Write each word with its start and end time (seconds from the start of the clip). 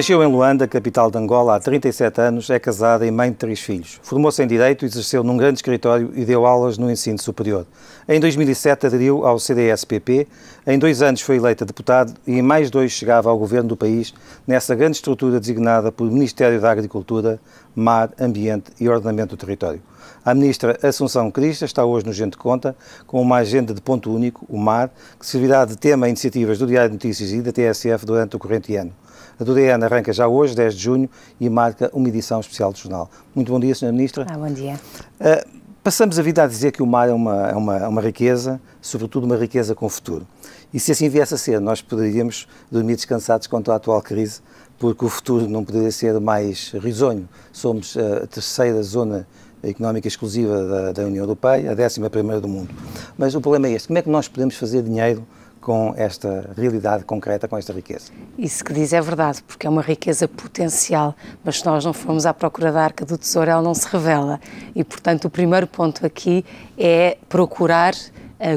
Nasceu 0.00 0.22
em 0.22 0.32
Luanda, 0.32 0.66
capital 0.66 1.10
de 1.10 1.18
Angola, 1.18 1.56
há 1.56 1.60
37 1.60 2.22
anos, 2.22 2.48
é 2.48 2.58
casada 2.58 3.04
e 3.04 3.10
mãe 3.10 3.30
de 3.30 3.36
três 3.36 3.60
filhos. 3.60 4.00
Formou-se 4.02 4.42
em 4.42 4.46
Direito, 4.46 4.86
exerceu 4.86 5.22
num 5.22 5.36
grande 5.36 5.58
escritório 5.58 6.10
e 6.14 6.24
deu 6.24 6.46
aulas 6.46 6.78
no 6.78 6.90
ensino 6.90 7.20
superior. 7.20 7.66
Em 8.08 8.18
2007 8.18 8.86
aderiu 8.86 9.26
ao 9.26 9.38
CDS-PP, 9.38 10.26
em 10.66 10.78
dois 10.78 11.02
anos 11.02 11.20
foi 11.20 11.36
eleita 11.36 11.66
deputado 11.66 12.14
e 12.26 12.38
em 12.38 12.40
mais 12.40 12.70
dois 12.70 12.92
chegava 12.92 13.28
ao 13.28 13.36
governo 13.36 13.68
do 13.68 13.76
país, 13.76 14.14
nessa 14.46 14.74
grande 14.74 14.96
estrutura 14.96 15.38
designada 15.38 15.92
pelo 15.92 16.10
Ministério 16.10 16.58
da 16.58 16.70
Agricultura, 16.70 17.38
Mar, 17.76 18.10
Ambiente 18.18 18.72
e 18.80 18.88
Ordenamento 18.88 19.36
do 19.36 19.38
Território. 19.38 19.82
A 20.24 20.34
ministra 20.34 20.78
Assunção 20.82 21.30
Crista 21.30 21.66
está 21.66 21.84
hoje 21.84 22.06
no 22.06 22.12
Gente 22.14 22.38
Conta 22.38 22.74
com 23.06 23.20
uma 23.20 23.36
agenda 23.36 23.74
de 23.74 23.82
ponto 23.82 24.10
único, 24.10 24.46
o 24.48 24.56
MAR, 24.56 24.90
que 25.18 25.26
servirá 25.26 25.66
de 25.66 25.76
tema 25.76 26.06
a 26.06 26.08
iniciativas 26.08 26.58
do 26.58 26.66
Diário 26.66 26.88
de 26.88 26.94
Notícias 26.94 27.32
e 27.32 27.42
da 27.42 27.52
TSF 27.52 28.06
durante 28.06 28.34
o 28.34 28.38
corrente 28.38 28.74
ano. 28.76 28.92
A 29.40 29.44
do 29.44 29.54
DN 29.54 29.82
arranca 29.82 30.12
já 30.12 30.28
hoje, 30.28 30.54
10 30.54 30.74
de 30.74 30.82
junho, 30.82 31.10
e 31.40 31.48
marca 31.48 31.90
uma 31.94 32.06
edição 32.06 32.40
especial 32.40 32.70
do 32.74 32.78
jornal. 32.78 33.10
Muito 33.34 33.50
bom 33.50 33.58
dia, 33.58 33.72
Sra. 33.72 33.90
Ministra. 33.90 34.26
Ah, 34.28 34.36
bom 34.36 34.52
dia. 34.52 34.78
Uh, 35.18 35.48
passamos 35.82 36.18
a 36.18 36.22
vida 36.22 36.42
a 36.42 36.46
dizer 36.46 36.72
que 36.72 36.82
o 36.82 36.86
mar 36.86 37.08
é 37.08 37.12
uma, 37.14 37.48
é 37.48 37.54
uma, 37.54 37.76
é 37.78 37.88
uma 37.88 38.02
riqueza, 38.02 38.60
sobretudo 38.82 39.24
uma 39.24 39.36
riqueza 39.36 39.74
com 39.74 39.88
futuro. 39.88 40.26
E 40.74 40.78
se 40.78 40.92
assim 40.92 41.08
viesse 41.08 41.32
a 41.32 41.38
ser, 41.38 41.58
nós 41.58 41.80
poderíamos 41.80 42.46
dormir 42.70 42.96
descansados 42.96 43.46
quanto 43.46 43.72
à 43.72 43.76
atual 43.76 44.02
crise, 44.02 44.42
porque 44.78 45.06
o 45.06 45.08
futuro 45.08 45.48
não 45.48 45.64
poderia 45.64 45.90
ser 45.90 46.20
mais 46.20 46.72
risonho. 46.72 47.26
Somos 47.50 47.96
a 47.96 48.26
terceira 48.26 48.82
zona 48.82 49.26
económica 49.62 50.06
exclusiva 50.06 50.62
da, 50.64 50.92
da 50.92 51.02
União 51.04 51.24
Europeia, 51.24 51.70
a 51.70 51.74
décima 51.74 52.10
primeira 52.10 52.42
do 52.42 52.48
mundo. 52.48 52.68
Mas 53.16 53.34
o 53.34 53.40
problema 53.40 53.68
é 53.68 53.72
este: 53.72 53.88
como 53.88 53.98
é 53.98 54.02
que 54.02 54.10
nós 54.10 54.28
podemos 54.28 54.54
fazer 54.56 54.82
dinheiro 54.82 55.26
com 55.70 55.94
esta 55.96 56.50
realidade 56.56 57.04
concreta, 57.04 57.46
com 57.46 57.56
esta 57.56 57.72
riqueza. 57.72 58.10
Isso 58.36 58.64
que 58.64 58.72
diz 58.72 58.92
é 58.92 59.00
verdade, 59.00 59.40
porque 59.46 59.68
é 59.68 59.70
uma 59.70 59.82
riqueza 59.82 60.26
potencial, 60.26 61.14
mas 61.44 61.60
se 61.60 61.64
nós 61.64 61.84
não 61.84 61.92
formos 61.92 62.26
à 62.26 62.34
procura 62.34 62.72
da 62.72 62.82
arca 62.82 63.04
do 63.04 63.16
tesouro, 63.16 63.48
ela 63.48 63.62
não 63.62 63.72
se 63.72 63.86
revela. 63.86 64.40
E, 64.74 64.82
portanto, 64.82 65.26
o 65.26 65.30
primeiro 65.30 65.68
ponto 65.68 66.04
aqui 66.04 66.44
é 66.76 67.16
procurar 67.28 67.94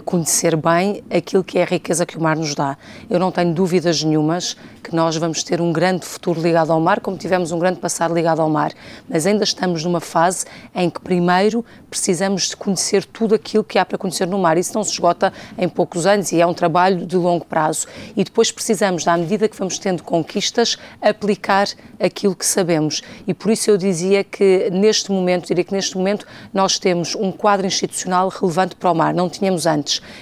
conhecer 0.06 0.56
bem 0.56 1.04
aquilo 1.10 1.44
que 1.44 1.60
é 1.60 1.64
a 1.64 1.66
riqueza 1.66 2.06
que 2.06 2.18
o 2.18 2.22
mar 2.22 2.36
nos 2.36 2.56
dá. 2.56 2.78
Eu 3.10 3.20
não 3.20 3.32
tenho 3.32 3.54
dúvidas 3.54 4.04
nenhumas 4.04 4.56
que 4.84 4.96
nós 4.96 5.16
vamos 5.16 5.44
ter 5.44 5.62
um 5.62 5.72
grande 5.72 6.06
futuro 6.06 6.42
ligado 6.42 6.72
ao 6.72 6.80
mar, 6.80 7.00
como 7.00 7.18
tivemos 7.18 7.52
um 7.52 7.60
grande 7.60 7.80
passado 7.80 8.14
ligado 8.14 8.42
ao 8.42 8.50
mar, 8.50 8.74
mas 9.08 9.26
ainda 9.26 9.44
estamos 9.44 9.84
numa 9.84 10.02
fase 10.02 10.46
em 10.76 10.90
que 10.90 11.00
primeiro 11.00 11.66
precisamos 11.90 12.50
de 12.50 12.58
conhecer 12.58 13.06
tudo 13.06 13.36
aquilo 13.36 13.64
que 13.64 13.80
há 13.80 13.86
para 13.86 13.98
conhecer 13.98 14.28
no 14.28 14.38
mar. 14.38 14.58
Isso 14.58 14.74
não 14.74 14.84
se 14.84 14.92
esgota 14.92 15.32
em 15.58 15.70
poucos 15.70 16.06
anos 16.06 16.32
e 16.32 16.42
é 16.42 16.46
um 16.46 16.54
trabalho 16.54 17.06
de 17.06 17.16
longo 17.16 17.46
prazo. 17.46 17.88
E 18.16 18.24
depois 18.24 18.52
precisamos, 18.52 19.08
à 19.08 19.18
medida 19.18 19.48
que 19.48 19.58
vamos 19.58 19.80
tendo 19.80 20.04
conquistas, 20.04 20.78
aplicar 21.02 21.68
aquilo 22.00 22.36
que 22.36 22.46
sabemos. 22.46 23.02
E 23.28 23.34
por 23.34 23.52
isso 23.52 23.70
eu 23.70 23.78
dizia 23.78 24.24
que 24.24 24.70
neste 24.72 25.12
momento, 25.12 25.48
diria 25.48 25.64
que 25.64 25.74
neste 25.74 25.98
momento, 25.98 26.26
nós 26.54 26.78
temos 26.78 27.16
um 27.16 27.32
quadro 27.32 27.66
institucional 27.66 28.30
relevante 28.30 28.76
para 28.76 28.92
o 28.92 28.96
mar. 28.96 29.14
Não 29.14 29.30
tínhamos 29.30 29.66
antes. 29.66 29.73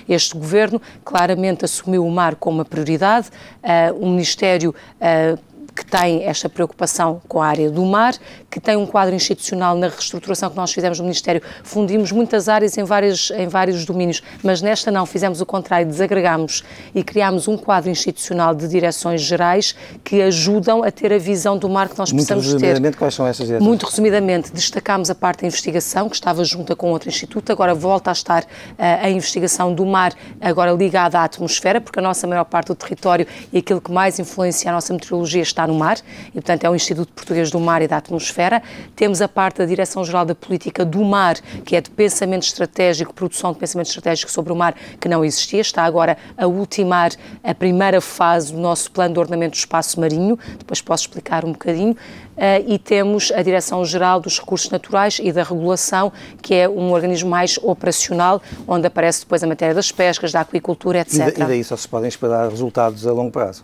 Este 0.07 0.37
governo 0.37 0.81
claramente 1.03 1.65
assumiu 1.65 2.05
o 2.05 2.11
mar 2.11 2.35
como 2.35 2.57
uma 2.57 2.65
prioridade. 2.65 3.29
Uh, 3.63 4.05
o 4.05 4.07
Ministério 4.07 4.41
Ministério 4.41 4.73
uh, 4.99 5.39
que 5.81 5.85
tem 5.87 6.23
esta 6.25 6.47
preocupação 6.47 7.19
com 7.27 7.41
a 7.41 7.47
área 7.47 7.71
do 7.71 7.83
mar, 7.83 8.13
que 8.51 8.59
tem 8.59 8.75
um 8.75 8.85
quadro 8.85 9.15
institucional 9.15 9.75
na 9.75 9.87
reestruturação 9.87 10.51
que 10.51 10.55
nós 10.55 10.71
fizemos 10.71 10.99
no 10.99 11.05
Ministério. 11.05 11.41
Fundimos 11.63 12.11
muitas 12.11 12.47
áreas 12.47 12.77
em 12.77 12.83
vários, 12.83 13.31
em 13.31 13.47
vários 13.47 13.83
domínios, 13.83 14.21
mas 14.43 14.61
nesta 14.61 14.91
não, 14.91 15.07
fizemos 15.07 15.41
o 15.41 15.45
contrário, 15.45 15.87
desagregamos 15.87 16.63
e 16.93 17.03
criámos 17.03 17.47
um 17.47 17.57
quadro 17.57 17.89
institucional 17.89 18.53
de 18.53 18.67
direções 18.67 19.21
gerais 19.21 19.75
que 20.03 20.21
ajudam 20.21 20.83
a 20.83 20.91
ter 20.91 21.11
a 21.11 21.17
visão 21.17 21.57
do 21.57 21.67
mar 21.67 21.89
que 21.89 21.97
nós 21.97 22.11
Muito 22.11 22.27
precisamos 22.27 22.45
ter. 22.45 22.51
Muito 22.51 22.61
resumidamente, 22.61 22.97
quais 22.97 23.13
são 23.15 23.25
essas 23.25 23.47
direções? 23.47 23.67
Muito 23.67 23.85
resumidamente, 23.87 24.51
destacámos 24.53 25.09
a 25.09 25.15
parte 25.15 25.41
da 25.41 25.47
investigação, 25.47 26.09
que 26.09 26.15
estava 26.15 26.43
junta 26.45 26.75
com 26.75 26.91
outro 26.91 27.09
instituto, 27.09 27.51
agora 27.51 27.73
volta 27.73 28.11
a 28.11 28.13
estar 28.13 28.43
uh, 28.43 28.47
a 28.77 29.09
investigação 29.09 29.73
do 29.73 29.85
mar, 29.85 30.13
agora 30.39 30.71
ligada 30.73 31.17
à 31.17 31.23
atmosfera, 31.23 31.81
porque 31.81 31.97
a 31.97 32.03
nossa 32.03 32.27
maior 32.27 32.45
parte 32.45 32.67
do 32.67 32.75
território 32.75 33.25
e 33.51 33.57
aquilo 33.57 33.81
que 33.81 33.91
mais 33.91 34.19
influencia 34.19 34.69
a 34.69 34.73
nossa 34.73 34.93
meteorologia 34.93 35.41
está 35.41 35.61
está 35.61 35.67
no 35.71 35.77
mar, 35.77 35.97
e 36.29 36.33
portanto 36.33 36.63
é 36.63 36.69
o 36.69 36.75
Instituto 36.75 37.11
Português 37.13 37.49
do 37.49 37.59
Mar 37.59 37.81
e 37.81 37.87
da 37.87 37.97
Atmosfera. 37.97 38.61
Temos 38.95 39.21
a 39.21 39.27
parte 39.27 39.57
da 39.59 39.65
Direção-Geral 39.65 40.25
da 40.25 40.35
Política 40.35 40.83
do 40.83 41.03
Mar, 41.03 41.35
que 41.65 41.75
é 41.75 41.81
de 41.81 41.89
pensamento 41.89 42.43
estratégico, 42.43 43.13
produção 43.13 43.53
de 43.53 43.59
pensamento 43.59 43.87
estratégico 43.87 44.31
sobre 44.31 44.51
o 44.51 44.55
mar, 44.55 44.75
que 44.99 45.07
não 45.07 45.23
existia, 45.23 45.61
está 45.61 45.83
agora 45.83 46.17
a 46.37 46.47
ultimar 46.47 47.11
a 47.43 47.53
primeira 47.53 48.01
fase 48.01 48.53
do 48.53 48.59
nosso 48.59 48.91
plano 48.91 49.13
de 49.13 49.19
ordenamento 49.19 49.53
do 49.53 49.59
espaço 49.59 49.99
marinho, 49.99 50.37
depois 50.57 50.81
posso 50.81 51.03
explicar 51.03 51.45
um 51.45 51.51
bocadinho. 51.51 51.95
Uh, 52.31 52.63
e 52.65 52.79
temos 52.79 53.31
a 53.31 53.41
Direção-Geral 53.41 54.19
dos 54.19 54.39
Recursos 54.39 54.69
Naturais 54.71 55.19
e 55.21 55.31
da 55.31 55.43
Regulação, 55.43 56.11
que 56.41 56.55
é 56.55 56.67
um 56.67 56.91
organismo 56.91 57.29
mais 57.29 57.59
operacional, 57.61 58.41
onde 58.67 58.87
aparece 58.87 59.21
depois 59.21 59.43
a 59.43 59.47
matéria 59.47 59.75
das 59.75 59.91
pescas, 59.91 60.31
da 60.31 60.41
aquicultura, 60.41 60.99
etc. 60.99 61.37
E 61.37 61.43
daí 61.43 61.63
só 61.63 61.75
se 61.75 61.87
podem 61.87 62.07
esperar 62.07 62.49
resultados 62.49 63.05
a 63.05 63.11
longo 63.11 63.31
prazo? 63.31 63.63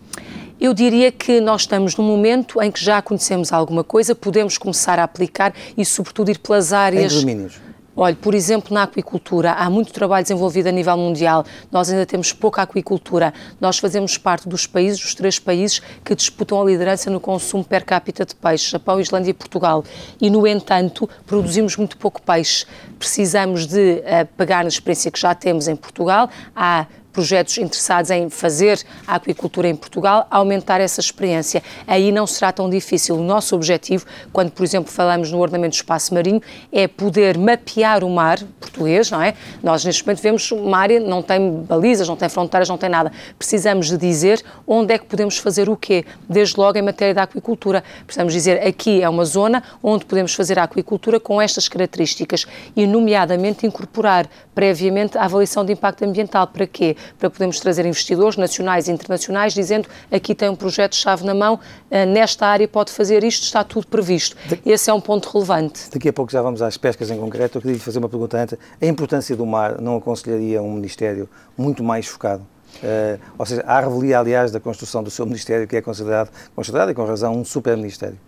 Eu 0.60 0.74
diria 0.74 1.12
que 1.12 1.40
nós 1.40 1.62
estamos 1.62 1.96
num 1.96 2.04
momento 2.04 2.60
em 2.60 2.70
que 2.70 2.84
já 2.84 3.00
conhecemos 3.00 3.52
alguma 3.52 3.84
coisa, 3.84 4.14
podemos 4.14 4.58
começar 4.58 4.98
a 4.98 5.04
aplicar 5.04 5.54
e, 5.76 5.84
sobretudo, 5.84 6.30
ir 6.30 6.38
pelas 6.38 6.72
áreas. 6.72 7.12
Em 7.12 7.20
domínios. 7.20 7.68
Olha, 8.00 8.14
por 8.14 8.32
exemplo, 8.32 8.72
na 8.72 8.84
aquicultura, 8.84 9.54
há 9.54 9.68
muito 9.68 9.92
trabalho 9.92 10.22
desenvolvido 10.22 10.68
a 10.68 10.70
nível 10.70 10.96
mundial. 10.96 11.44
Nós 11.70 11.90
ainda 11.90 12.06
temos 12.06 12.32
pouca 12.32 12.62
aquicultura. 12.62 13.34
Nós 13.60 13.78
fazemos 13.78 14.16
parte 14.16 14.48
dos 14.48 14.68
países, 14.68 15.00
dos 15.00 15.16
três 15.16 15.40
países 15.40 15.82
que 16.04 16.14
disputam 16.14 16.62
a 16.62 16.64
liderança 16.64 17.10
no 17.10 17.18
consumo 17.18 17.64
per 17.64 17.84
capita 17.84 18.24
de 18.24 18.36
peixe: 18.36 18.70
Japão, 18.70 19.00
Islândia 19.00 19.32
e 19.32 19.34
Portugal. 19.34 19.82
E, 20.20 20.30
no 20.30 20.46
entanto, 20.46 21.10
produzimos 21.26 21.76
muito 21.76 21.96
pouco 21.96 22.22
peixe. 22.22 22.66
Precisamos 23.00 23.66
de 23.66 23.94
uh, 23.94 24.26
pegar 24.36 24.62
na 24.62 24.68
experiência 24.68 25.10
que 25.10 25.18
já 25.18 25.34
temos 25.34 25.66
em 25.66 25.74
Portugal. 25.74 26.30
Há 26.54 26.86
projetos 27.18 27.58
interessados 27.58 28.12
em 28.12 28.30
fazer 28.30 28.80
a 29.04 29.16
aquicultura 29.16 29.66
em 29.66 29.74
Portugal, 29.74 30.24
aumentar 30.30 30.80
essa 30.80 31.00
experiência. 31.00 31.60
Aí 31.84 32.12
não 32.12 32.28
será 32.28 32.52
tão 32.52 32.70
difícil. 32.70 33.16
O 33.16 33.22
nosso 33.24 33.56
objetivo, 33.56 34.06
quando, 34.32 34.52
por 34.52 34.62
exemplo, 34.62 34.92
falamos 34.92 35.32
no 35.32 35.40
ordenamento 35.40 35.72
do 35.72 35.80
espaço 35.80 36.14
marinho, 36.14 36.40
é 36.70 36.86
poder 36.86 37.36
mapear 37.36 38.04
o 38.04 38.08
mar 38.08 38.38
português, 38.60 39.10
não 39.10 39.20
é? 39.20 39.34
Nós, 39.64 39.84
neste 39.84 40.06
momento, 40.06 40.22
vemos 40.22 40.48
uma 40.52 40.78
área, 40.78 41.00
não 41.00 41.20
tem 41.20 41.64
balizas, 41.64 42.06
não 42.06 42.14
tem 42.14 42.28
fronteiras, 42.28 42.68
não 42.68 42.78
tem 42.78 42.88
nada. 42.88 43.10
Precisamos 43.36 43.88
de 43.88 43.96
dizer 43.96 44.40
onde 44.64 44.94
é 44.94 44.98
que 44.98 45.06
podemos 45.06 45.38
fazer 45.38 45.68
o 45.68 45.76
quê. 45.76 46.04
Desde 46.28 46.56
logo 46.56 46.78
em 46.78 46.82
matéria 46.82 47.14
da 47.14 47.24
aquicultura. 47.24 47.82
Precisamos 48.06 48.32
dizer 48.32 48.64
aqui 48.64 49.02
é 49.02 49.08
uma 49.08 49.24
zona 49.24 49.60
onde 49.82 50.04
podemos 50.04 50.32
fazer 50.34 50.56
a 50.56 50.62
aquicultura 50.62 51.18
com 51.18 51.42
estas 51.42 51.68
características 51.68 52.46
e, 52.76 52.86
nomeadamente, 52.86 53.66
incorporar 53.66 54.28
previamente 54.54 55.18
a 55.18 55.24
avaliação 55.24 55.64
de 55.64 55.72
impacto 55.72 56.04
ambiental. 56.04 56.46
Para 56.46 56.66
quê? 56.66 56.96
Para 57.18 57.30
podermos 57.30 57.60
trazer 57.60 57.86
investidores 57.86 58.36
nacionais 58.36 58.88
e 58.88 58.92
internacionais 58.92 59.54
dizendo 59.54 59.88
aqui 60.10 60.34
tem 60.34 60.48
um 60.48 60.56
projeto-chave 60.56 61.24
na 61.24 61.34
mão, 61.34 61.60
eh, 61.90 62.04
nesta 62.04 62.46
área 62.46 62.66
pode 62.66 62.90
fazer 62.92 63.22
isto, 63.24 63.44
está 63.44 63.62
tudo 63.62 63.86
previsto. 63.86 64.36
Esse 64.64 64.90
é 64.90 64.94
um 64.94 65.00
ponto 65.00 65.30
relevante. 65.30 65.90
Daqui 65.92 66.08
a 66.08 66.12
pouco 66.12 66.30
já 66.32 66.42
vamos 66.42 66.62
às 66.62 66.76
pescas 66.76 67.10
em 67.10 67.18
concreto. 67.18 67.58
Eu 67.58 67.62
queria 67.62 67.78
fazer 67.78 67.98
uma 67.98 68.08
pergunta 68.08 68.38
antes. 68.38 68.58
A 68.80 68.86
importância 68.86 69.36
do 69.36 69.46
mar 69.46 69.80
não 69.80 69.96
aconselharia 69.96 70.62
um 70.62 70.72
Ministério 70.72 71.28
muito 71.56 71.82
mais 71.82 72.06
focado? 72.06 72.46
Uh, 72.82 73.18
ou 73.36 73.46
seja, 73.46 73.62
a 73.66 73.80
revelia, 73.80 74.18
aliás, 74.18 74.50
da 74.52 74.60
construção 74.60 75.02
do 75.02 75.10
seu 75.10 75.26
Ministério, 75.26 75.66
que 75.66 75.76
é 75.76 75.80
considerado, 75.80 76.30
considerado 76.54 76.90
e 76.90 76.94
com 76.94 77.04
razão, 77.04 77.34
um 77.34 77.44
super-ministério. 77.44 78.18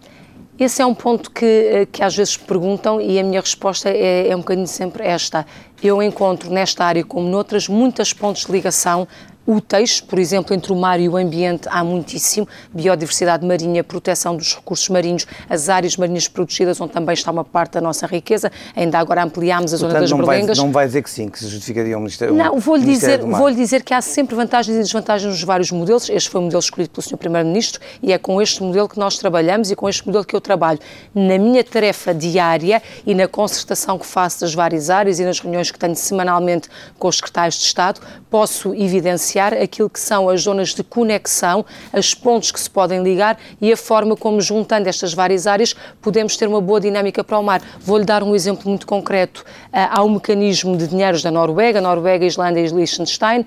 Esse 0.60 0.82
é 0.82 0.86
um 0.86 0.94
ponto 0.94 1.30
que, 1.30 1.46
eh, 1.46 1.86
que 1.90 2.02
às 2.02 2.14
vezes 2.14 2.36
perguntam 2.36 3.00
e 3.00 3.18
a 3.18 3.24
minha 3.24 3.40
resposta 3.40 3.88
é, 3.88 4.28
é 4.28 4.36
um 4.36 4.40
bocadinho 4.40 4.66
sempre 4.66 5.06
esta. 5.06 5.46
Eu 5.82 6.02
encontro 6.02 6.50
nesta 6.50 6.84
área, 6.84 7.02
como 7.02 7.26
noutras, 7.26 7.66
muitas 7.66 8.12
pontos 8.12 8.44
de 8.44 8.52
ligação 8.52 9.08
úteis, 9.46 10.00
por 10.00 10.18
exemplo, 10.18 10.54
entre 10.54 10.72
o 10.72 10.76
mar 10.76 11.00
e 11.00 11.08
o 11.08 11.16
ambiente 11.16 11.68
há 11.70 11.82
muitíssimo, 11.82 12.46
biodiversidade 12.72 13.44
marinha, 13.44 13.82
proteção 13.82 14.36
dos 14.36 14.54
recursos 14.54 14.88
marinhos, 14.88 15.26
as 15.48 15.68
áreas 15.68 15.96
marinhas 15.96 16.28
protegidas, 16.28 16.80
onde 16.80 16.92
também 16.92 17.14
está 17.14 17.30
uma 17.30 17.44
parte 17.44 17.72
da 17.72 17.80
nossa 17.80 18.06
riqueza, 18.06 18.52
ainda 18.76 18.98
agora 18.98 19.22
ampliámos 19.22 19.74
a 19.74 19.78
Portanto, 19.78 19.90
zona 19.90 20.00
das 20.00 20.10
não 20.10 20.18
berlengas. 20.18 20.58
Vai, 20.58 20.66
não 20.66 20.72
vai 20.72 20.86
dizer 20.86 21.02
que 21.02 21.10
sim, 21.10 21.28
que 21.28 21.38
se 21.38 21.48
justificaria 21.48 21.96
um 21.96 22.00
Ministério 22.00 22.34
Não, 22.34 22.58
vou-lhe 22.58 22.84
dizer, 22.84 23.20
vou 23.20 23.50
dizer 23.50 23.82
que 23.82 23.92
há 23.92 24.00
sempre 24.00 24.36
vantagens 24.36 24.76
e 24.76 24.80
desvantagens 24.80 25.30
nos 25.30 25.42
vários 25.42 25.70
modelos, 25.70 26.08
este 26.08 26.28
foi 26.28 26.40
o 26.40 26.44
modelo 26.44 26.60
escolhido 26.60 26.90
pelo 26.90 27.02
Sr. 27.02 27.16
Primeiro-Ministro 27.16 27.80
e 28.02 28.12
é 28.12 28.18
com 28.18 28.40
este 28.40 28.62
modelo 28.62 28.88
que 28.88 28.98
nós 28.98 29.18
trabalhamos 29.18 29.70
e 29.70 29.76
com 29.76 29.88
este 29.88 30.06
modelo 30.06 30.24
que 30.24 30.36
eu 30.36 30.40
trabalho. 30.40 30.78
Na 31.14 31.38
minha 31.38 31.64
tarefa 31.64 32.14
diária 32.14 32.82
e 33.06 33.14
na 33.14 33.26
concertação 33.26 33.98
que 33.98 34.06
faço 34.06 34.40
das 34.40 34.54
várias 34.54 34.90
áreas 34.90 35.18
e 35.18 35.24
nas 35.24 35.40
reuniões 35.40 35.70
que 35.70 35.78
tenho 35.78 35.96
semanalmente 35.96 36.68
com 36.98 37.08
os 37.08 37.16
secretários 37.16 37.56
de 37.56 37.64
Estado, 37.64 38.00
posso 38.30 38.74
evidenciar 38.74 39.39
aquilo 39.40 39.88
que 39.90 39.98
são 39.98 40.28
as 40.28 40.42
zonas 40.42 40.74
de 40.74 40.82
conexão, 40.84 41.64
as 41.92 42.14
pontes 42.14 42.52
que 42.52 42.60
se 42.60 42.70
podem 42.70 43.02
ligar 43.02 43.38
e 43.60 43.72
a 43.72 43.76
forma 43.76 44.16
como, 44.16 44.40
juntando 44.40 44.88
estas 44.88 45.12
várias 45.12 45.46
áreas, 45.46 45.74
podemos 46.00 46.36
ter 46.36 46.46
uma 46.46 46.60
boa 46.60 46.80
dinâmica 46.80 47.24
para 47.24 47.38
o 47.38 47.42
mar. 47.42 47.60
Vou-lhe 47.80 48.04
dar 48.04 48.22
um 48.22 48.34
exemplo 48.34 48.68
muito 48.68 48.86
concreto. 48.86 49.44
Há 49.72 50.02
um 50.02 50.10
mecanismo 50.10 50.76
de 50.76 50.86
dinheiros 50.86 51.22
da 51.22 51.30
Noruega, 51.30 51.80
Noruega, 51.80 52.24
Islândia 52.24 52.60
e 52.60 52.68
Liechtenstein, 52.68 53.46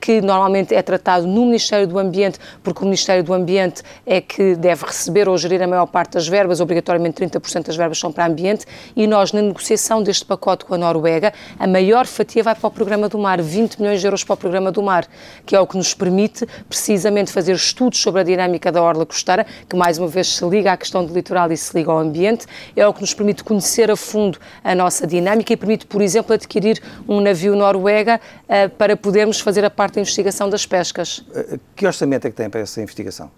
que 0.00 0.20
normalmente 0.20 0.74
é 0.74 0.82
tratado 0.82 1.26
no 1.26 1.46
Ministério 1.46 1.86
do 1.86 1.98
Ambiente, 1.98 2.38
porque 2.62 2.80
o 2.80 2.84
Ministério 2.84 3.24
do 3.24 3.32
Ambiente 3.32 3.82
é 4.04 4.20
que 4.20 4.54
deve 4.54 4.84
receber 4.84 5.28
ou 5.28 5.38
gerir 5.38 5.62
a 5.62 5.66
maior 5.66 5.86
parte 5.86 6.12
das 6.14 6.28
verbas, 6.28 6.60
obrigatoriamente 6.60 7.22
30% 7.22 7.66
das 7.66 7.76
verbas 7.76 7.98
são 7.98 8.12
para 8.12 8.26
ambiente, 8.26 8.66
e 8.94 9.06
nós, 9.06 9.32
na 9.32 9.40
negociação 9.40 10.02
deste 10.02 10.24
pacote 10.24 10.64
com 10.64 10.74
a 10.74 10.78
Noruega, 10.78 11.32
a 11.58 11.66
maior 11.66 12.06
fatia 12.06 12.42
vai 12.42 12.54
para 12.54 12.66
o 12.66 12.70
Programa 12.70 13.08
do 13.08 13.18
Mar, 13.18 13.40
20 13.40 13.80
milhões 13.80 14.00
de 14.00 14.06
euros 14.06 14.24
para 14.24 14.34
o 14.34 14.36
Programa 14.36 14.72
do 14.72 14.82
Mar, 14.82 15.06
que 15.44 15.56
é 15.56 15.60
o 15.60 15.66
que 15.66 15.76
nos 15.76 15.94
permite 15.94 16.46
precisamente 16.68 17.32
fazer 17.32 17.54
estudos 17.54 18.00
sobre 18.00 18.20
a 18.20 18.24
dinâmica 18.24 18.70
da 18.70 18.82
orla 18.82 19.04
costeira, 19.04 19.46
que 19.68 19.76
mais 19.76 19.98
uma 19.98 20.08
vez 20.08 20.28
se 20.28 20.44
liga 20.44 20.72
à 20.72 20.76
questão 20.76 21.04
do 21.04 21.12
litoral 21.12 21.50
e 21.52 21.56
se 21.56 21.76
liga 21.76 21.90
ao 21.90 21.98
ambiente, 21.98 22.46
é 22.76 22.86
o 22.86 22.92
que 22.92 23.00
nos 23.00 23.14
permite 23.14 23.44
conhecer 23.44 23.90
a 23.90 23.96
fundo 23.96 24.38
a 24.62 24.74
nossa 24.74 25.06
dinâmica 25.06 25.52
e 25.52 25.56
permite, 25.56 25.86
por 25.86 26.02
exemplo, 26.02 26.34
adquirir 26.34 26.80
um 27.08 27.20
navio 27.20 27.54
Noruega 27.56 28.20
uh, 28.44 28.68
para 28.70 28.96
podermos 28.96 29.40
fazer 29.40 29.64
a 29.64 29.70
parte 29.70 29.94
da 29.94 30.00
investigação 30.00 30.48
das 30.48 30.66
pescas. 30.66 31.24
Eh, 31.34 31.58
que 31.76 31.86
orçamento 31.86 32.26
é 32.26 32.30
que 32.30 32.36
tem 32.36 32.48
para 32.48 32.60
essa 32.60 32.80
investigação? 32.80 33.30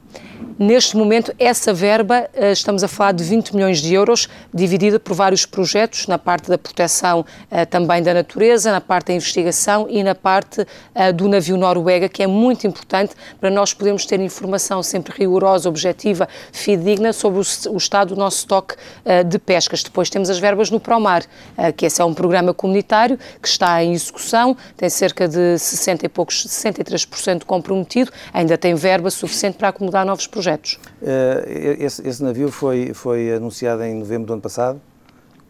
Neste 0.57 0.97
momento, 0.97 1.35
essa 1.37 1.75
verba, 1.75 2.29
uh, 2.33 2.53
estamos 2.53 2.85
a 2.85 2.89
falar 2.89 3.11
de 3.11 3.25
20 3.25 3.57
milhões 3.57 3.83
de 3.83 3.93
euros, 3.93 4.29
dividida 4.53 5.01
por 5.01 5.13
vários 5.13 5.45
projetos, 5.45 6.07
na 6.07 6.17
parte 6.17 6.49
da 6.49 6.57
proteção 6.57 7.21
uh, 7.21 7.67
também 7.69 8.01
da 8.01 8.15
natureza, 8.15 8.71
na 8.71 8.81
parte 8.81 9.09
da 9.09 9.15
investigação 9.15 9.87
e 9.91 10.03
na 10.05 10.15
parte 10.15 10.65
do 11.17 11.29
navio 11.29 11.57
Noruega, 11.57 12.09
que 12.09 12.23
é 12.23 12.27
muito 12.27 12.67
importante 12.67 13.15
para 13.41 13.51
nós 13.51 13.75
podermos 13.75 14.07
ter 14.07 14.21
informação 14.21 14.83
sempre 14.83 15.13
rigorosa, 15.19 15.69
objetiva, 15.69 16.29
fidedigna 16.53 17.13
sobre 17.13 17.41
o 17.41 17.77
estado 17.77 18.15
do 18.15 18.17
nosso 18.17 18.39
estoque 18.39 18.77
de 19.27 19.39
pescas. 19.39 19.83
Depois 19.83 20.09
temos 20.09 20.31
as 20.31 20.39
verbas 20.39 20.71
no 20.71 20.79
Promar, 20.79 21.25
que 21.77 21.87
esse 21.87 22.01
é 22.01 22.05
um 22.05 22.15
programa 22.15 22.55
comunitário 22.55 23.19
que 23.43 23.49
está 23.49 23.83
em 23.83 23.93
execução, 23.93 24.57
tem 24.77 24.89
cerca 24.89 25.27
de 25.27 25.59
60 25.59 26.07
e 26.07 26.09
poucos, 26.09 26.47
63% 26.47 27.45
comprometido, 27.45 28.11
ainda 28.33 28.57
tem 28.57 28.75
verba 28.75 29.11
suficiente 29.11 29.57
para 29.57 29.69
acomodar 29.69 30.04
novos 30.05 30.27
projetos. 30.27 30.79
Uh, 31.03 31.83
esse, 31.83 32.07
esse, 32.07 32.23
navio 32.23 32.51
foi, 32.51 32.93
foi 32.95 33.33
anunciado 33.33 33.83
em 33.83 33.95
novembro 33.95 34.27
do 34.27 34.33
ano 34.35 34.43
passado. 34.43 34.81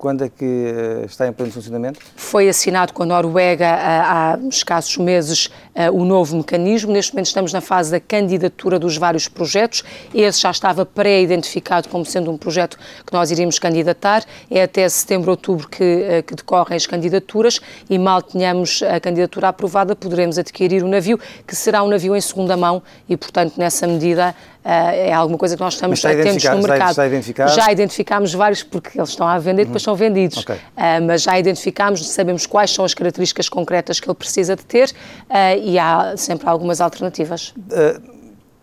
Quando 0.05 0.23
é 0.23 0.29
que 0.29 0.45
uh, 0.45 1.07
está 1.07 1.27
em 1.27 1.33
pleno 1.33 1.51
funcionamento? 1.51 1.99
Foi 2.15 2.47
assinado 2.47 2.93
com 2.93 3.05
a 3.05 3.07
Noruega 3.07 3.65
uh, 3.65 3.79
há 3.79 4.39
escassos 4.51 4.99
meses 4.99 5.47
uh, 5.47 5.91
o 5.99 6.05
novo 6.05 6.37
mecanismo. 6.37 6.93
Neste 6.93 7.15
momento 7.15 7.29
estamos 7.29 7.55
na 7.55 7.63
fase 7.63 7.91
da 7.91 7.99
candidatura 7.99 8.79
dos 8.79 8.99
vários 8.99 9.29
projetos. 9.29 9.83
Esse 10.15 10.43
já 10.43 10.51
estava 10.51 10.85
pré-identificado 10.85 11.89
como 11.89 12.05
sendo 12.05 12.31
um 12.31 12.37
projeto 12.37 12.79
que 13.07 13.15
nós 13.15 13.31
iríamos 13.31 13.59
candidatar. 13.59 14.23
É 14.51 14.65
até 14.65 14.87
setembro, 14.91 15.31
outubro 15.31 15.67
que, 15.71 16.23
que 16.27 16.35
decorrem 16.35 16.77
as 16.77 16.87
candidaturas 16.87 17.59
e 17.89 17.99
mal 17.99 18.21
tenhamos 18.21 18.83
a 18.83 19.01
candidatura 19.01 19.49
aprovada 19.49 19.97
poderemos 19.97 20.37
adquirir 20.37 20.85
o 20.85 20.89
navio, 20.89 21.19
que 21.47 21.57
será 21.57 21.83
um 21.83 21.89
navio 21.89 22.15
em 22.15 22.21
segunda 22.21 22.59
mão 22.59 22.83
e, 23.09 23.17
portanto, 23.17 23.55
nessa 23.57 23.87
medida 23.87 24.35
é 24.65 25.13
alguma 25.13 25.39
coisa 25.39 25.57
que 25.57 25.63
nós 25.63 25.75
estamos 25.75 26.03
atentos 26.05 26.45
no 26.45 26.63
mercado. 26.63 26.95
Já, 26.95 27.47
já 27.49 27.73
identificámos 27.73 28.33
vários 28.33 28.63
porque 28.63 28.99
eles 28.99 29.11
estão 29.11 29.27
à 29.27 29.39
venda 29.39 29.63
e 29.63 29.65
depois 29.65 29.83
são 29.83 29.95
vendidos. 29.95 30.39
Okay. 30.39 30.57
Uh, 30.57 31.05
mas 31.07 31.23
já 31.23 31.39
identificámos, 31.39 32.07
sabemos 32.09 32.47
quais 32.47 32.71
são 32.71 32.85
as 32.85 32.95
características 32.95 33.49
concretas 33.49 34.01
que 34.01 34.09
ele 34.09 34.15
precisa 34.15 34.57
de 34.57 34.65
ter 34.65 34.89
uh, 34.89 35.61
e 35.63 35.79
há 35.79 36.15
sempre 36.17 36.49
algumas 36.49 36.81
alternativas. 36.81 37.51
Uh, 37.51 38.14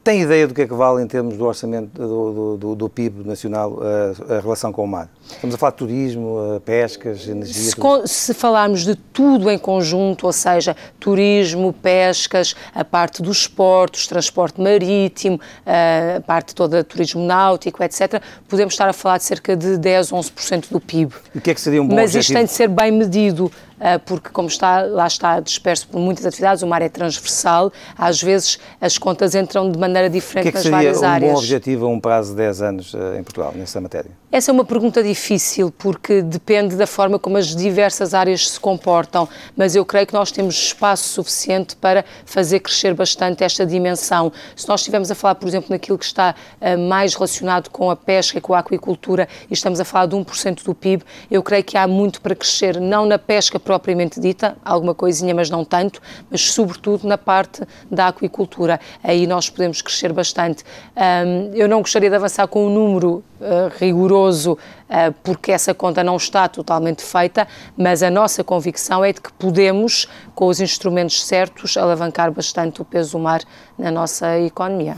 tem 0.03 0.21
ideia 0.21 0.47
do 0.47 0.53
que 0.53 0.61
é 0.61 0.67
que 0.67 0.73
vale 0.73 1.03
em 1.03 1.07
termos 1.07 1.37
do 1.37 1.45
orçamento 1.45 1.89
do, 1.93 2.57
do, 2.57 2.75
do 2.75 2.89
PIB 2.89 3.27
nacional 3.27 3.79
a, 3.81 4.35
a, 4.35 4.39
relação 4.39 4.71
com 4.71 4.83
o 4.83 4.87
mar? 4.87 5.09
Estamos 5.29 5.55
a 5.55 5.57
falar 5.57 5.71
de 5.71 5.77
turismo, 5.77 6.61
pescas, 6.65 7.27
energia. 7.27 7.71
Se, 7.71 8.07
se, 8.07 8.33
falarmos 8.33 8.83
de 8.83 8.95
tudo 8.95 9.49
em 9.49 9.59
conjunto, 9.59 10.25
ou 10.25 10.33
seja, 10.33 10.75
turismo, 10.99 11.71
pescas, 11.71 12.55
a 12.73 12.83
parte 12.83 13.21
dos 13.21 13.47
portos, 13.47 14.07
transporte 14.07 14.59
marítimo, 14.59 15.39
a 15.65 16.19
parte 16.21 16.55
toda 16.55 16.83
turismo 16.83 17.23
náutico, 17.23 17.83
etc., 17.83 18.21
podemos 18.49 18.73
estar 18.73 18.89
a 18.89 18.93
falar 18.93 19.19
de 19.19 19.23
cerca 19.23 19.55
de 19.55 19.77
10, 19.77 20.11
11% 20.11 20.71
do 20.71 20.79
PIB. 20.79 21.13
O 21.35 21.41
que 21.41 21.51
é 21.51 21.53
que 21.53 21.61
seria 21.61 21.81
um 21.81 21.87
bom 21.87 21.95
Mas 21.95 22.15
objetivo? 22.15 22.21
isto 22.21 22.33
tem 22.33 22.45
de 22.45 22.51
ser 22.51 22.67
bem 22.67 22.91
medido. 22.91 23.51
Ah, 23.83 23.97
porque 23.97 24.29
como 24.29 24.47
está, 24.47 24.83
lá 24.83 25.07
está 25.07 25.39
disperso 25.39 25.87
por 25.87 25.99
muitas 25.99 26.23
atividades, 26.23 26.61
o 26.61 26.67
mar 26.67 26.83
é 26.83 26.89
transversal, 26.89 27.73
às 27.97 28.21
vezes 28.21 28.59
as 28.79 28.99
contas 28.99 29.33
entram 29.33 29.71
de 29.71 29.79
maneira 29.79 30.07
diferente 30.07 30.43
que 30.43 30.49
é 30.49 30.51
que 30.51 30.57
nas 30.57 30.67
várias 30.67 31.01
um 31.01 31.05
áreas. 31.05 31.31
um 31.31 31.33
bom 31.33 31.39
objetivo 31.39 31.85
a 31.87 31.89
um 31.89 31.99
prazo 31.99 32.29
de 32.29 32.37
10 32.37 32.61
anos 32.61 32.95
ah, 32.95 33.17
em 33.17 33.23
Portugal, 33.23 33.51
nessa 33.55 33.81
matéria? 33.81 34.11
Essa 34.31 34.49
é 34.49 34.53
uma 34.53 34.63
pergunta 34.63 35.03
difícil, 35.03 35.73
porque 35.77 36.21
depende 36.21 36.75
da 36.75 36.87
forma 36.87 37.19
como 37.19 37.37
as 37.37 37.55
diversas 37.55 38.13
áreas 38.13 38.51
se 38.51 38.59
comportam, 38.59 39.27
mas 39.57 39.75
eu 39.75 39.83
creio 39.83 40.07
que 40.07 40.13
nós 40.13 40.31
temos 40.31 40.55
espaço 40.55 41.09
suficiente 41.09 41.75
para 41.75 42.05
fazer 42.23 42.59
crescer 42.59 42.93
bastante 42.93 43.43
esta 43.43 43.65
dimensão. 43.65 44.31
Se 44.55 44.69
nós 44.69 44.81
estivermos 44.81 45.09
a 45.11 45.15
falar, 45.15 45.35
por 45.35 45.49
exemplo, 45.49 45.67
naquilo 45.71 45.97
que 45.97 46.05
está 46.05 46.33
uh, 46.61 46.77
mais 46.87 47.13
relacionado 47.13 47.69
com 47.69 47.89
a 47.91 47.95
pesca 47.95 48.37
e 48.37 48.41
com 48.41 48.53
a 48.53 48.59
aquicultura, 48.59 49.27
e 49.49 49.53
estamos 49.53 49.79
a 49.81 49.85
falar 49.85 50.05
de 50.05 50.15
1% 50.15 50.63
do 50.63 50.73
PIB, 50.73 51.03
eu 51.29 51.43
creio 51.43 51.63
que 51.63 51.77
há 51.77 51.85
muito 51.85 52.21
para 52.21 52.33
crescer, 52.33 52.79
não 52.79 53.05
na 53.05 53.19
pesca 53.19 53.59
propriamente 53.71 54.19
dita, 54.19 54.57
alguma 54.65 54.93
coisinha, 54.93 55.33
mas 55.33 55.49
não 55.49 55.63
tanto, 55.63 56.01
mas 56.29 56.51
sobretudo 56.51 57.07
na 57.07 57.17
parte 57.17 57.65
da 57.89 58.09
aquicultura. 58.09 58.77
Aí 59.01 59.25
nós 59.25 59.49
podemos 59.49 59.81
crescer 59.81 60.11
bastante. 60.11 60.65
Um, 60.93 61.55
eu 61.55 61.69
não 61.69 61.79
gostaria 61.79 62.09
de 62.09 62.15
avançar 62.17 62.45
com 62.49 62.67
um 62.67 62.69
número 62.69 63.23
uh, 63.39 63.71
rigoroso, 63.79 64.57
uh, 64.89 65.13
porque 65.23 65.53
essa 65.53 65.73
conta 65.73 66.03
não 66.03 66.17
está 66.17 66.49
totalmente 66.49 67.01
feita, 67.01 67.47
mas 67.77 68.03
a 68.03 68.09
nossa 68.09 68.43
convicção 68.43 69.05
é 69.05 69.13
de 69.13 69.21
que 69.21 69.31
podemos, 69.31 70.05
com 70.35 70.47
os 70.47 70.59
instrumentos 70.59 71.23
certos, 71.23 71.77
alavancar 71.77 72.29
bastante 72.29 72.81
o 72.81 72.85
peso 72.85 73.13
do 73.13 73.19
mar 73.19 73.41
na 73.77 73.89
nossa 73.89 74.37
economia. 74.37 74.97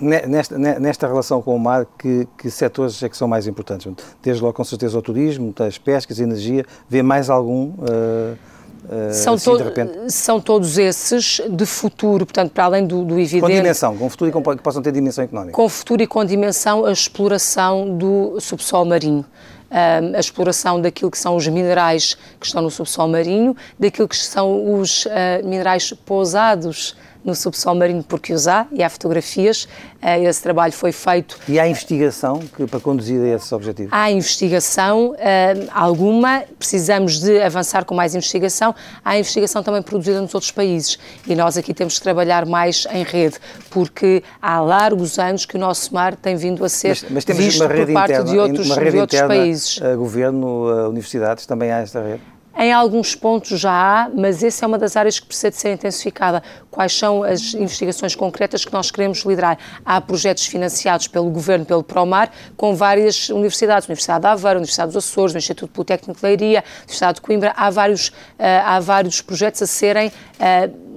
Nesta, 0.00 0.58
nesta, 0.58 1.06
relação 1.06 1.42
com 1.42 1.54
o 1.54 1.58
mar, 1.58 1.86
que, 1.98 2.26
que 2.36 2.50
setores 2.50 3.02
é 3.02 3.08
que 3.08 3.16
são 3.16 3.26
mais 3.26 3.46
importantes? 3.46 3.92
Desde 4.22 4.42
logo, 4.42 4.54
com 4.54 4.64
certeza, 4.64 4.98
o 4.98 5.02
turismo, 5.02 5.54
as 5.66 5.78
pescas, 5.78 6.20
a 6.20 6.22
energia. 6.22 6.64
Vê 6.88 7.02
mais 7.02 7.28
algum? 7.28 7.70
Uh, 7.70 8.36
uh, 8.84 9.12
são, 9.12 9.34
assim, 9.34 9.50
to 9.50 10.10
são 10.10 10.40
todos 10.40 10.78
esses 10.78 11.40
de 11.50 11.66
futuro, 11.66 12.24
portanto, 12.24 12.52
para 12.52 12.64
além 12.64 12.86
do, 12.86 13.04
do 13.04 13.18
evidente. 13.18 13.40
Com 13.40 13.48
dimensão, 13.48 13.96
com 13.96 14.08
futuro 14.08 14.30
e 14.30 14.32
com, 14.32 14.42
que 14.42 14.62
possam 14.62 14.82
ter 14.82 14.92
dimensão 14.92 15.24
económica. 15.24 15.52
Com 15.52 15.68
futuro 15.68 16.02
e 16.02 16.06
com 16.06 16.24
dimensão, 16.24 16.84
a 16.84 16.92
exploração 16.92 17.96
do 17.96 18.40
subsolo 18.40 18.86
marinho. 18.86 19.24
Uh, 19.70 20.16
a 20.16 20.20
exploração 20.20 20.80
daquilo 20.80 21.10
que 21.10 21.18
são 21.18 21.36
os 21.36 21.46
minerais 21.46 22.16
que 22.40 22.46
estão 22.46 22.62
no 22.62 22.70
subsolo 22.70 23.12
marinho, 23.12 23.54
daquilo 23.78 24.08
que 24.08 24.16
são 24.16 24.80
os 24.80 25.04
uh, 25.04 25.10
minerais 25.44 25.92
pousados 26.06 26.96
no 27.28 27.34
subsolo 27.34 27.78
marino 27.78 28.02
porque 28.02 28.32
os 28.32 28.48
há 28.48 28.66
e 28.72 28.82
há 28.82 28.88
fotografias. 28.88 29.68
Eh, 30.00 30.24
esse 30.24 30.42
trabalho 30.42 30.72
foi 30.72 30.92
feito. 30.92 31.38
E 31.48 31.60
há 31.60 31.68
investigação 31.68 32.40
que, 32.56 32.66
para 32.66 32.80
conduzir 32.80 33.20
a 33.20 33.36
esses 33.36 33.52
objetivos? 33.52 33.92
Há 33.92 34.10
investigação, 34.10 35.14
eh, 35.18 35.66
alguma, 35.72 36.44
precisamos 36.58 37.20
de 37.20 37.40
avançar 37.40 37.84
com 37.84 37.94
mais 37.94 38.14
investigação. 38.14 38.74
Há 39.04 39.18
investigação 39.18 39.62
também 39.62 39.82
produzida 39.82 40.20
nos 40.20 40.34
outros 40.34 40.50
países 40.50 40.98
e 41.26 41.34
nós 41.34 41.56
aqui 41.56 41.74
temos 41.74 41.98
que 41.98 42.02
trabalhar 42.02 42.46
mais 42.46 42.86
em 42.90 43.02
rede, 43.02 43.36
porque 43.70 44.22
há 44.40 44.60
largos 44.60 45.18
anos 45.18 45.44
que 45.44 45.56
o 45.56 45.60
nosso 45.60 45.92
mar 45.92 46.16
tem 46.16 46.36
vindo 46.36 46.64
a 46.64 46.68
ser 46.68 46.98
mas, 47.10 47.24
mas 47.26 47.36
visto 47.36 47.58
por 47.58 47.92
parte 47.92 48.12
interna, 48.12 48.24
de 48.24 48.38
outros, 48.38 48.66
de 48.66 48.72
outros 48.72 49.20
interna, 49.20 49.28
países. 49.28 49.80
Eh, 49.82 49.94
governo, 49.96 50.88
universidades, 50.88 51.44
também 51.44 51.70
há 51.70 51.78
esta 51.78 52.00
rede? 52.00 52.37
Em 52.60 52.72
alguns 52.72 53.14
pontos 53.14 53.60
já 53.60 53.70
há, 53.70 54.10
mas 54.12 54.42
essa 54.42 54.64
é 54.64 54.66
uma 54.66 54.78
das 54.78 54.96
áreas 54.96 55.20
que 55.20 55.26
precisa 55.26 55.48
de 55.48 55.56
ser 55.56 55.72
intensificada. 55.72 56.42
Quais 56.68 56.92
são 56.92 57.22
as 57.22 57.54
investigações 57.54 58.16
concretas 58.16 58.64
que 58.64 58.72
nós 58.72 58.90
queremos 58.90 59.20
liderar? 59.24 59.56
Há 59.84 60.00
projetos 60.00 60.44
financiados 60.46 61.06
pelo 61.06 61.30
Governo, 61.30 61.64
pelo 61.64 61.84
Promar, 61.84 62.32
com 62.56 62.74
várias 62.74 63.28
universidades. 63.28 63.86
Universidade 63.88 64.22
de 64.22 64.26
Aveiro, 64.26 64.58
Universidade 64.58 64.92
dos 64.92 65.04
Açores, 65.04 65.36
o 65.36 65.38
Instituto 65.38 65.70
Politécnico 65.70 66.18
de 66.18 66.26
Leiria, 66.26 66.64
Universidade 66.78 67.14
de 67.14 67.20
Coimbra. 67.20 67.54
Há 67.56 67.70
vários, 67.70 68.08
uh, 68.08 68.12
há 68.64 68.80
vários 68.80 69.20
projetos 69.20 69.62
a 69.62 69.66
serem 69.66 70.08
uh, 70.08 70.87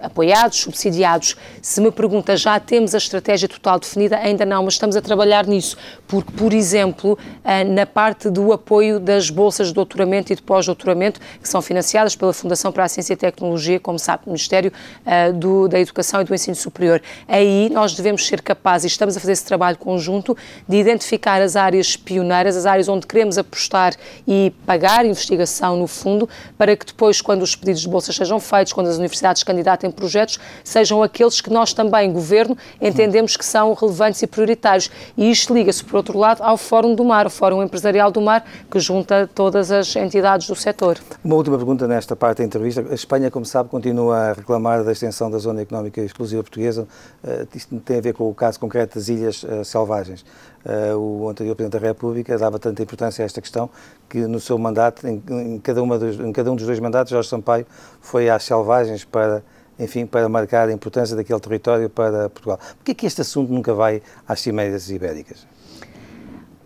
apoiados, 0.00 0.58
subsidiados. 0.58 1.36
Se 1.62 1.80
me 1.80 1.90
pergunta, 1.90 2.36
já 2.36 2.58
temos 2.60 2.94
a 2.94 2.98
estratégia 2.98 3.48
total 3.48 3.78
definida? 3.78 4.18
Ainda 4.18 4.44
não, 4.44 4.62
mas 4.64 4.74
estamos 4.74 4.96
a 4.96 5.00
trabalhar 5.00 5.46
nisso, 5.46 5.76
porque, 6.06 6.32
por 6.32 6.52
exemplo, 6.52 7.18
eh, 7.44 7.64
na 7.64 7.86
parte 7.86 8.30
do 8.30 8.52
apoio 8.52 8.98
das 8.98 9.30
bolsas 9.30 9.68
de 9.68 9.74
doutoramento 9.74 10.32
e 10.32 10.36
de 10.36 10.42
pós-doutoramento, 10.42 11.20
que 11.40 11.48
são 11.48 11.62
financiadas 11.62 12.16
pela 12.16 12.32
Fundação 12.32 12.72
para 12.72 12.84
a 12.84 12.88
Ciência 12.88 13.14
e 13.14 13.16
Tecnologia, 13.16 13.78
como 13.80 13.98
sabe, 13.98 14.24
Ministério 14.26 14.72
eh, 15.04 15.32
do, 15.32 15.68
da 15.68 15.78
Educação 15.78 16.20
e 16.20 16.24
do 16.24 16.34
Ensino 16.34 16.56
Superior. 16.56 17.00
Aí 17.28 17.70
nós 17.70 17.94
devemos 17.94 18.26
ser 18.26 18.42
capazes, 18.42 18.84
e 18.84 18.88
estamos 18.88 19.16
a 19.16 19.20
fazer 19.20 19.32
esse 19.32 19.44
trabalho 19.44 19.78
conjunto, 19.78 20.36
de 20.68 20.76
identificar 20.76 21.40
as 21.40 21.56
áreas 21.56 21.96
pioneiras, 21.96 22.56
as 22.56 22.66
áreas 22.66 22.88
onde 22.88 23.06
queremos 23.06 23.38
apostar 23.38 23.94
e 24.26 24.52
pagar 24.66 25.04
investigação 25.06 25.76
no 25.76 25.86
fundo, 25.86 26.28
para 26.58 26.76
que 26.76 26.86
depois, 26.86 27.20
quando 27.20 27.42
os 27.42 27.54
pedidos 27.54 27.82
de 27.82 27.88
bolsas 27.88 28.16
sejam 28.16 28.40
feitos, 28.40 28.72
quando 28.72 28.88
as 28.88 28.96
universidades 28.96 29.42
candidatas 29.42 29.83
em 29.84 29.90
projetos, 29.90 30.38
sejam 30.62 31.02
aqueles 31.02 31.40
que 31.40 31.50
nós 31.50 31.72
também, 31.72 32.12
Governo, 32.12 32.56
entendemos 32.80 33.36
que 33.36 33.44
são 33.44 33.72
relevantes 33.74 34.22
e 34.22 34.26
prioritários. 34.26 34.90
E 35.16 35.30
isto 35.30 35.54
liga-se, 35.54 35.84
por 35.84 35.96
outro 35.96 36.18
lado, 36.18 36.42
ao 36.42 36.56
Fórum 36.56 36.94
do 36.94 37.04
Mar, 37.04 37.26
o 37.26 37.30
Fórum 37.30 37.62
Empresarial 37.62 38.10
do 38.10 38.20
Mar, 38.20 38.44
que 38.70 38.80
junta 38.80 39.28
todas 39.34 39.70
as 39.70 39.94
entidades 39.96 40.46
do 40.46 40.54
setor. 40.54 40.98
Uma 41.22 41.36
última 41.36 41.56
pergunta 41.56 41.86
nesta 41.86 42.14
parte 42.16 42.38
da 42.38 42.44
entrevista. 42.44 42.84
A 42.90 42.94
Espanha, 42.94 43.30
como 43.30 43.44
sabe, 43.44 43.68
continua 43.68 44.16
a 44.16 44.32
reclamar 44.32 44.84
da 44.84 44.92
extensão 44.92 45.30
da 45.30 45.38
Zona 45.38 45.62
Económica 45.62 46.00
Exclusiva 46.00 46.42
Portuguesa. 46.42 46.86
Uh, 47.22 47.46
isto 47.54 47.78
tem 47.80 47.98
a 47.98 48.00
ver 48.00 48.14
com 48.14 48.28
o 48.28 48.34
caso 48.34 48.58
concreto 48.60 48.98
das 48.98 49.08
Ilhas 49.08 49.42
uh, 49.42 49.64
Selvagens. 49.64 50.24
Uh, 50.64 50.96
o 50.96 51.28
anterior 51.28 51.54
Presidente 51.54 51.80
da 51.80 51.88
República 51.88 52.38
dava 52.38 52.58
tanta 52.58 52.82
importância 52.82 53.22
a 53.22 53.26
esta 53.26 53.40
questão 53.40 53.68
que 54.08 54.26
no 54.26 54.40
seu 54.40 54.56
mandato, 54.56 55.06
em 55.06 55.58
cada, 55.62 55.82
uma 55.82 55.98
dos, 55.98 56.18
em 56.18 56.32
cada 56.32 56.50
um 56.50 56.56
dos 56.56 56.64
dois 56.64 56.80
mandatos, 56.80 57.10
Jorge 57.10 57.28
Sampaio 57.28 57.66
foi 58.00 58.30
às 58.30 58.44
selvagens 58.44 59.04
para 59.04 59.42
enfim, 59.78 60.06
para 60.06 60.28
marcar 60.28 60.68
a 60.68 60.72
importância 60.72 61.16
daquele 61.16 61.40
território 61.40 61.90
para 61.90 62.28
Portugal. 62.30 62.58
Por 62.58 62.84
que 62.84 62.92
é 62.92 62.94
que 62.94 63.06
este 63.06 63.20
assunto 63.20 63.52
nunca 63.52 63.74
vai 63.74 64.02
às 64.26 64.40
cimeiras 64.40 64.90
ibéricas? 64.90 65.46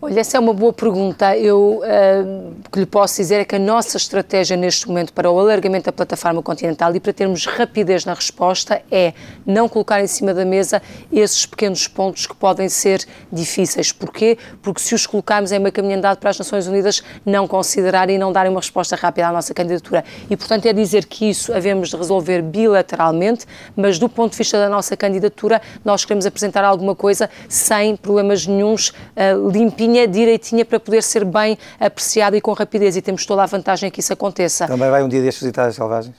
Olha, 0.00 0.20
essa 0.20 0.36
é 0.36 0.40
uma 0.40 0.54
boa 0.54 0.72
pergunta. 0.72 1.36
Eu 1.36 1.82
uh, 1.82 2.54
o 2.64 2.70
que 2.70 2.78
lhe 2.78 2.86
posso 2.86 3.16
dizer 3.16 3.40
é 3.40 3.44
que 3.44 3.56
a 3.56 3.58
nossa 3.58 3.96
estratégia 3.96 4.56
neste 4.56 4.86
momento 4.86 5.12
para 5.12 5.28
o 5.28 5.36
alargamento 5.40 5.86
da 5.86 5.92
plataforma 5.92 6.40
continental 6.40 6.94
e 6.94 7.00
para 7.00 7.12
termos 7.12 7.46
rapidez 7.46 8.04
na 8.04 8.14
resposta 8.14 8.80
é 8.92 9.12
não 9.44 9.68
colocar 9.68 10.00
em 10.00 10.06
cima 10.06 10.32
da 10.32 10.44
mesa 10.44 10.80
esses 11.10 11.46
pequenos 11.46 11.88
pontos 11.88 12.26
que 12.26 12.36
podem 12.36 12.68
ser 12.68 13.04
difíceis. 13.32 13.90
Porquê? 13.90 14.38
Porque 14.62 14.80
se 14.80 14.94
os 14.94 15.04
colocarmos 15.04 15.50
em 15.50 15.58
uma 15.58 15.72
caminho 15.72 15.96
andado 15.96 16.18
para 16.18 16.30
as 16.30 16.38
Nações 16.38 16.68
Unidas, 16.68 17.02
não 17.26 17.48
considerarem 17.48 18.14
e 18.14 18.18
não 18.20 18.30
darem 18.30 18.52
uma 18.52 18.60
resposta 18.60 18.94
rápida 18.94 19.26
à 19.26 19.32
nossa 19.32 19.52
candidatura. 19.52 20.04
E, 20.30 20.36
portanto, 20.36 20.66
é 20.66 20.72
dizer 20.72 21.06
que 21.06 21.28
isso 21.28 21.52
havemos 21.52 21.88
de 21.88 21.96
resolver 21.96 22.40
bilateralmente, 22.42 23.46
mas 23.74 23.98
do 23.98 24.08
ponto 24.08 24.32
de 24.32 24.38
vista 24.38 24.58
da 24.58 24.68
nossa 24.68 24.96
candidatura, 24.96 25.60
nós 25.84 26.04
queremos 26.04 26.24
apresentar 26.24 26.62
alguma 26.64 26.94
coisa 26.94 27.28
sem 27.48 27.96
problemas 27.96 28.46
nenhums, 28.46 28.90
uh, 28.90 29.48
certinha, 29.88 30.06
direitinha, 30.06 30.64
para 30.64 30.78
poder 30.78 31.02
ser 31.02 31.24
bem 31.24 31.58
apreciada 31.80 32.36
e 32.36 32.40
com 32.40 32.52
rapidez. 32.52 32.96
E 32.96 33.02
temos 33.02 33.24
toda 33.24 33.42
a 33.42 33.46
vantagem 33.46 33.90
que 33.90 34.00
isso 34.00 34.12
aconteça. 34.12 34.66
Também 34.66 34.90
vai 34.90 35.02
um 35.02 35.08
dia 35.08 35.22
destes 35.22 35.42
visitar 35.42 35.66
as 35.66 35.74
selvagens? 35.74 36.14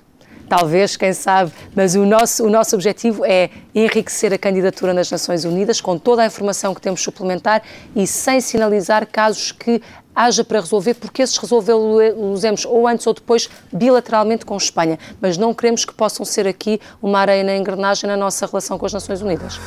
talvez, 0.50 0.98
quem 0.98 1.14
sabe, 1.14 1.52
mas 1.76 1.94
o 1.94 2.04
nosso, 2.08 2.44
o 2.44 2.50
nosso 2.50 2.74
objetivo 2.74 3.24
é 3.24 3.52
enriquecer 3.76 4.34
a 4.34 4.38
candidatura 4.38 4.96
nas 4.96 5.12
Nações 5.12 5.46
Unidas 5.46 5.80
com 5.80 5.96
toda 5.96 6.24
a 6.24 6.26
informação 6.26 6.74
que 6.74 6.82
temos 6.82 7.04
suplementar 7.04 7.62
e 7.96 8.08
sem 8.08 8.42
sinalizar 8.42 9.06
casos 9.06 9.52
que 9.52 9.80
haja 10.16 10.44
para 10.44 10.60
resolver, 10.60 10.96
porque 10.96 11.22
esses 11.22 11.38
resolvê-los 11.38 12.66
ou 12.66 12.88
antes 12.88 13.06
ou 13.06 13.14
depois 13.14 13.48
bilateralmente 13.72 14.44
com 14.44 14.58
Espanha, 14.58 14.98
mas 15.22 15.38
não 15.38 15.54
queremos 15.54 15.86
que 15.86 15.94
possam 15.94 16.26
ser 16.26 16.48
aqui 16.48 16.82
uma 17.00 17.20
areia 17.20 17.44
na 17.44 17.56
engrenagem 17.56 18.10
na 18.10 18.18
nossa 18.18 18.48
relação 18.48 18.80
com 18.80 18.88
as 18.88 18.94
Nações 18.94 19.22
Unidas. 19.22 19.60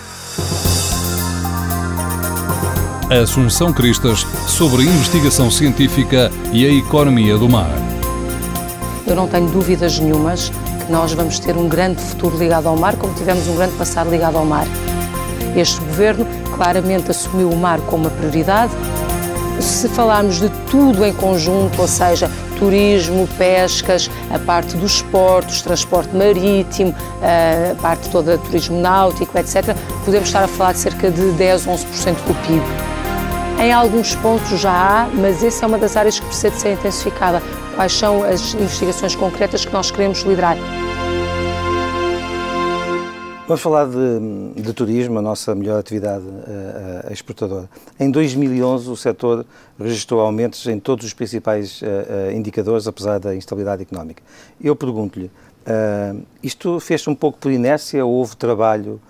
Assunção 3.10 3.72
Cristas 3.72 4.26
sobre 4.46 4.84
investigação 4.84 5.50
científica 5.50 6.30
e 6.52 6.64
a 6.64 6.72
economia 6.72 7.36
do 7.36 7.48
mar. 7.48 7.70
Eu 9.06 9.14
não 9.14 9.28
tenho 9.28 9.48
dúvidas 9.50 9.98
nenhumas 9.98 10.50
que 10.86 10.90
nós 10.90 11.12
vamos 11.12 11.38
ter 11.38 11.56
um 11.56 11.68
grande 11.68 12.00
futuro 12.00 12.38
ligado 12.38 12.68
ao 12.68 12.76
mar, 12.76 12.96
como 12.96 13.12
tivemos 13.14 13.46
um 13.48 13.56
grande 13.56 13.74
passado 13.74 14.08
ligado 14.08 14.38
ao 14.38 14.46
mar. 14.46 14.66
Este 15.54 15.78
governo 15.80 16.26
claramente 16.56 17.10
assumiu 17.10 17.50
o 17.50 17.56
mar 17.56 17.80
como 17.82 18.04
uma 18.04 18.10
prioridade. 18.10 18.72
Se 19.60 19.88
falarmos 19.88 20.40
de 20.40 20.48
tudo 20.70 21.04
em 21.04 21.12
conjunto, 21.12 21.82
ou 21.82 21.88
seja, 21.88 22.30
turismo, 22.58 23.28
pescas, 23.36 24.10
a 24.30 24.38
parte 24.38 24.76
dos 24.76 24.94
esportes, 24.94 25.60
transporte 25.60 26.16
marítimo, 26.16 26.94
a 27.20 27.74
parte 27.82 28.08
toda 28.08 28.38
do 28.38 28.44
turismo 28.44 28.80
náutico, 28.80 29.36
etc., 29.36 29.76
podemos 30.04 30.28
estar 30.28 30.44
a 30.44 30.48
falar 30.48 30.72
de 30.72 30.78
cerca 30.78 31.10
de 31.10 31.32
10, 31.32 31.66
11% 31.66 32.14
do 32.26 32.34
PIB. 32.46 32.91
Em 33.62 33.70
alguns 33.70 34.12
pontos 34.16 34.58
já 34.58 34.72
há, 34.72 35.06
mas 35.06 35.44
essa 35.44 35.64
é 35.64 35.68
uma 35.68 35.78
das 35.78 35.96
áreas 35.96 36.18
que 36.18 36.26
precisa 36.26 36.50
de 36.50 36.60
ser 36.60 36.72
intensificada. 36.72 37.40
Quais 37.76 37.92
são 37.92 38.24
as 38.24 38.54
investigações 38.54 39.14
concretas 39.14 39.64
que 39.64 39.72
nós 39.72 39.88
queremos 39.88 40.22
liderar? 40.22 40.56
Vamos 43.46 43.62
falar 43.62 43.86
de, 43.86 44.60
de, 44.60 44.72
turismo, 44.72 45.20
a 45.20 45.22
nossa 45.22 45.54
melhor 45.54 45.78
atividade 45.78 46.24
uh, 46.24 47.08
uh, 47.08 47.12
exportadora. 47.12 47.70
Em 48.00 48.10
2011, 48.10 48.90
o 48.90 48.96
setor 48.96 49.46
registrou 49.78 50.20
aumentos 50.20 50.66
em 50.66 50.80
todos 50.80 51.06
os 51.06 51.14
principais 51.14 51.80
uh, 51.82 52.32
indicadores, 52.34 52.88
apesar 52.88 53.20
da 53.20 53.32
instabilidade 53.32 53.82
económica. 53.82 54.24
Eu 54.60 54.74
pergunto-lhe, 54.74 55.30
isto 56.42 56.80
fez-se 56.80 57.08
um 57.08 57.14
pouco 57.14 57.38
por 57.38 57.52
inércia 57.52 58.04
ou 58.04 58.10
houve 58.10 58.34
trabalho 58.34 59.00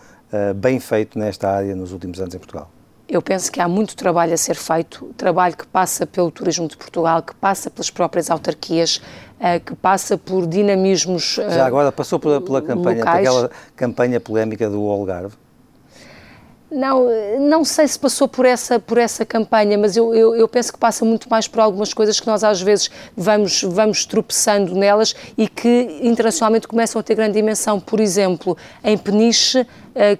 bem 0.54 0.78
feito 0.78 1.18
nesta 1.18 1.48
área 1.48 1.74
nos 1.74 1.92
últimos 1.92 2.20
anos 2.20 2.34
em 2.34 2.38
Portugal? 2.38 2.68
Eu 3.08 3.20
penso 3.20 3.50
que 3.50 3.60
há 3.60 3.68
muito 3.68 3.94
trabalho 3.96 4.32
a 4.32 4.36
ser 4.36 4.54
feito, 4.54 5.12
trabalho 5.16 5.56
que 5.56 5.66
passa 5.66 6.06
pelo 6.06 6.30
turismo 6.30 6.66
de 6.68 6.76
Portugal, 6.76 7.22
que 7.22 7.34
passa 7.34 7.68
pelas 7.68 7.90
próprias 7.90 8.30
autarquias, 8.30 9.02
eh, 9.38 9.58
que 9.58 9.74
passa 9.74 10.16
por 10.16 10.46
dinamismos. 10.46 11.34
Já 11.34 11.42
eh, 11.42 11.60
agora 11.60 11.92
passou 11.92 12.18
pela, 12.18 12.40
pela 12.40 12.62
campanha, 12.62 13.04
aquela 13.04 13.50
campanha 13.76 14.20
polémica 14.20 14.70
do 14.70 14.88
Algarve? 14.88 15.34
Não, 16.72 17.06
não 17.38 17.66
sei 17.66 17.86
se 17.86 17.98
passou 17.98 18.26
por 18.26 18.46
essa, 18.46 18.80
por 18.80 18.96
essa 18.96 19.26
campanha, 19.26 19.76
mas 19.76 19.94
eu, 19.94 20.14
eu, 20.14 20.34
eu, 20.34 20.48
penso 20.48 20.72
que 20.72 20.78
passa 20.78 21.04
muito 21.04 21.28
mais 21.28 21.46
por 21.46 21.60
algumas 21.60 21.92
coisas 21.92 22.18
que 22.18 22.26
nós 22.26 22.42
às 22.42 22.62
vezes 22.62 22.90
vamos, 23.14 23.62
vamos 23.62 24.06
tropeçando 24.06 24.74
nelas 24.74 25.14
e 25.36 25.46
que 25.46 26.00
internacionalmente 26.00 26.66
começam 26.66 26.98
a 26.98 27.02
ter 27.02 27.14
grande 27.14 27.34
dimensão. 27.34 27.78
Por 27.78 28.00
exemplo, 28.00 28.56
em 28.82 28.96
Peniche, 28.96 29.66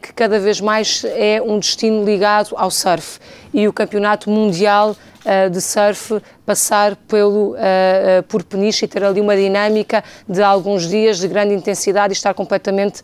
que 0.01 0.13
cada 0.13 0.39
vez 0.39 0.61
mais 0.61 1.03
é 1.05 1.41
um 1.41 1.59
destino 1.59 2.05
ligado 2.05 2.55
ao 2.57 2.71
surf 2.71 3.19
e 3.53 3.69
o 3.69 3.73
Campeonato 3.73 4.31
Mundial 4.31 4.91
uh, 5.25 5.51
de 5.51 5.61
surf 5.61 6.21
passar 6.45 6.97
pelo, 7.09 7.53
uh, 7.53 8.23
por 8.29 8.43
Peniche 8.43 8.85
e 8.85 8.89
ter 8.89 9.05
ali 9.05 9.21
uma 9.21 9.37
dinâmica 9.37 10.03
de 10.29 10.43
alguns 10.43 10.89
dias 10.89 11.19
de 11.19 11.29
grande 11.29 11.55
intensidade 11.55 12.13
e 12.13 12.17
estar 12.17 12.35
completamente 12.35 13.03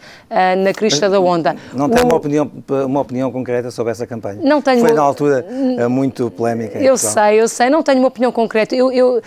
na 0.58 0.72
crista 0.72 1.08
da 1.08 1.20
onda. 1.20 1.56
Não 1.72 1.88
tem 1.88 2.02
o... 2.02 2.06
uma, 2.06 2.16
opinião, 2.16 2.50
uma 2.86 3.00
opinião 3.00 3.30
concreta 3.30 3.70
sobre 3.70 3.92
essa 3.92 4.06
campanha? 4.06 4.40
Não 4.42 4.60
tenho. 4.60 4.80
Foi 4.80 4.92
na 4.92 5.02
altura 5.02 5.44
muito 5.88 6.30
polémica. 6.30 6.78
Eu 6.78 6.96
sei, 6.96 7.40
eu 7.40 7.48
sei, 7.48 7.70
não 7.70 7.82
tenho 7.82 7.98
uma 7.98 8.08
opinião 8.08 8.32
concreta. 8.32 8.74
Eu, 8.74 8.90
eu, 8.92 9.22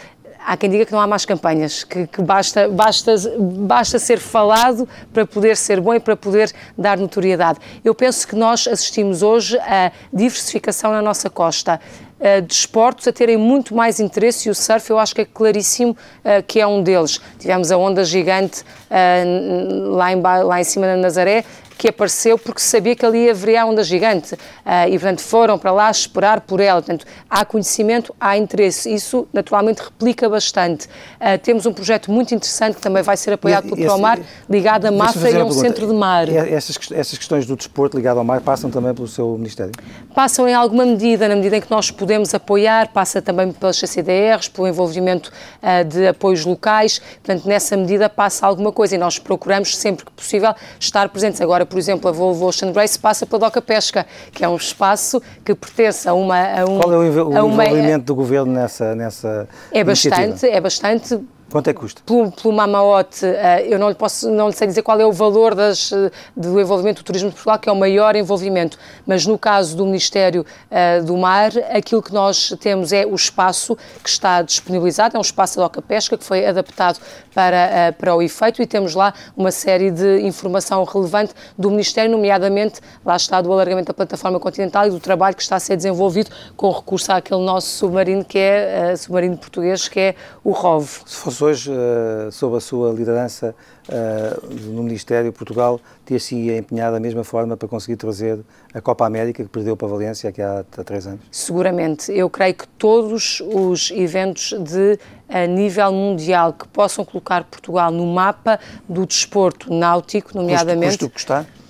há 0.46 0.58
quem 0.58 0.70
diga 0.70 0.86
que 0.86 0.92
não 0.92 1.00
há 1.00 1.08
mais 1.08 1.26
campanhas, 1.26 1.84
que, 1.84 2.08
que, 2.08 2.22
basta, 2.22 2.68
basta, 2.68 3.16
basta 3.40 4.00
ser 4.00 4.20
falado 4.20 4.88
para 5.14 5.26
poder 5.26 5.56
ser 5.58 5.80
bom 5.80 5.94
e 5.94 6.00
para 6.00 6.16
poder 6.16 6.52
dar 6.78 6.98
notoriedade. 6.98 7.60
Eu 7.84 7.94
penso 7.94 8.28
que 8.28 8.36
nós 8.36 8.68
assistimos 8.68 9.22
hoje 9.24 9.58
a 9.60 9.92
diversificação 10.12 10.92
na 10.92 11.02
nossa 11.02 11.30
costa. 11.30 11.80
Uh, 12.20 12.40
de 12.40 12.54
esportes 12.54 13.08
a 13.08 13.12
terem 13.12 13.36
muito 13.36 13.74
mais 13.74 14.00
interesse 14.00 14.48
e 14.48 14.52
o 14.52 14.54
surf 14.54 14.88
eu 14.92 15.00
acho 15.00 15.16
que 15.16 15.22
é 15.22 15.26
claríssimo 15.26 15.94
uh, 15.94 16.44
que 16.46 16.60
é 16.60 16.68
um 16.68 16.84
deles. 16.84 17.20
Tivemos 17.40 17.72
a 17.72 17.78
onda 17.78 18.04
gigante 18.06 18.62
uh, 18.62 19.90
lá, 19.96 20.14
em, 20.14 20.22
lá 20.22 20.62
em 20.62 20.64
cima 20.64 20.86
da 20.86 20.96
Nazaré, 20.98 21.44
que 21.82 21.88
apareceu 21.88 22.38
porque 22.38 22.62
sabia 22.62 22.96
que 22.96 23.04
ali 23.04 23.28
haveria 23.28 23.64
a 23.64 23.66
onda 23.66 23.84
gigante 23.84 24.36
uh, 24.36 24.88
e, 24.88 24.92
portanto, 24.92 25.22
foram 25.22 25.58
para 25.58 25.72
lá 25.72 25.90
esperar 25.90 26.42
por 26.42 26.60
ela. 26.60 26.80
Portanto, 26.80 27.08
há 27.28 27.44
conhecimento, 27.44 28.14
há 28.22 28.38
interesse. 28.38 28.94
Isso, 28.94 29.28
naturalmente, 29.34 29.82
replica 29.82 30.30
bastante. 30.30 30.86
Uh, 30.86 31.40
temos 31.42 31.66
um 31.66 31.74
projeto 31.74 32.12
muito 32.12 32.36
interessante 32.36 32.76
que 32.76 32.82
também 32.82 33.02
vai 33.02 33.18
ser 33.18 33.34
apoiado 33.34 33.64
pelo 33.64 33.78
Promar, 33.78 34.20
ligado 34.48 34.86
a 34.86 34.92
Mafra 34.92 35.32
e 35.32 35.36
a 35.36 35.44
um 35.44 35.52
centro 35.52 35.88
de 35.88 35.94
mar. 35.94 36.30
Essas, 36.30 36.78
essas 36.92 37.18
questões 37.18 37.48
do 37.48 37.56
desporto 37.56 37.98
ligado 37.98 38.20
ao 38.20 38.24
mar 38.24 38.42
passam 38.42 38.70
também 38.70 38.94
pelo 38.94 39.08
seu 39.08 39.36
Ministério? 39.36 39.72
Passam 40.14 40.48
em 40.48 40.54
alguma 40.54 40.86
medida, 40.86 41.28
na 41.28 41.36
medida 41.36 41.58
em 41.58 41.62
que 41.62 41.72
nós 41.72 41.90
podemos 41.90 42.32
apoiar, 42.36 42.90
passa 42.90 43.24
também 43.24 43.52
pelas 43.52 43.78
CCDRs, 43.78 44.48
pelo 44.50 44.68
envolvimento 44.68 45.32
uh, 45.64 45.84
de 45.84 46.06
apoios 46.06 46.46
locais, 46.46 47.00
portanto, 47.00 47.48
nessa 47.48 47.76
medida 47.76 48.08
passa 48.08 48.46
alguma 48.46 48.72
coisa 48.72 48.94
e 48.94 49.00
nós 49.00 49.18
procuramos 49.18 49.76
sempre 49.76 50.06
que 50.06 50.12
possível 50.12 50.54
estar 50.80 51.10
presentes. 51.10 51.42
Agora, 51.42 51.71
por 51.72 51.80
exemplo, 51.80 52.10
a 52.10 52.12
Volvo 52.12 52.46
Ocean 52.46 52.74
Race 52.74 53.00
passa 53.00 53.26
pela 53.26 53.40
Doca 53.40 53.62
Pesca, 53.62 54.06
que 54.34 54.44
é 54.44 54.50
um 54.50 54.58
espaço 54.58 55.22
que 55.44 55.56
pertence 55.56 56.08
a 56.08 56.14
uma... 56.14 56.38
A 56.38 56.66
um, 56.66 56.80
Qual 56.80 56.94
é 56.94 56.98
o, 56.98 57.28
o 57.30 57.46
uma, 57.46 57.66
envolvimento 57.66 58.06
do 58.06 58.16
Governo 58.16 58.52
nessa, 58.52 58.94
nessa 58.94 59.48
É 59.72 59.84
bastante, 59.84 60.46
é 60.46 60.60
bastante 60.60 61.18
Quanto 61.52 61.70
é 61.70 61.74
que 61.74 61.80
custa? 61.82 62.02
Pelo, 62.06 62.32
pelo 62.32 62.54
Mamaote, 62.54 63.26
eh, 63.26 63.68
eu 63.68 63.78
não 63.78 63.90
lhe, 63.90 63.96
posso, 63.96 64.32
não 64.32 64.48
lhe 64.48 64.54
sei 64.54 64.68
dizer 64.68 64.82
qual 64.84 64.98
é 65.02 65.06
o 65.06 65.12
valor 65.12 65.54
das, 65.54 65.92
eh, 65.92 66.10
do 66.34 66.58
envolvimento 66.62 67.04
do 67.04 67.06
turismo 67.06 67.28
de 67.28 67.36
Portugal, 67.36 67.60
que 67.60 67.68
é 67.68 67.72
o 67.72 67.76
maior 67.76 68.16
envolvimento, 68.16 68.80
mas 69.06 69.26
no 69.26 69.38
caso 69.38 69.76
do 69.76 69.86
Ministério 69.86 70.46
uh, 70.46 71.04
do 71.04 71.18
Mar, 71.18 71.52
aquilo 71.76 72.02
que 72.02 72.14
nós 72.14 72.56
temos 72.62 72.94
é 72.94 73.06
o 73.06 73.14
espaço 73.16 73.78
que 74.02 74.10
está 74.10 74.42
disponibilizado, 74.42 75.18
é 75.18 75.20
um 75.20 75.22
espaço 75.22 75.58
da 75.58 75.66
Oca 75.66 75.82
Pesca, 75.82 76.18
que 76.18 76.24
foi 76.24 76.46
adaptado 76.46 77.00
para, 77.34 77.94
para 77.98 78.16
o 78.16 78.22
efeito, 78.22 78.62
e 78.62 78.66
temos 78.66 78.96
lá 78.96 79.14
uma 79.36 79.52
série 79.52 79.92
de 79.92 80.22
informação 80.22 80.82
relevante 80.86 81.34
do 81.58 81.70
Ministério, 81.70 82.12
nomeadamente, 82.12 82.80
lá 83.06 83.18
está, 83.18 83.42
do 83.42 83.52
alargamento 83.52 83.88
da 83.88 83.94
plataforma 83.94 84.40
continental 84.40 84.88
e 84.88 84.90
do 84.90 85.00
trabalho 85.02 85.36
que 85.36 85.42
está 85.42 85.58
a 85.58 85.60
ser 85.60 85.76
desenvolvido 85.76 86.32
com 86.56 86.72
recurso 86.72 87.12
àquele 87.12 87.42
nosso 87.44 87.68
submarino, 87.68 88.24
que 88.24 88.40
é 88.40 88.96
submarino 88.96 89.38
português, 89.38 89.90
que 89.90 90.00
é 90.00 90.16
o 90.44 90.52
ROV. 90.52 91.02
Se 91.06 91.16
fosse 91.18 91.41
Hoje, 91.42 91.72
uh, 91.72 92.32
sob 92.32 92.56
a 92.56 92.60
sua 92.60 92.92
liderança 92.92 93.56
uh, 93.90 94.72
no 94.72 94.84
Ministério, 94.84 95.34
Portugal 95.34 95.80
ter-se 96.06 96.36
empenhado 96.52 96.94
da 96.94 97.00
mesma 97.00 97.24
forma 97.24 97.58
para 97.58 97.68
conseguir 97.68 97.98
trazer 97.98 98.40
a 98.74 98.80
Copa 98.80 99.06
América, 99.06 99.44
que 99.44 99.50
perdeu 99.50 99.76
para 99.76 99.88
Valência 99.88 100.30
aqui 100.30 100.42
há, 100.42 100.60
há 100.60 100.84
três 100.84 101.08
anos? 101.08 101.22
Seguramente. 101.32 102.12
Eu 102.12 102.30
creio 102.30 102.54
que 102.54 102.68
todos 102.68 103.42
os 103.42 103.90
eventos 103.92 104.54
de 104.60 105.00
a 105.28 105.48
nível 105.48 105.92
mundial 105.92 106.54
que 106.54 106.68
possam 106.68 107.04
colocar 107.04 107.44
Portugal 107.46 107.90
no 107.90 108.06
mapa 108.06 108.60
do 108.88 109.06
desporto 109.06 109.74
náutico, 109.74 110.36
nomeadamente. 110.36 111.00
Custo, 111.00 111.10
custo 111.10 111.14
custar? 111.14 111.61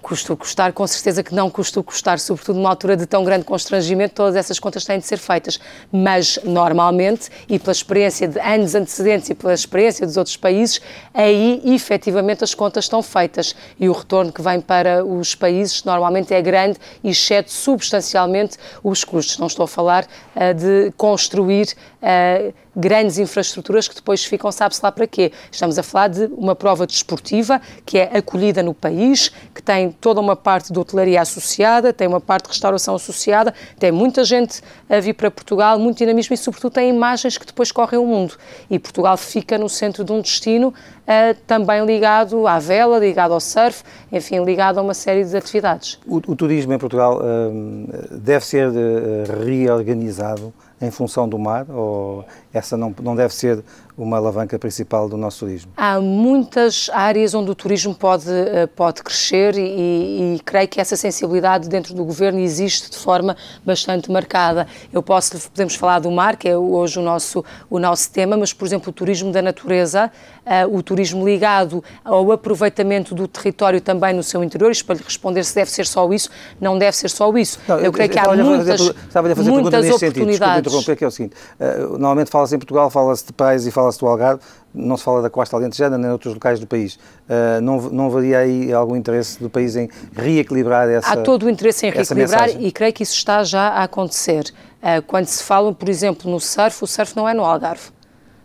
Custou 0.00 0.36
custar, 0.36 0.72
com 0.72 0.86
certeza 0.86 1.22
que 1.22 1.34
não 1.34 1.50
custou 1.50 1.82
custar, 1.82 2.18
sobretudo 2.18 2.56
numa 2.56 2.70
altura 2.70 2.96
de 2.96 3.04
tão 3.04 3.24
grande 3.24 3.44
constrangimento, 3.44 4.14
todas 4.14 4.36
essas 4.36 4.58
contas 4.58 4.84
têm 4.84 4.98
de 4.98 5.06
ser 5.06 5.18
feitas. 5.18 5.58
Mas, 5.90 6.38
normalmente, 6.44 7.28
e 7.48 7.58
pela 7.58 7.72
experiência 7.72 8.28
de 8.28 8.38
anos 8.38 8.74
antecedentes 8.74 9.30
e 9.30 9.34
pela 9.34 9.52
experiência 9.52 10.06
dos 10.06 10.16
outros 10.16 10.36
países, 10.36 10.80
aí 11.12 11.60
efetivamente 11.64 12.44
as 12.44 12.54
contas 12.54 12.84
estão 12.84 13.02
feitas 13.02 13.56
e 13.78 13.88
o 13.88 13.92
retorno 13.92 14.32
que 14.32 14.40
vem 14.40 14.60
para 14.60 15.04
os 15.04 15.34
países 15.34 15.82
normalmente 15.82 16.32
é 16.32 16.40
grande 16.40 16.78
e 17.02 17.10
excede 17.10 17.50
substancialmente 17.50 18.56
os 18.84 19.02
custos. 19.02 19.38
Não 19.38 19.48
estou 19.48 19.64
a 19.64 19.68
falar 19.68 20.04
uh, 20.36 20.54
de 20.54 20.92
construir. 20.96 21.74
Uh, 22.00 22.52
grandes 22.74 23.18
infraestruturas 23.18 23.86
que 23.86 23.94
depois 23.94 24.24
ficam, 24.24 24.50
sabe-se 24.50 24.80
lá 24.82 24.90
para 24.90 25.06
quê. 25.06 25.32
Estamos 25.50 25.78
a 25.78 25.82
falar 25.82 26.08
de 26.08 26.26
uma 26.36 26.54
prova 26.54 26.86
desportiva 26.86 27.60
que 27.84 27.98
é 27.98 28.16
acolhida 28.16 28.62
no 28.62 28.74
país, 28.74 29.30
que 29.54 29.62
tem 29.62 29.90
toda 29.92 30.20
uma 30.20 30.34
parte 30.34 30.72
de 30.72 30.78
hotelaria 30.78 31.20
associada, 31.20 31.92
tem 31.92 32.08
uma 32.08 32.20
parte 32.20 32.44
de 32.44 32.50
restauração 32.50 32.94
associada, 32.94 33.54
tem 33.78 33.92
muita 33.92 34.24
gente 34.24 34.62
a 34.88 34.98
vir 35.00 35.14
para 35.14 35.30
Portugal, 35.30 35.78
muito 35.78 35.98
dinamismo 35.98 36.34
e, 36.34 36.36
sobretudo, 36.36 36.72
tem 36.72 36.88
imagens 36.88 37.36
que 37.38 37.46
depois 37.46 37.70
correm 37.70 37.98
o 37.98 38.06
mundo. 38.06 38.34
E 38.70 38.78
Portugal 38.78 39.16
fica 39.16 39.58
no 39.58 39.68
centro 39.68 40.04
de 40.04 40.12
um 40.12 40.20
destino 40.20 40.68
uh, 40.68 41.36
também 41.46 41.84
ligado 41.84 42.46
à 42.46 42.58
vela, 42.58 42.98
ligado 42.98 43.32
ao 43.34 43.40
surf, 43.40 43.82
enfim, 44.10 44.44
ligado 44.44 44.78
a 44.78 44.82
uma 44.82 44.94
série 44.94 45.24
de 45.24 45.36
atividades. 45.36 45.98
O, 46.06 46.16
o 46.16 46.36
turismo 46.36 46.72
em 46.72 46.78
Portugal 46.78 47.20
uh, 47.20 48.18
deve 48.18 48.44
ser 48.44 48.68
uh, 48.68 49.44
reorganizado 49.44 50.52
em 50.82 50.90
função 50.90 51.28
do 51.28 51.38
mar 51.38 51.64
ou 51.70 52.24
essa 52.52 52.76
não, 52.76 52.94
não 53.00 53.14
deve 53.14 53.32
ser 53.32 53.64
uma 53.96 54.16
alavanca 54.16 54.58
principal 54.58 55.08
do 55.08 55.16
nosso 55.16 55.40
turismo? 55.40 55.72
Há 55.76 56.00
muitas 56.00 56.90
áreas 56.92 57.34
onde 57.34 57.50
o 57.50 57.54
turismo 57.54 57.94
pode, 57.94 58.30
eh, 58.30 58.66
pode 58.66 59.02
crescer 59.02 59.56
e, 59.56 60.36
e, 60.36 60.40
creio 60.44 60.66
que 60.68 60.80
essa 60.80 60.96
sensibilidade 60.96 61.68
dentro 61.68 61.94
do 61.94 62.04
governo 62.04 62.38
existe 62.38 62.90
de 62.90 62.96
forma 62.96 63.36
bastante 63.64 64.10
marcada. 64.10 64.66
Eu 64.92 65.02
posso, 65.02 65.38
podemos 65.50 65.74
falar 65.74 65.98
do 65.98 66.10
mar, 66.10 66.36
que 66.36 66.48
é 66.48 66.56
hoje 66.56 66.98
o 66.98 67.02
nosso, 67.02 67.44
o 67.68 67.78
nosso 67.78 68.10
tema, 68.10 68.36
mas, 68.36 68.52
por 68.52 68.66
exemplo, 68.66 68.90
o 68.90 68.92
turismo 68.92 69.30
da 69.30 69.42
natureza, 69.42 70.10
uh, 70.46 70.76
o 70.76 70.82
turismo 70.82 71.24
ligado 71.26 71.84
ao 72.04 72.32
aproveitamento 72.32 73.14
do 73.14 73.28
território 73.28 73.80
também 73.80 74.14
no 74.14 74.22
seu 74.22 74.42
interior, 74.42 74.70
isto 74.70 74.84
para 74.84 74.96
lhe 74.96 75.02
responder 75.02 75.44
se 75.44 75.54
deve 75.54 75.70
ser 75.70 75.86
só 75.86 76.10
isso, 76.12 76.30
não 76.60 76.78
deve 76.78 76.96
ser 76.96 77.10
só 77.10 77.30
isso. 77.36 77.58
Não, 77.68 77.78
eu, 77.78 77.86
eu 77.86 77.92
creio 77.92 78.10
que 78.10 78.18
há 78.18 78.34
muitas, 78.34 78.80
fazer, 79.10 79.50
muitas 79.50 79.90
oportunidades. 79.90 80.72
Sentido. 80.72 80.96
que 80.96 81.04
é 81.04 81.06
o 81.06 81.10
seguinte, 81.10 81.34
uh, 81.60 81.90
normalmente 81.90 82.30
fala-se 82.30 82.54
em 82.54 82.58
Portugal, 82.58 82.90
fala-se 82.90 83.26
de 83.26 83.32
praias 83.32 83.66
e 83.66 83.70
fala-se 83.82 83.98
do 83.98 84.06
Algarve, 84.06 84.42
não 84.72 84.96
se 84.96 85.04
fala 85.04 85.20
da 85.20 85.28
costa 85.28 85.56
alentejana 85.56 85.98
nem 85.98 86.06
de 86.06 86.12
outros 86.12 86.34
locais 86.34 86.60
do 86.60 86.66
país. 86.66 86.94
Uh, 86.94 87.60
não, 87.60 87.80
não 87.90 88.06
haveria 88.06 88.38
aí 88.38 88.72
algum 88.72 88.96
interesse 88.96 89.38
do 89.40 89.50
país 89.50 89.76
em 89.76 89.88
reequilibrar 90.14 90.88
essa 90.88 91.12
Há 91.12 91.16
todo 91.16 91.44
o 91.44 91.50
interesse 91.50 91.86
em 91.86 91.90
reequilibrar 91.90 92.48
e 92.48 92.70
creio 92.70 92.92
que 92.92 93.02
isso 93.02 93.14
está 93.14 93.42
já 93.44 93.68
a 93.68 93.82
acontecer. 93.84 94.52
Uh, 94.82 95.02
quando 95.06 95.26
se 95.26 95.42
fala, 95.42 95.72
por 95.74 95.88
exemplo, 95.88 96.30
no 96.30 96.40
surf, 96.40 96.84
o 96.84 96.86
surf 96.86 97.16
não 97.16 97.28
é 97.28 97.34
no 97.34 97.44
Algarve. 97.44 97.90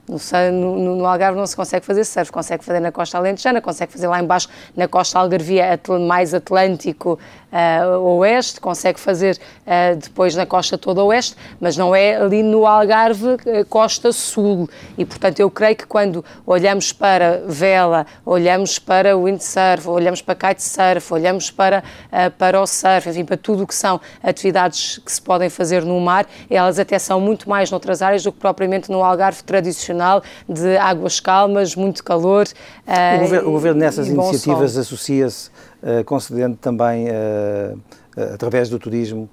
No, 0.07 0.17
no, 0.51 0.95
no, 0.95 1.05
Algarve 1.05 1.37
não 1.37 1.45
se 1.45 1.55
consegue 1.55 1.85
fazer 1.85 2.05
surf, 2.05 2.31
consegue 2.31 2.63
fazer 2.63 2.79
na 2.79 2.93
costa 2.93 3.17
alentejana, 3.17 3.61
consegue 3.61 3.91
fazer 3.91 4.07
lá 4.07 4.21
embaixo 4.21 4.47
na 4.73 4.87
costa 4.87 5.19
algarvia 5.19 5.77
mais 6.07 6.33
atlântico 6.33 7.19
uh, 7.51 7.99
oeste, 8.17 8.59
consegue 8.59 8.99
fazer 8.99 9.37
uh, 9.65 9.95
depois 9.97 10.35
na 10.35 10.45
costa 10.45 10.77
toda 10.77 11.03
oeste, 11.03 11.35
mas 11.59 11.77
não 11.77 11.95
é 11.95 12.15
ali 12.15 12.43
no 12.43 12.65
Algarve 12.65 13.33
uh, 13.33 13.65
costa 13.69 14.11
sul. 14.11 14.69
E, 14.97 15.05
portanto, 15.05 15.39
eu 15.39 15.49
creio 15.49 15.75
que 15.75 15.85
quando 15.85 16.23
olhamos 16.45 16.91
para 16.91 17.43
vela, 17.47 18.05
olhamos 18.25 18.79
para 18.79 19.17
windsurf, 19.17 19.87
olhamos 19.87 20.21
para 20.21 20.35
kitesurf, 20.35 21.13
olhamos 21.13 21.51
para, 21.51 21.83
para 22.37 22.61
o 22.61 22.67
surf, 22.67 23.09
enfim, 23.09 23.25
para 23.25 23.37
tudo 23.37 23.63
o 23.63 23.67
que 23.67 23.75
são 23.75 23.99
atividades 24.21 24.99
que 25.03 25.11
se 25.11 25.21
podem 25.21 25.49
fazer 25.49 25.83
no 25.83 25.99
mar, 25.99 26.25
elas 26.49 26.79
até 26.79 26.99
são 26.99 27.19
muito 27.19 27.49
mais 27.49 27.71
noutras 27.71 28.01
áreas 28.01 28.23
do 28.23 28.31
que 28.31 28.39
propriamente 28.39 28.91
no 28.91 29.03
Algarve 29.03 29.43
tradicional 29.43 30.21
de 30.47 30.77
águas 30.77 31.19
calmas, 31.19 31.75
muito 31.75 32.03
calor. 32.03 32.47
o, 32.87 33.19
governo, 33.19 33.49
o 33.49 33.51
governo 33.51 33.79
nessas 33.79 34.07
iniciativas 34.07 34.77
associa-se 34.77 35.49
concedendo 36.05 36.57
também, 36.57 37.07
eh, 37.07 37.73
eh, 38.15 38.31
através 38.33 38.69
do 38.69 38.79
turismo, 38.79 39.29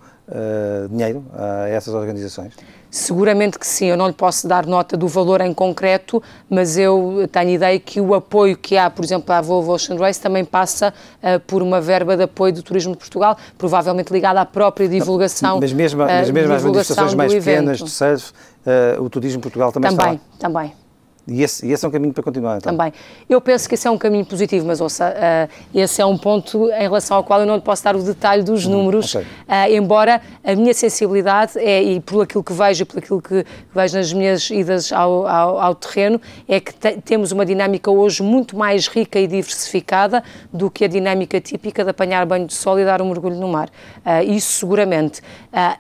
dinheiro 0.89 1.23
a 1.35 1.69
essas 1.69 1.93
organizações? 1.93 2.55
Seguramente 2.91 3.59
que 3.59 3.67
sim, 3.67 3.87
eu 3.87 3.97
não 3.97 4.07
lhe 4.07 4.13
posso 4.15 4.49
dar 4.49 4.65
nota 4.65 4.97
do 4.97 5.07
valor 5.07 5.43
em 5.43 5.53
concreto, 5.53 6.23
mas 6.49 6.79
eu 6.79 7.29
tenho 7.31 7.51
ideia 7.51 7.79
que 7.79 8.01
o 8.01 8.15
apoio 8.15 8.57
que 8.57 8.77
há, 8.77 8.89
por 8.89 9.05
exemplo, 9.05 9.35
à 9.35 9.41
Volvo 9.43 9.73
Ocean 9.73 9.99
Race 9.99 10.19
também 10.19 10.45
passa 10.45 10.95
uh, 11.23 11.41
por 11.41 11.61
uma 11.61 11.81
verba 11.81 12.17
de 12.17 12.23
apoio 12.23 12.55
do 12.55 12.63
Turismo 12.63 12.93
de 12.93 12.99
Portugal, 12.99 13.37
provavelmente 13.59 14.11
ligada 14.11 14.41
à 14.41 14.47
própria 14.47 14.89
divulgação. 14.89 15.59
Mas 15.61 15.73
mesmo, 15.73 16.05
uh, 16.05 16.07
mas 16.07 16.31
mesmo 16.31 16.55
as 16.55 16.63
manifestações 16.63 17.15
mais 17.15 17.35
pequenas 17.35 17.79
de 17.79 17.91
surf, 17.91 18.33
uh, 18.65 19.03
o 19.03 19.11
Turismo 19.11 19.39
de 19.39 19.43
Portugal 19.43 19.73
também, 19.73 19.91
também 19.95 20.15
está 20.15 20.49
Também, 20.49 20.71
também. 20.71 20.84
E 21.27 21.43
esse, 21.43 21.67
e 21.67 21.73
esse, 21.73 21.85
é 21.85 21.89
um 21.89 21.91
caminho 21.91 22.13
para 22.13 22.23
continuar, 22.23 22.59
então? 22.59 22.77
Também. 22.77 22.93
Eu 23.29 23.41
penso 23.41 23.67
que 23.67 23.75
esse 23.75 23.89
é 23.89 23.91
um 23.91 23.97
caminho 23.97 24.27
positivo, 24.27 24.67
mas 24.67 24.79
ouça, 24.81 25.09
uh, 25.09 25.53
esse 25.75 26.03
é 26.03 26.05
um 26.05 26.19
ponto 26.19 26.71
em 26.71 26.83
relação 26.83 27.17
ao 27.17 27.25
qual 27.25 27.41
eu 27.41 27.47
não 27.47 27.55
lhe 27.55 27.63
posso 27.63 27.83
dar 27.83 27.97
o 27.97 28.03
detalhe 28.03 28.43
dos 28.43 28.67
uhum, 28.67 28.73
números, 28.73 29.15
okay. 29.15 29.27
uh, 29.27 29.75
embora 29.75 30.21
a 30.45 30.55
minha 30.55 30.75
sensibilidade, 30.75 31.59
é, 31.59 31.83
e 31.83 31.99
por 32.01 32.23
aquilo 32.23 32.45
que 32.45 32.53
vejo 32.53 32.83
e 32.83 32.85
por 32.85 32.99
aquilo 32.99 33.23
que 33.23 33.45
vejo 33.75 33.97
nas 33.97 34.13
minhas 34.13 34.51
idas 34.51 34.93
ao, 34.93 35.27
ao, 35.27 35.59
ao 35.59 35.75
terreno, 35.75 36.21
é 36.47 36.61
que 36.61 36.75
te, 36.75 37.01
temos 37.01 37.33
uma 37.33 37.47
dinâmica 37.47 37.91
hoje 37.91 38.23
muito 38.23 38.55
mais 38.55 38.87
rica 38.87 39.19
e 39.19 39.27
diversificada 39.27 40.23
do 40.53 40.71
que 40.71 40.85
a 40.85 40.89
dinâmica 40.89 41.41
típica 41.41 41.85
de 41.85 41.91
apanhar 41.91 42.27
banho 42.27 42.47
de 42.47 42.53
sol 42.53 42.79
e 42.79 42.85
dar 42.85 43.01
um 43.01 43.09
mergulho 43.09 43.37
no 43.37 43.49
mar. 43.49 43.71
Uh, 44.05 44.31
isso 44.31 44.53
seguramente 44.53 45.23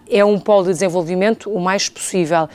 é 0.08 0.24
um 0.24 0.38
polo 0.38 0.64
de 0.64 0.70
desenvolvimento 0.70 1.50
o 1.50 1.60
mais 1.60 1.88
possível, 1.88 2.48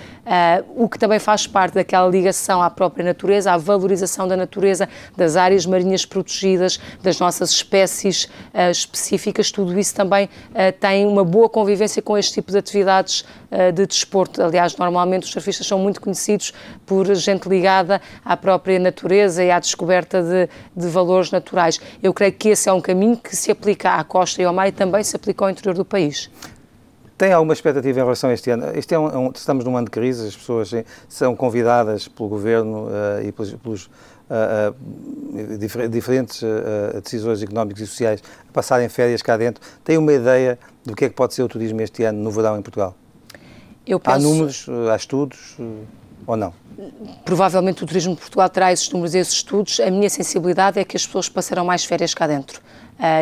o 0.75 0.88
que 0.88 0.97
também 0.97 1.19
faz 1.19 1.45
parte 1.45 1.73
daquela 1.73 2.08
ligação 2.08 2.62
à 2.62 2.69
própria 2.80 3.04
natureza, 3.04 3.52
à 3.52 3.58
valorização 3.58 4.26
da 4.26 4.38
natureza, 4.38 4.88
das 5.18 5.36
áreas 5.36 5.65
marinhas 5.65 6.06
protegidas, 6.06 6.80
das 7.04 7.20
nossas 7.20 7.50
espécies 7.50 8.24
uh, 8.24 8.72
específicas, 8.72 9.52
tudo 9.52 9.78
isso 9.78 9.94
também 9.94 10.26
uh, 10.28 10.72
tem 10.80 11.06
uma 11.06 11.26
boa 11.26 11.50
convivência 11.50 12.02
com 12.02 12.18
este 12.18 12.36
tipo 12.36 12.54
de 12.54 12.58
atividades 12.58 13.26
uh, 13.52 13.74
de 13.74 13.86
desporto. 13.86 14.42
Aliás, 14.42 14.78
normalmente 14.78 15.24
os 15.24 15.30
surfistas 15.30 15.68
são 15.68 15.78
muito 15.78 16.00
conhecidos 16.00 16.54
por 16.86 17.13
gente 17.15 17.50
ligada 17.50 18.02
à 18.24 18.38
própria 18.38 18.80
natureza 18.80 19.44
e 19.44 19.52
à 19.52 19.60
descoberta 19.60 20.24
de, 20.24 20.48
de 20.74 20.88
valores 20.88 21.32
naturais. 21.32 21.82
Eu 22.02 22.13
creio 22.13 22.32
que 22.32 22.48
esse 22.48 22.70
é 22.70 22.72
um 22.72 22.80
caminho 22.80 23.18
que 23.18 23.36
se 23.36 23.52
aplica 23.52 23.96
à 23.96 24.04
costa 24.06 24.42
e 24.42 24.46
ao 24.46 24.54
mar 24.54 24.70
e 24.70 24.72
também 24.72 25.04
se 25.04 25.18
aplica 25.18 25.44
ao 25.44 25.50
interior 25.50 25.76
do 25.76 25.84
país. 25.84 26.30
Tem 27.19 27.34
alguma 27.34 27.51
expectativa 27.51 27.99
em 27.99 28.03
relação 28.03 28.29
a 28.29 28.34
este 28.34 28.49
ano? 28.49 28.71
Este 28.73 28.95
é 28.95 28.97
um, 28.97 29.27
é 29.27 29.32
estamos 29.36 29.65
num 29.65 29.75
ano 29.75 29.88
de 29.88 29.91
crise, 29.91 30.25
as 30.25 30.38
pessoas 30.38 30.71
são 31.10 31.36
convidadas 31.36 32.08
pelo 32.08 32.29
Governo 32.29 32.86
uh, 32.86 33.21
e 33.21 33.29
pelos, 33.34 33.53
pelos 33.55 33.86
uh, 33.88 34.71
uh, 34.71 35.58
difer 35.58 35.89
diferentes 35.89 36.41
decisores 37.03 37.43
económicos 37.43 37.82
e 37.82 37.88
sociais 37.88 38.23
a 38.47 38.53
passarem 38.53 38.88
férias 38.88 39.21
cá 39.21 39.36
dentro. 39.36 39.62
Tem 39.84 39.97
uma 39.97 40.13
ideia 40.13 40.58
do 40.86 40.95
que 40.95 41.03
é 41.03 41.10
que 41.10 41.15
pode 41.15 41.34
ser 41.34 41.43
o 41.43 41.49
turismo 41.49 41.82
este 41.82 42.05
ano 42.05 42.23
no 42.23 42.32
verão 42.32 42.58
em 42.58 42.62
Portugal? 42.62 42.95
Penso... 43.86 44.01
Há 44.05 44.17
números, 44.17 44.65
há 44.89 44.95
estudos 44.95 45.58
ou 46.25 46.38
não? 46.38 46.53
Provavelmente 47.25 47.84
o 47.84 47.86
turismo 47.86 48.15
de 48.15 48.21
Portugal 48.21 48.47
terá 48.47 48.71
esses 48.71 48.89
números 48.91 49.13
e 49.13 49.17
esses 49.17 49.34
estudos. 49.34 49.82
A 49.82 49.91
minha 49.91 50.10
sensibilidade 50.10 50.79
é 50.79 50.86
que 50.86 50.95
as 50.95 51.05
pessoas 51.05 51.27
passarão 51.27 51.65
mais 51.65 51.84
férias 51.84 52.13
cá 52.13 52.27
dentro. 52.27 52.62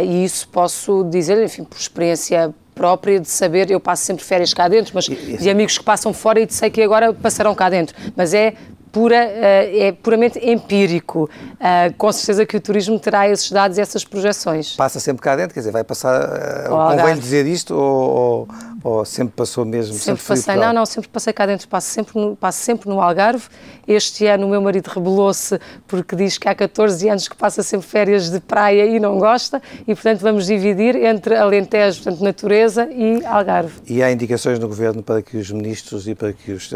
e 0.05 0.23
isso 0.23 0.47
posso 0.49 1.03
dizer, 1.05 1.43
enfim, 1.43 1.63
por 1.63 1.79
experiência 1.79 2.53
própria 2.77 3.19
de 3.19 3.27
saber, 3.27 3.69
eu 3.71 3.79
passo 3.79 4.05
sempre 4.05 4.23
férias 4.23 4.53
cá 4.53 4.67
dentro, 4.67 4.91
mas 4.93 5.05
de 5.05 5.49
amigos 5.49 5.77
que 5.77 5.83
passam 5.83 6.13
fora 6.13 6.39
e 6.39 6.45
de 6.45 6.53
sei 6.53 6.69
que 6.69 6.81
agora 6.81 7.13
passarão 7.13 7.53
cá 7.55 7.69
dentro. 7.69 7.95
Mas 8.15 8.33
é 8.33 8.53
pura, 8.97 9.15
eh, 9.15 9.87
é 9.89 9.91
puramente 9.91 10.39
empírico. 10.43 11.29
Eh, 11.59 11.93
com 11.95 12.11
certeza 12.11 12.47
que 12.47 12.57
o 12.57 12.59
turismo 12.59 12.99
terá 12.99 13.29
esses 13.29 13.51
dados 13.51 13.77
e 13.77 13.81
essas 13.81 14.03
projeções. 14.03 14.75
Passa 14.75 14.99
sempre 14.99 15.21
cá 15.21 15.35
dentro, 15.35 15.53
quer 15.53 15.59
dizer, 15.59 15.71
vai 15.71 15.83
passar. 15.83 16.19
Eh, 16.19 16.67
convém 16.67 17.15
dizer 17.15 17.45
isto 17.45 17.75
ou, 17.75 18.09
ou, 18.09 18.47
ou, 18.83 19.05
sempre 19.05 19.35
passou 19.35 19.63
mesmo? 19.65 19.93
Sempre, 19.93 20.23
sempre 20.23 20.23
passei, 20.23 20.55
não, 20.55 20.73
não, 20.73 20.85
sempre 20.85 21.09
passei 21.09 21.31
cá 21.31 21.45
dentro, 21.45 21.67
passo 21.67 21.89
sempre, 21.89 22.19
no, 22.19 22.35
passo 22.35 22.59
sempre 22.63 22.89
no 22.89 22.99
Algarve. 22.99 23.45
Este 23.87 24.25
ano 24.25 24.47
o 24.47 24.49
meu 24.49 24.61
marido 24.61 24.87
rebelou-se 24.87 25.59
porque 25.87 26.15
diz 26.15 26.39
que 26.39 26.49
há 26.49 26.55
14 26.55 27.07
anos 27.07 27.27
que 27.27 27.35
passa 27.35 27.61
sempre 27.61 27.87
férias 27.87 28.31
de 28.31 28.39
praia 28.39 28.85
e 28.85 28.99
não 28.99 29.19
gosta 29.19 29.61
e, 29.87 29.93
portanto, 29.93 30.21
vamos 30.21 30.47
dividir 30.47 30.95
entre 30.95 31.35
Alentejo, 31.35 32.01
portanto, 32.01 32.23
natureza 32.23 32.87
e 32.91 33.23
Algarve. 33.23 33.73
E 33.87 34.01
há 34.01 34.11
indicações 34.11 34.57
no 34.57 34.67
Governo 34.67 35.03
para 35.03 35.21
que 35.21 35.37
os 35.37 35.51
ministros 35.51 36.07
e 36.07 36.15
para 36.15 36.33
que 36.33 36.51
os, 36.51 36.71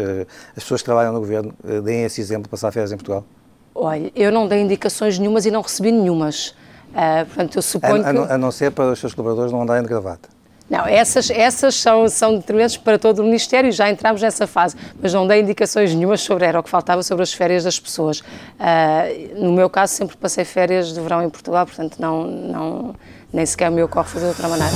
as 0.56 0.62
pessoas 0.62 0.82
que 0.82 0.86
trabalham 0.86 1.12
no 1.12 1.18
Governo 1.18 1.52
deem 1.84 2.04
esse 2.12 2.20
exemplo, 2.20 2.48
passar 2.48 2.70
férias 2.70 2.92
em 2.92 2.96
Portugal? 2.96 3.24
Olha, 3.74 4.12
eu 4.14 4.30
não 4.30 4.46
dei 4.46 4.60
indicações 4.60 5.18
nenhumas 5.18 5.46
e 5.46 5.50
não 5.50 5.62
recebi 5.62 5.90
nenhumas. 5.90 6.54
Uh, 6.90 7.24
portanto, 7.26 7.56
eu 7.56 7.62
suponho 7.62 8.04
a, 8.04 8.10
a, 8.10 8.12
que... 8.12 8.32
a 8.34 8.38
não 8.38 8.52
ser 8.52 8.70
para 8.70 8.92
os 8.92 8.98
seus 8.98 9.14
colaboradores 9.14 9.50
não 9.50 9.62
andarem 9.62 9.82
de 9.82 9.88
gravata. 9.88 10.28
Não, 10.68 10.86
essas, 10.86 11.28
essas 11.28 11.74
são, 11.74 12.08
são 12.08 12.36
determinantes 12.36 12.78
para 12.78 12.98
todo 12.98 13.18
o 13.18 13.24
Ministério 13.24 13.68
e 13.68 13.72
já 13.72 13.90
entramos 13.90 14.22
nessa 14.22 14.46
fase, 14.46 14.74
mas 15.02 15.12
não 15.12 15.26
dei 15.26 15.42
indicações 15.42 15.94
nenhumas 15.94 16.22
sobre, 16.22 16.46
era 16.46 16.58
o 16.58 16.62
que 16.62 16.70
faltava 16.70 17.02
sobre 17.02 17.22
as 17.22 17.32
férias 17.32 17.64
das 17.64 17.78
pessoas. 17.78 18.20
Uh, 18.20 19.44
no 19.44 19.52
meu 19.52 19.68
caso, 19.68 19.92
sempre 19.92 20.16
passei 20.16 20.44
férias 20.44 20.94
de 20.94 21.00
verão 21.00 21.22
em 21.22 21.28
Portugal, 21.28 21.66
portanto, 21.66 21.96
não, 21.98 22.26
não, 22.26 22.94
nem 23.32 23.44
sequer 23.44 23.70
me 23.70 23.82
ocorre 23.82 24.08
fazer 24.08 24.26
de 24.26 24.30
outra 24.30 24.48
maneira. 24.48 24.72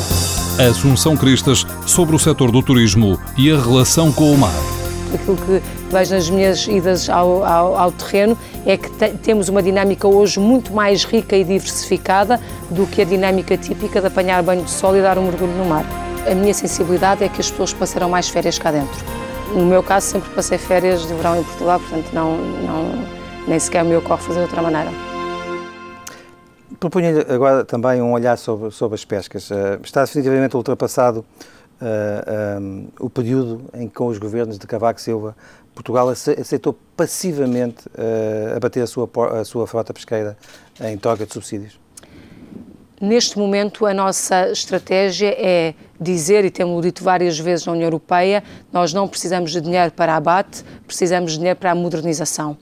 Assunção 0.68 1.16
Cristas 1.16 1.66
sobre 1.86 2.14
o 2.14 2.18
setor 2.18 2.50
do 2.50 2.62
turismo 2.62 3.18
e 3.38 3.50
a 3.50 3.56
relação 3.58 4.12
com 4.12 4.32
o 4.32 4.36
mar. 4.36 4.85
Aquilo 5.16 5.36
que 5.36 5.62
vejo 5.90 6.14
nas 6.14 6.30
minhas 6.30 6.66
idas 6.66 7.08
ao, 7.08 7.44
ao, 7.44 7.76
ao 7.76 7.92
terreno 7.92 8.38
é 8.64 8.76
que 8.76 8.90
te, 8.90 9.10
temos 9.18 9.48
uma 9.48 9.62
dinâmica 9.62 10.06
hoje 10.06 10.38
muito 10.38 10.72
mais 10.72 11.04
rica 11.04 11.36
e 11.36 11.42
diversificada 11.42 12.40
do 12.70 12.86
que 12.86 13.02
a 13.02 13.04
dinâmica 13.04 13.56
típica 13.56 14.00
de 14.00 14.06
apanhar 14.06 14.42
banho 14.42 14.62
de 14.62 14.70
sol 14.70 14.96
e 14.96 15.00
dar 15.00 15.18
um 15.18 15.22
mergulho 15.22 15.52
no 15.52 15.64
mar. 15.64 15.84
A 16.30 16.34
minha 16.34 16.52
sensibilidade 16.52 17.24
é 17.24 17.28
que 17.28 17.40
as 17.40 17.50
pessoas 17.50 17.72
passaram 17.72 18.10
mais 18.10 18.28
férias 18.28 18.58
cá 18.58 18.70
dentro. 18.70 19.04
No 19.54 19.64
meu 19.64 19.82
caso, 19.82 20.06
sempre 20.06 20.28
passei 20.30 20.58
férias 20.58 21.06
de 21.06 21.14
verão 21.14 21.40
em 21.40 21.44
Portugal, 21.44 21.80
portanto, 21.80 22.12
não, 22.12 22.36
não, 22.36 23.06
nem 23.46 23.58
sequer 23.58 23.84
me 23.84 23.96
ocorre 23.96 24.22
fazer 24.22 24.40
de 24.40 24.44
outra 24.46 24.60
maneira. 24.60 24.90
Proponho 26.78 27.24
agora 27.32 27.64
também 27.64 28.02
um 28.02 28.12
olhar 28.12 28.36
sobre, 28.36 28.70
sobre 28.70 28.96
as 28.96 29.04
pescas. 29.04 29.50
Uh, 29.50 29.80
está 29.82 30.04
definitivamente 30.04 30.56
ultrapassado 30.56 31.24
uh, 31.80 31.84
eh, 32.26 32.58
um, 32.60 32.88
o 33.00 33.10
período 33.10 33.64
em 33.74 33.88
que, 33.88 33.94
com 33.94 34.06
os 34.06 34.18
governos 34.18 34.58
de 34.58 34.66
Cavaco 34.66 35.00
Silva, 35.00 35.36
Portugal 35.74 36.08
aceitou 36.08 36.76
passivamente 36.96 37.86
uh, 37.88 38.56
abater 38.56 38.82
a 38.82 38.86
sua, 38.86 39.08
a 39.38 39.44
sua 39.44 39.66
frota 39.66 39.92
pesqueira 39.92 40.36
em 40.80 40.96
troca 40.96 41.26
de 41.26 41.32
subsídios? 41.32 41.78
Neste 42.98 43.38
momento, 43.38 43.84
a 43.84 43.92
nossa 43.92 44.50
estratégia 44.50 45.34
é 45.38 45.74
dizer, 46.00 46.46
e 46.46 46.50
temos 46.50 46.80
dito 46.82 47.04
várias 47.04 47.38
vezes 47.38 47.66
na 47.66 47.72
União 47.72 47.86
Europeia, 47.86 48.42
nós 48.72 48.94
não 48.94 49.06
precisamos 49.06 49.52
de 49.52 49.60
dinheiro 49.60 49.92
para 49.92 50.16
abate, 50.16 50.64
precisamos 50.86 51.32
de 51.32 51.38
dinheiro 51.38 51.58
para 51.58 51.72
a 51.72 51.74
modernização. 51.74 52.56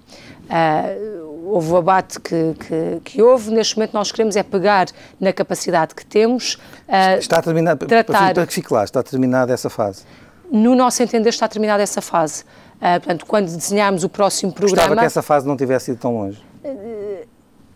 Uh, 0.44 1.24
houve 1.55 1.71
o 1.71 1.77
abate 1.77 2.19
que, 2.19 2.55
que, 2.55 3.01
que, 3.05 3.23
houve, 3.23 3.53
neste 3.53 3.77
momento 3.77 3.93
nós 3.95 4.11
queremos 4.11 4.35
é 4.35 4.43
pegar 4.43 4.88
na 5.21 5.33
capacidade 5.33 5.95
que 5.95 6.05
temos. 6.05 6.55
Uh, 6.88 7.19
está 7.19 7.40
terminado, 7.40 7.87
tratar... 7.87 8.35
para 8.35 8.45
que 8.45 8.53
fique 8.53 8.73
lá, 8.73 8.83
está 8.83 9.05
terminada 9.05 9.53
essa 9.53 9.71
fase? 9.71 10.03
No 10.51 10.75
nosso 10.75 11.01
entender, 11.01 11.29
está 11.29 11.47
terminada 11.47 11.81
essa 11.81 12.03
fase. 12.03 12.43
Uh, 12.43 12.99
portanto, 13.01 13.25
quando 13.27 13.47
desenhámos 13.47 14.03
o 14.03 14.09
próximo 14.09 14.53
programa... 14.53 14.79
Gostava 14.81 15.01
que 15.01 15.07
essa 15.07 15.23
fase 15.23 15.47
não 15.47 15.57
tivesse 15.57 15.93
ido 15.93 16.01
tão 16.01 16.17
longe. 16.17 16.43
Uh, 16.64 17.25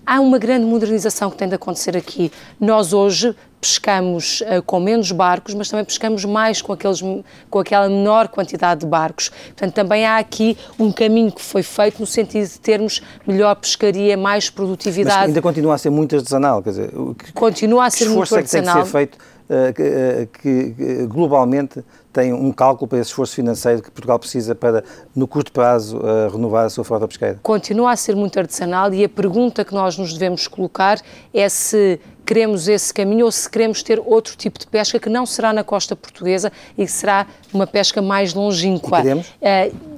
há 0.08 0.20
uma 0.20 0.38
grande 0.38 0.64
modernização 0.64 1.30
que 1.30 1.36
tem 1.36 1.46
de 1.46 1.54
acontecer 1.54 1.94
aqui. 1.94 2.32
Nós 2.58 2.94
hoje 2.94 3.36
pescamos 3.60 4.40
uh, 4.40 4.62
com 4.64 4.80
menos 4.80 5.12
barcos, 5.12 5.52
mas 5.52 5.68
também 5.68 5.84
pescamos 5.84 6.24
mais 6.24 6.62
com, 6.62 6.72
aqueles, 6.72 7.02
com 7.50 7.58
aquela 7.58 7.88
menor 7.88 8.28
quantidade 8.28 8.80
de 8.80 8.86
barcos. 8.86 9.28
Portanto, 9.28 9.74
também 9.74 10.06
há 10.06 10.16
aqui 10.16 10.56
um 10.78 10.90
caminho 10.90 11.30
que 11.30 11.42
foi 11.42 11.62
feito 11.62 12.00
no 12.00 12.06
sentido 12.06 12.48
de 12.48 12.58
termos 12.58 13.02
melhor 13.26 13.54
pescaria, 13.56 14.16
mais 14.16 14.48
produtividade. 14.48 15.18
Mas 15.18 15.28
ainda 15.28 15.42
continua 15.42 15.74
a 15.74 15.78
ser 15.78 15.90
muito 15.90 16.16
artesanal, 16.16 16.62
quer 16.62 16.70
dizer... 16.70 16.90
Que, 17.18 17.32
continua 17.32 17.86
a 17.86 17.90
ser 17.90 18.08
muito 18.08 18.34
artesanal. 18.34 18.38
É 18.38 18.42
que 18.42 18.50
tem 18.50 18.62
que 18.62 18.86
ser 18.86 18.92
feito 18.92 19.18
que, 19.74 20.28
que, 20.40 21.06
globalmente 21.06 21.82
tem 22.12 22.32
um 22.32 22.52
cálculo 22.52 22.88
para 22.88 22.98
esse 22.98 23.10
esforço 23.10 23.34
financeiro 23.34 23.82
que 23.82 23.90
Portugal 23.90 24.18
precisa 24.18 24.54
para, 24.54 24.82
no 25.14 25.26
curto 25.26 25.52
prazo, 25.52 25.98
uh, 25.98 26.30
renovar 26.30 26.66
a 26.66 26.70
sua 26.70 26.84
frota 26.84 27.06
pesqueira? 27.06 27.38
Continua 27.42 27.92
a 27.92 27.96
ser 27.96 28.16
muito 28.16 28.38
artesanal 28.38 28.92
e 28.92 29.04
a 29.04 29.08
pergunta 29.08 29.64
que 29.64 29.72
nós 29.72 29.96
nos 29.96 30.12
devemos 30.12 30.48
colocar 30.48 31.00
é 31.32 31.48
se 31.48 32.00
queremos 32.26 32.68
esse 32.68 32.92
caminho 32.92 33.24
ou 33.24 33.32
se 33.32 33.48
queremos 33.48 33.82
ter 33.82 34.02
outro 34.04 34.36
tipo 34.36 34.58
de 34.58 34.66
pesca 34.66 34.98
que 34.98 35.08
não 35.08 35.24
será 35.24 35.52
na 35.52 35.64
costa 35.64 35.96
portuguesa 35.96 36.52
e 36.76 36.84
que 36.84 36.92
será 36.92 37.26
uma 37.52 37.66
pesca 37.66 38.02
mais 38.02 38.34
longínqua. 38.34 38.98
E 38.98 39.02
queremos? 39.02 39.28
Uh, 39.28 39.97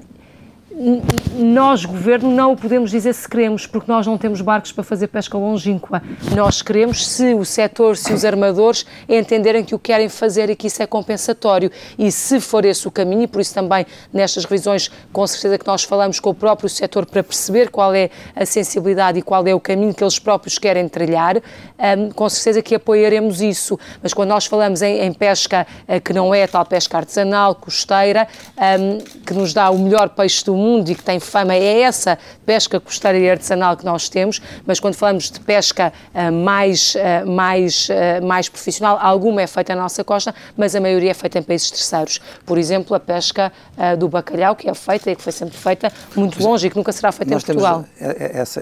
nós, 1.37 1.85
governo, 1.85 2.31
não 2.31 2.53
o 2.53 2.57
podemos 2.57 2.93
dizer 2.93 3.13
se 3.13 3.29
queremos, 3.29 3.67
porque 3.67 3.91
nós 3.91 4.07
não 4.07 4.17
temos 4.17 4.41
barcos 4.41 4.71
para 4.71 4.85
fazer 4.85 5.09
pesca 5.09 5.37
longínqua. 5.37 6.01
Nós 6.35 6.63
queremos 6.63 7.07
se 7.07 7.35
o 7.35 7.45
setor, 7.45 7.97
se 7.97 8.13
os 8.13 8.25
armadores 8.25 8.87
entenderem 9.09 9.65
que 9.65 9.75
o 9.75 9.79
querem 9.79 10.09
fazer 10.09 10.49
e 10.49 10.55
que 10.55 10.69
isso 10.69 10.81
é 10.81 10.87
compensatório. 10.87 11.73
E 11.99 12.13
se 12.13 12.41
for 12.41 12.65
esse 12.65 12.87
o 12.87 12.91
caminho, 12.91 13.23
e 13.23 13.27
por 13.27 13.41
isso 13.41 13.53
também 13.53 13.85
nestas 14.13 14.45
revisões, 14.45 14.91
com 15.13 15.27
certeza 15.27 15.59
que 15.59 15.67
nós 15.67 15.83
falamos 15.83 16.21
com 16.21 16.31
o 16.31 16.35
próprio 16.35 16.69
setor 16.69 17.05
para 17.05 17.23
perceber 17.23 17.71
qual 17.71 17.93
é 17.93 18.09
a 18.35 18.47
sensibilidade 18.47 19.19
e 19.19 19.23
qual 19.23 19.45
é 19.47 19.55
o 19.55 19.61
caminho 19.61 19.93
que 19.93 20.05
eles 20.05 20.21
próprios 20.21 20.57
querem 20.57 20.89
trilhar, 20.89 21.37
um, 21.37 22.11
com 22.11 22.29
certeza 22.29 22.63
que 22.63 22.77
apoiaremos 22.77 23.41
isso. 23.41 23.79
Mas 24.01 24.15
quando 24.15 24.29
nós 24.29 24.47
falamos 24.47 24.83
em, 24.83 25.01
em 25.01 25.13
pesca 25.13 25.67
uh, 25.89 26.01
que 26.01 26.13
não 26.13 26.33
é 26.33 26.47
tal 26.47 26.65
pesca 26.65 26.99
artesanal, 26.99 27.57
costeira, 27.57 28.29
um, 28.79 28.99
que 29.27 29.35
nos 29.35 29.53
dá 29.53 29.69
o 29.71 29.79
melhor 29.79 30.11
peixe 30.11 30.45
do 30.45 30.60
mundo, 30.61 30.91
e 30.91 30.95
que 30.95 31.03
tem 31.03 31.19
fama 31.19 31.55
é 31.55 31.81
essa 31.81 32.19
pesca 32.45 32.79
costeira 32.79 33.19
e 33.19 33.31
artesanal 33.31 33.77
que 33.77 33.85
nós 33.85 34.09
temos, 34.09 34.41
mas 34.67 34.79
quando 34.79 34.95
falamos 34.95 35.31
de 35.31 35.41
pesca 35.41 35.93
uh, 36.15 36.33
mais, 36.33 36.95
uh, 36.95 37.27
mais, 37.27 37.89
uh, 37.89 38.25
mais 38.25 38.49
profissional, 38.49 38.99
alguma 39.01 39.43
é 39.43 39.47
feita 39.47 39.75
na 39.75 39.83
nossa 39.83 40.05
costa, 40.05 40.35
mas 40.57 40.75
a 40.75 40.81
maioria 40.81 41.11
é 41.11 41.15
feita 41.15 41.39
em 41.39 41.43
países 41.43 41.71
terceiros. 41.71 42.21
Por 42.45 42.59
exemplo, 42.59 42.95
a 42.95 43.01
pesca 43.01 43.53
do 43.99 44.09
bacalhau, 44.09 44.55
que 44.55 44.69
é 44.69 44.75
feita 44.75 45.11
e 45.11 45.17
que 45.17 45.23
foi 45.23 45.33
sempre 45.33 45.57
feita 45.57 45.93
muito 46.15 46.43
longe 46.43 46.67
e 46.67 46.71
que 46.71 46.77
nunca 46.77 46.93
será 46.93 47.11
feita 47.13 47.33
nós 47.33 47.43
em 47.43 47.47
Portugal. 47.47 47.85
Essa, 47.99 48.61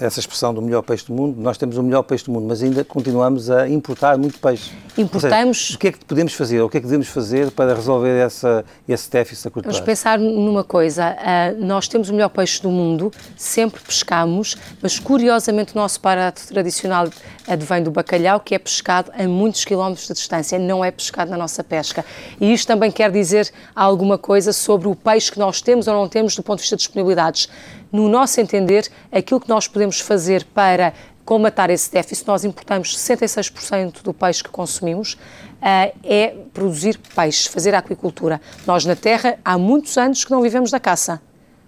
essa 0.00 0.20
expressão 0.20 0.52
do 0.52 0.60
melhor 0.60 0.82
peixe 0.82 1.06
do 1.06 1.12
mundo, 1.14 1.40
nós 1.40 1.56
temos 1.56 1.76
o 1.76 1.82
melhor 1.82 2.02
peixe 2.02 2.24
do 2.24 2.32
mundo, 2.32 2.46
mas 2.46 2.62
ainda 2.62 2.84
continuamos 2.84 3.50
a 3.50 3.68
importar 3.68 4.18
muito 4.18 4.38
peixe. 4.38 4.72
Importamos. 4.96 5.66
Seja, 5.66 5.76
o 5.76 5.78
que 5.78 5.88
é 5.88 5.92
que 5.92 6.04
podemos 6.04 6.34
fazer? 6.34 6.60
O 6.60 6.68
que 6.68 6.76
é 6.76 6.80
que 6.80 6.86
devemos 6.86 7.08
fazer 7.08 7.50
para 7.50 7.74
resolver 7.74 8.18
essa, 8.18 8.64
esse 8.88 9.10
déficit 9.10 9.48
a 9.48 9.50
curto 9.50 9.64
prazo? 9.64 9.78
Vamos 9.78 9.86
pensar 9.86 10.18
numa 10.18 10.64
coisa 10.64 11.16
nós 11.58 11.88
temos 11.88 12.08
o 12.08 12.12
melhor 12.12 12.28
peixe 12.28 12.62
do 12.62 12.70
mundo, 12.70 13.12
sempre 13.36 13.80
pescamos, 13.82 14.56
mas 14.82 14.98
curiosamente 14.98 15.74
o 15.74 15.76
nosso 15.76 16.00
barato 16.00 16.46
tradicional 16.46 17.08
advém 17.46 17.82
do 17.82 17.90
bacalhau, 17.90 18.40
que 18.40 18.54
é 18.54 18.58
pescado 18.58 19.10
a 19.14 19.26
muitos 19.26 19.64
quilómetros 19.64 20.06
de 20.06 20.14
distância, 20.14 20.58
não 20.58 20.84
é 20.84 20.90
pescado 20.90 21.30
na 21.30 21.36
nossa 21.36 21.64
pesca. 21.64 22.04
E 22.40 22.52
isto 22.52 22.66
também 22.66 22.90
quer 22.90 23.10
dizer 23.10 23.50
alguma 23.74 24.18
coisa 24.18 24.52
sobre 24.52 24.88
o 24.88 24.94
peixe 24.94 25.32
que 25.32 25.38
nós 25.38 25.60
temos 25.60 25.88
ou 25.88 25.94
não 25.94 26.08
temos 26.08 26.34
do 26.34 26.42
ponto 26.42 26.58
de 26.58 26.62
vista 26.62 26.76
de 26.76 26.82
disponibilidades. 26.82 27.48
No 27.90 28.08
nosso 28.08 28.40
entender, 28.40 28.90
aquilo 29.10 29.40
que 29.40 29.48
nós 29.48 29.66
podemos 29.66 30.00
fazer 30.00 30.44
para 30.54 30.92
combatar 31.28 31.68
esse 31.68 31.92
déficit, 31.92 32.26
nós 32.26 32.42
importamos 32.42 32.96
66% 32.96 34.02
do 34.02 34.14
peixe 34.14 34.42
que 34.42 34.48
consumimos, 34.48 35.12
uh, 35.12 35.94
é 36.02 36.34
produzir 36.54 36.98
peixe, 37.14 37.50
fazer 37.50 37.74
aquicultura. 37.74 38.40
Nós 38.66 38.86
na 38.86 38.96
terra 38.96 39.38
há 39.44 39.58
muitos 39.58 39.98
anos 39.98 40.24
que 40.24 40.30
não 40.30 40.40
vivemos 40.40 40.70
da 40.70 40.80
caça 40.80 41.20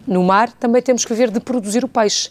no 0.07 0.23
mar, 0.23 0.51
também 0.53 0.83
temos 0.83 1.05
que 1.05 1.15
ver 1.15 1.31
de 1.31 1.41
produzir 1.41 1.85
o 1.85 1.89
peixe. 1.89 2.31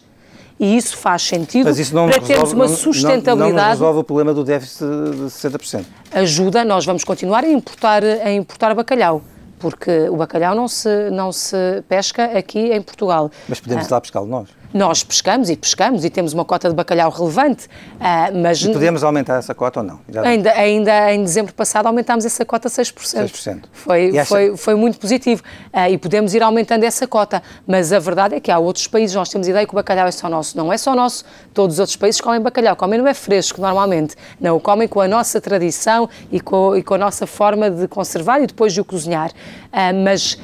E 0.60 0.76
isso 0.76 0.98
faz 0.98 1.22
sentido 1.22 1.70
isso 1.70 1.92
para 1.94 2.04
resolve, 2.04 2.28
termos 2.28 2.52
uma 2.52 2.68
sustentabilidade. 2.68 3.54
Não, 3.54 3.64
não 3.64 3.70
resolve 3.70 4.00
o 4.00 4.04
problema 4.04 4.34
do 4.34 4.44
déficit 4.44 4.84
de 4.84 5.26
60%. 5.28 5.86
Ajuda, 6.12 6.66
nós 6.66 6.86
vamos 6.86 7.06
continuar 7.06 7.46
a 7.46 7.50
importar, 7.50 8.04
a 8.04 8.32
importar 8.32 8.76
bacalhau 8.76 9.22
porque 9.60 10.08
o 10.10 10.16
bacalhau 10.16 10.56
não 10.56 10.68
se, 10.68 11.10
não 11.12 11.32
se 11.32 11.84
pesca 11.88 12.38
aqui 12.38 12.72
em 12.72 12.82
Portugal. 12.82 13.30
Mas 13.48 13.60
podemos 13.60 13.86
ah. 13.88 13.96
lá 13.96 14.02
pescá-lo 14.02 14.26
nós? 14.26 14.50
Nós 14.74 15.04
pescamos 15.04 15.50
e 15.50 15.56
pescamos 15.56 16.06
e 16.06 16.10
temos 16.10 16.34
uma 16.34 16.46
cota 16.46 16.70
de 16.70 16.76
bacalhau 16.76 17.10
relevante, 17.10 17.66
uh, 17.66 18.38
mas... 18.38 18.62
E 18.62 18.72
podemos 18.72 19.04
aumentar 19.04 19.38
essa 19.38 19.56
cota 19.56 19.80
ou 19.80 19.86
não? 19.86 20.00
Ainda, 20.24 20.52
ainda 20.52 21.14
em 21.14 21.24
dezembro 21.24 21.54
passado 21.54 21.88
aumentámos 21.88 22.24
essa 22.24 22.46
cota 22.46 22.68
a 22.68 22.72
6%. 22.72 22.94
6%. 22.94 23.64
Foi, 23.72 24.18
acha... 24.18 24.26
foi, 24.26 24.56
foi 24.56 24.76
muito 24.76 25.00
positivo 25.00 25.42
uh, 25.74 25.90
e 25.90 25.98
podemos 25.98 26.36
ir 26.36 26.44
aumentando 26.44 26.84
essa 26.84 27.08
cota, 27.08 27.42
mas 27.66 27.92
a 27.92 27.98
verdade 27.98 28.36
é 28.36 28.40
que 28.40 28.52
há 28.52 28.60
outros 28.60 28.86
países, 28.86 29.16
nós 29.16 29.30
temos 29.30 29.48
ideia 29.48 29.66
que 29.66 29.74
o 29.74 29.76
bacalhau 29.76 30.08
é 30.08 30.12
só 30.12 30.30
nosso. 30.30 30.56
Não 30.56 30.72
é 30.72 30.78
só 30.78 30.96
nosso, 30.96 31.26
todos 31.52 31.76
os 31.76 31.80
outros 31.80 31.96
países 31.96 32.22
comem 32.22 32.40
bacalhau, 32.40 32.76
comem 32.76 33.00
não 33.00 33.08
é 33.08 33.14
fresco 33.16 33.60
normalmente, 33.60 34.16
não, 34.40 34.56
o 34.56 34.60
comem 34.60 34.88
com 34.88 35.02
a 35.02 35.08
nossa 35.08 35.42
tradição 35.42 36.08
e 36.32 36.40
com, 36.40 36.76
e 36.76 36.84
com 36.84 36.94
a 36.94 36.98
nossa 36.98 37.26
forma 37.26 37.72
de 37.72 37.88
conservar 37.88 38.40
e 38.42 38.46
depois 38.46 38.72
de 38.72 38.82
o 38.82 38.86
cozinhar. 38.86 39.32
Uh, 39.32 40.04
mas 40.04 40.38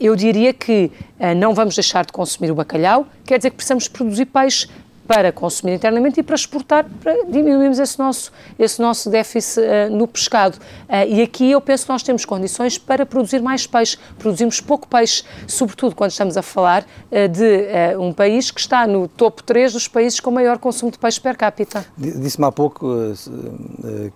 eu 0.00 0.16
diria 0.16 0.52
que 0.52 0.90
não 1.36 1.54
vamos 1.54 1.74
deixar 1.74 2.04
de 2.04 2.12
consumir 2.12 2.50
o 2.50 2.54
bacalhau, 2.54 3.06
quer 3.24 3.38
dizer 3.38 3.50
que 3.50 3.56
precisamos 3.56 3.88
produzir 3.88 4.26
peixe 4.26 4.68
para 5.08 5.32
consumir 5.32 5.72
internamente 5.72 6.20
e 6.20 6.22
para 6.22 6.34
exportar, 6.34 6.84
para 7.02 7.24
diminuirmos 7.24 7.78
esse 7.78 7.98
nosso, 7.98 8.30
esse 8.58 8.80
nosso 8.80 9.08
déficit 9.08 9.60
uh, 9.60 9.90
no 9.90 10.06
pescado. 10.06 10.58
Uh, 10.58 11.08
e 11.08 11.22
aqui 11.22 11.50
eu 11.50 11.62
penso 11.62 11.86
que 11.86 11.92
nós 11.92 12.02
temos 12.02 12.26
condições 12.26 12.76
para 12.76 13.06
produzir 13.06 13.40
mais 13.40 13.66
peixe. 13.66 13.96
Produzimos 14.18 14.60
pouco 14.60 14.86
peixe, 14.86 15.24
sobretudo 15.46 15.96
quando 15.96 16.10
estamos 16.10 16.36
a 16.36 16.42
falar 16.42 16.82
uh, 16.84 17.26
de 17.26 17.96
um 17.98 18.12
país 18.12 18.50
que 18.50 18.60
está 18.60 18.86
no 18.86 19.08
topo 19.08 19.42
3 19.42 19.72
dos 19.72 19.88
países 19.88 20.20
com 20.20 20.30
maior 20.30 20.58
consumo 20.58 20.92
de 20.92 20.98
peixe 20.98 21.18
per 21.18 21.38
capita. 21.38 21.86
Disse-me 21.96 22.44
há 22.44 22.52
pouco 22.52 22.86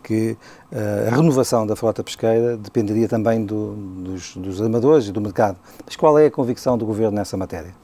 que 0.02 0.37
a 1.09 1.14
renovação 1.14 1.66
da 1.66 1.74
frota 1.74 2.05
pesqueira 2.05 2.57
dependeria 2.59 3.09
também 3.09 3.44
do, 3.44 3.74
dos, 3.74 4.37
dos 4.37 4.61
armadores 4.61 5.07
e 5.09 5.12
do 5.12 5.20
mercado. 5.20 5.57
Mas 5.87 5.96
qual 5.96 6.18
é 6.18 6.26
a 6.26 6.31
convicção 6.31 6.76
do 6.76 6.85
Governo 6.85 7.16
nessa 7.16 7.37
matéria? 7.37 7.74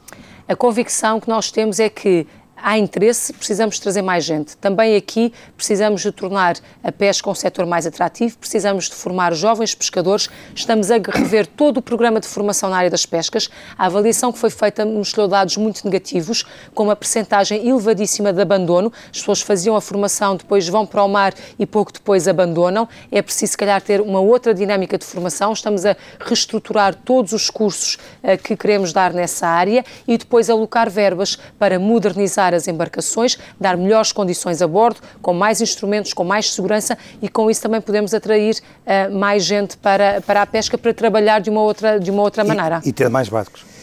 A 0.47 0.57
convicção 0.57 1.21
que 1.21 1.29
nós 1.29 1.51
temos 1.51 1.79
é 1.79 1.91
que 1.91 2.27
há 2.63 2.79
interesse, 2.79 3.33
precisamos 3.33 3.79
trazer 3.79 4.03
mais 4.03 4.25
gente. 4.25 4.57
Também 4.57 4.97
aqui 4.97 5.33
precisamos 5.57 6.03
de 6.03 6.13
tornar 6.13 6.57
a 6.83 6.93
pesca 6.93 7.31
um 7.31 7.35
setor 7.35 7.67
mais 7.67 7.87
atrativo, 7.87 8.37
precisamos 8.39 8.89
de 8.89 8.95
formar 8.95 9.35
jovens 9.35 9.75
pescadores. 9.75 10.29
Estamos 10.55 10.91
a 10.91 10.97
rever 10.97 11.47
todo 11.47 11.79
o 11.79 11.83
programa 11.83 12.21
de 12.21 12.27
formação 12.27 12.71
na 12.71 12.77
área 12.77 12.91
das 12.91 13.07
pescas. 13.07 13.49
A 13.77 13.87
avaliação 13.87 14.33
que 14.33 14.39
foi 14.39 14.51
feita 14.51 14.85
mostrou 14.85 15.29
dados 15.29 15.57
muito 15.57 15.85
negativos, 15.85 16.45
com 16.75 16.85
uma 16.85 16.97
percentagem 16.97 17.67
elevadíssima 17.67 18.33
de 18.33 18.41
abandono. 18.41 18.93
As 19.11 19.19
pessoas 19.19 19.41
faziam 19.41 19.77
a 19.77 19.81
formação, 19.81 20.37
depois 20.37 20.69
vão 20.69 20.87
para 20.87 21.03
o 21.03 21.09
mar 21.09 21.35
e 21.59 21.67
pouco 21.67 21.93
depois 21.93 22.27
abandonam. 22.27 22.89
É 23.11 23.23
preciso, 23.23 23.53
se 23.53 23.59
calhar, 23.59 23.81
ter 23.81 24.01
uma 24.01 24.21
outra 24.21 24.53
dinâmica 24.55 24.99
de 24.99 25.05
formação. 25.05 25.53
Estamos 25.53 25.85
a 25.85 25.97
reestruturar 26.21 26.95
todos 26.95 27.33
os 27.33 27.51
cursos 27.51 27.99
uh, 28.23 28.37
que 28.43 28.57
queremos 28.57 28.93
dar 28.93 29.13
nessa 29.13 29.47
área 29.47 29.85
e 30.07 30.17
depois 30.19 30.51
alocar 30.51 30.91
verbas 30.91 31.39
para 31.59 31.79
modernizar 31.79 32.48
as 32.55 32.69
embarcações, 32.69 33.39
dar 33.61 33.77
melhores 33.77 34.13
condições 34.13 34.63
a 34.63 34.67
bordo, 34.67 35.01
com 35.23 35.33
mais 35.33 35.61
instrumentos, 35.61 36.13
com 36.13 36.25
mais 36.25 36.53
segurança 36.53 36.97
e 37.23 37.29
com 37.29 37.51
isso 37.51 37.63
também 37.63 37.81
podemos 37.81 38.15
atrair 38.15 38.57
uh, 38.57 39.15
mais 39.17 39.45
gente 39.45 39.77
para, 39.77 40.21
para 40.21 40.43
a 40.43 40.47
pesca 40.47 40.77
para 40.77 40.93
trabalhar 40.93 41.41
de 41.41 41.51
uma 41.51 41.63
outra, 41.63 41.99
de 41.99 42.11
uma 42.11 42.23
outra 42.23 42.45
maneira. 42.45 42.81
E, 42.85 42.89
e 42.91 42.93
ter 42.93 43.09
mais 43.09 43.29
barcos 43.29 43.78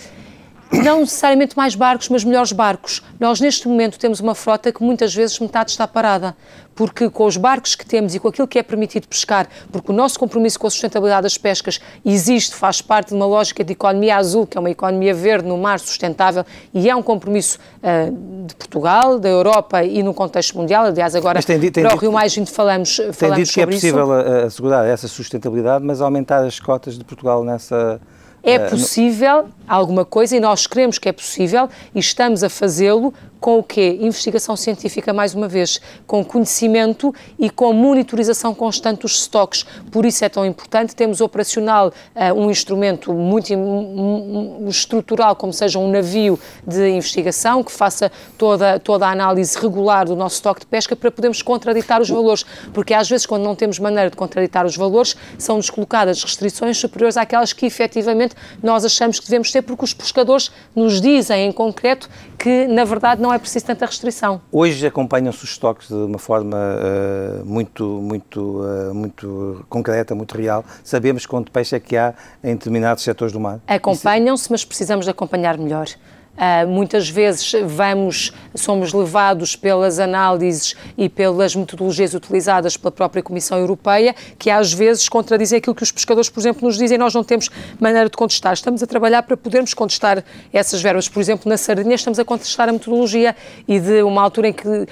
não 0.72 1.02
necessariamente 1.02 1.56
mais 1.56 1.76
barcos, 1.76 2.10
mas 2.10 2.24
melhores 2.24 2.52
barcos. 2.52 3.02
Nós, 3.20 3.40
neste 3.40 3.68
momento, 3.68 4.00
temos 4.00 4.20
uma 4.20 4.36
frota 4.36 4.72
que 4.72 4.84
muitas 4.84 5.14
vezes 5.14 5.40
metade 5.40 5.72
está 5.72 5.88
parada, 5.88 6.36
porque 6.74 7.10
com 7.10 7.26
os 7.26 7.38
barcos 7.38 7.76
que 7.76 7.86
temos 7.86 8.16
e 8.16 8.20
com 8.20 8.28
aquilo 8.28 8.48
que 8.48 8.60
é 8.60 8.64
permitido 8.64 9.08
pescar, 9.08 9.48
porque 9.72 9.92
o 9.92 9.96
nosso 9.96 10.20
compromisso 10.20 10.60
com 10.60 10.68
a 10.68 10.70
sustentabilidade 10.70 11.24
das 11.24 11.38
pescas 11.38 11.80
existe, 12.04 12.56
faz 12.56 12.82
parte 12.82 13.10
de 13.10 13.16
uma 13.16 13.26
lógica 13.26 13.64
de 13.64 13.74
economia 13.74 14.18
azul, 14.18 14.46
que 14.46 14.58
é 14.58 14.60
uma 14.60 14.70
economia 14.70 15.14
verde 15.14 15.48
no 15.48 15.58
mar 15.58 15.80
sustentável, 15.80 16.46
e 16.74 16.90
é 16.90 16.96
um 16.96 17.04
compromisso 17.04 17.58
uh, 17.78 18.46
de 18.46 18.56
Portugal, 18.56 19.20
da 19.20 19.30
Europa 19.30 19.84
e 19.84 20.04
no 20.04 20.14
contexto 20.14 20.58
mundial. 20.58 20.86
Aliás, 20.86 21.16
agora 21.16 21.42
tem, 21.42 21.60
tem, 21.60 21.84
para 21.84 21.96
o 21.96 21.98
Rio 21.98 22.12
Mais 22.12 22.36
20 22.36 22.52
falamos, 22.52 22.96
falamos 22.96 23.18
tem 23.18 23.34
dito 23.34 23.54
que 23.54 23.62
é 23.62 23.66
possível 23.66 24.20
isso. 24.20 24.46
assegurar 24.48 24.86
essa 24.86 25.08
sustentabilidade, 25.08 25.86
mas 25.86 26.02
aumentar 26.02 26.44
as 26.44 26.60
cotas 26.60 26.98
de 26.98 27.04
Portugal 27.04 27.44
nessa 27.44 28.00
é 28.46 28.60
possível 28.60 29.50
alguma 29.68 30.06
coisa 30.06 30.38
e 30.38 30.40
nós 30.40 30.68
queremos 30.68 31.00
que 31.00 31.10
é 31.10 31.12
possível 31.12 31.68
e 31.94 32.00
estamos 32.00 32.44
a 32.44 32.50
fazê-lo 32.50 33.14
com 33.40 33.60
o 33.60 33.64
quê? 33.64 34.00
Investigação 34.02 34.56
científica, 34.56 35.14
mais 35.14 35.36
uma 35.36 35.48
vez, 35.48 35.80
com 36.08 36.26
conhecimento 36.26 37.14
e 37.38 37.48
com 37.48 37.72
monitorização 37.74 38.56
constante 38.56 39.02
dos 39.02 39.20
estoques. 39.20 39.64
Por 39.92 40.04
isso 40.04 40.26
é 40.26 40.30
tão 40.30 40.44
importante. 40.46 40.96
Temos 40.96 41.22
operacional 41.22 41.90
uh, 42.16 42.34
um 42.34 42.50
instrumento 42.50 43.14
muito 43.14 43.54
um, 43.54 44.66
estrutural, 44.68 45.36
como 45.36 45.54
seja 45.54 45.78
um 45.78 45.92
navio 45.92 46.40
de 46.66 46.90
investigação, 46.90 47.64
que 47.64 47.72
faça 47.72 48.12
toda, 48.36 48.80
toda 48.80 49.06
a 49.06 49.12
análise 49.12 49.56
regular 49.60 50.06
do 50.06 50.16
nosso 50.16 50.38
estoque 50.38 50.62
de 50.62 50.66
pesca 50.66 50.96
para 50.96 51.12
podermos 51.12 51.44
contraditar 51.44 52.02
os 52.02 52.10
valores. 52.10 52.44
Porque 52.74 52.96
às 52.96 53.08
vezes, 53.08 53.28
quando 53.28 53.44
não 53.44 53.56
temos 53.56 53.78
maneira 53.78 54.10
de 54.10 54.18
contraditar 54.18 54.66
os 54.66 54.76
valores, 54.76 55.16
são-nos 55.38 55.70
colocadas 55.70 56.24
restrições 56.24 56.78
superiores 56.78 57.16
àquelas 57.16 57.54
que 57.54 57.68
efetivamente 57.68 58.35
nós 58.62 58.86
achamos 58.86 59.20
que 59.20 59.26
devemos 59.26 59.52
ter, 59.52 59.62
porque 59.62 59.84
os 59.84 59.94
pescadores 59.94 60.52
nos 60.76 61.02
dizem 61.02 61.48
em 61.48 61.52
concreto 61.52 62.10
que, 62.38 62.68
na 62.68 62.84
verdade, 62.84 63.22
não 63.22 63.34
é 63.34 63.40
preciso 63.40 63.66
tanta 63.66 63.86
restrição. 63.86 64.42
Hoje 64.52 64.86
acompanham-se 64.86 65.44
os 65.44 65.52
estoques 65.52 65.88
de 65.88 65.94
uma 65.94 66.20
forma 66.20 66.58
uh, 66.58 67.46
muito, 67.46 67.84
muito, 67.84 68.62
uh, 68.62 68.94
muito 68.94 69.66
concreta, 69.70 70.14
muito 70.16 70.38
real. 70.38 70.64
Sabemos 70.84 71.26
quanto 71.26 71.52
peixe 71.52 71.76
é 71.76 71.80
que 71.80 71.98
há 71.98 72.14
em 72.44 72.54
determinados 72.54 73.04
setores 73.04 73.32
do 73.32 73.40
mar. 73.40 73.60
Acompanham-se, 73.68 74.52
mas 74.52 74.64
precisamos 74.66 75.06
de 75.06 75.12
acompanhar 75.12 75.58
melhor. 75.58 75.88
Uh, 76.36 76.68
muitas 76.68 77.10
vezes 77.10 77.54
vamos, 77.66 78.34
somos 78.54 78.92
levados 78.92 79.56
pelas 79.56 80.00
análises 80.00 80.76
e 80.98 81.08
pelas 81.08 81.56
metodologias 81.56 82.14
utilizadas 82.14 82.76
pela 82.76 82.92
própria 82.92 83.24
Comissão 83.24 83.58
Europeia, 83.58 84.14
que 84.38 84.50
às 84.50 84.74
vezes 84.74 85.08
contradizem 85.08 85.60
aquilo 85.60 85.74
que 85.74 85.84
os 85.84 85.94
pescadores, 85.94 86.30
por 86.30 86.42
exemplo, 86.42 86.68
nos 86.68 86.78
dizem, 86.78 86.98
nós 86.98 87.14
não 87.14 87.24
temos 87.24 87.50
maneira 87.80 88.10
de 88.10 88.18
contestar. 88.18 88.54
Estamos 88.54 88.84
a 88.84 88.88
trabalhar 88.88 89.24
para 89.24 89.38
podermos 89.38 89.74
contestar 89.74 90.24
essas 90.52 90.82
verbas. 90.82 91.08
Por 91.08 91.22
exemplo, 91.22 91.50
na 91.50 91.56
sardinha 91.58 91.96
estamos 91.96 92.20
a 92.20 92.26
contestar 92.26 92.68
a 92.68 92.74
metodologia 92.74 93.36
e 93.66 93.80
de 93.80 94.04
uma 94.04 94.22
altura 94.22 94.50
em 94.50 94.54
que 94.54 94.88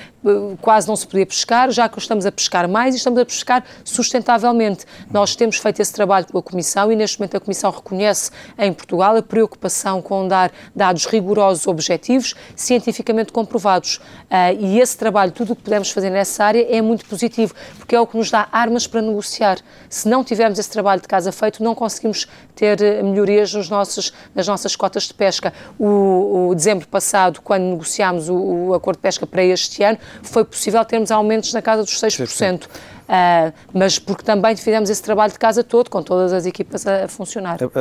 quase 0.61 0.87
não 0.87 0.95
se 0.95 1.05
podia 1.05 1.25
pescar, 1.25 1.71
já 1.71 1.87
que 1.89 1.99
estamos 1.99 2.25
a 2.25 2.31
pescar 2.31 2.67
mais 2.67 2.93
e 2.93 2.97
estamos 2.97 3.19
a 3.19 3.25
pescar 3.25 3.63
sustentavelmente. 3.83 4.85
Nós 5.11 5.35
temos 5.35 5.57
feito 5.57 5.81
esse 5.81 5.93
trabalho 5.93 6.25
com 6.25 6.37
a 6.37 6.43
Comissão 6.43 6.91
e 6.91 6.95
neste 6.95 7.19
momento 7.19 7.37
a 7.37 7.39
Comissão 7.39 7.71
reconhece 7.71 8.31
em 8.57 8.71
Portugal 8.71 9.15
a 9.17 9.21
preocupação 9.21 10.01
com 10.01 10.27
dar 10.27 10.51
dados 10.75 11.05
rigorosos 11.05 11.67
objetivos, 11.67 12.33
cientificamente 12.55 13.31
comprovados. 13.31 13.97
Uh, 14.29 14.59
e 14.59 14.79
esse 14.79 14.97
trabalho, 14.97 15.31
tudo 15.31 15.53
o 15.53 15.55
que 15.55 15.63
podemos 15.63 15.91
fazer 15.91 16.09
nessa 16.09 16.43
área 16.43 16.65
é 16.69 16.81
muito 16.81 17.05
positivo, 17.05 17.53
porque 17.77 17.95
é 17.95 17.99
o 17.99 18.07
que 18.07 18.17
nos 18.17 18.31
dá 18.31 18.47
armas 18.51 18.87
para 18.87 19.01
negociar. 19.01 19.59
Se 19.89 20.07
não 20.07 20.23
tivermos 20.23 20.59
esse 20.59 20.69
trabalho 20.69 21.01
de 21.01 21.07
casa 21.07 21.31
feito, 21.31 21.63
não 21.63 21.75
conseguimos 21.75 22.27
ter 22.55 22.81
eh, 22.81 23.01
melhorias 23.03 23.53
nos 23.53 23.69
nossos, 23.69 24.13
nas 24.33 24.47
nossas 24.47 24.75
cotas 24.75 25.03
de 25.03 25.13
pesca. 25.13 25.53
O, 25.77 26.49
o 26.49 26.55
dezembro 26.55 26.87
passado, 26.87 27.41
quando 27.41 27.63
negociámos 27.63 28.29
o, 28.29 28.35
o, 28.35 28.73
acordo 28.73 28.97
de 28.97 29.01
pesca 29.01 29.25
para 29.25 29.43
este 29.43 29.83
ano, 29.83 29.97
foi 30.21 30.43
possível 30.45 30.83
termos 30.85 31.11
aumentos 31.11 31.53
na 31.53 31.61
casa 31.61 31.83
dos 31.83 31.99
6%. 31.99 32.65
Uh, 33.03 33.53
mas 33.73 33.99
porque 33.99 34.23
também 34.23 34.55
fizemos 34.55 34.89
esse 34.89 35.03
trabalho 35.03 35.31
de 35.31 35.37
casa 35.37 35.63
todo, 35.63 35.89
com 35.89 36.01
todas 36.01 36.31
as 36.31 36.45
equipas 36.45 36.87
a, 36.87 37.05
a 37.05 37.07
funcionar. 37.07 37.57
Eu, 37.61 37.71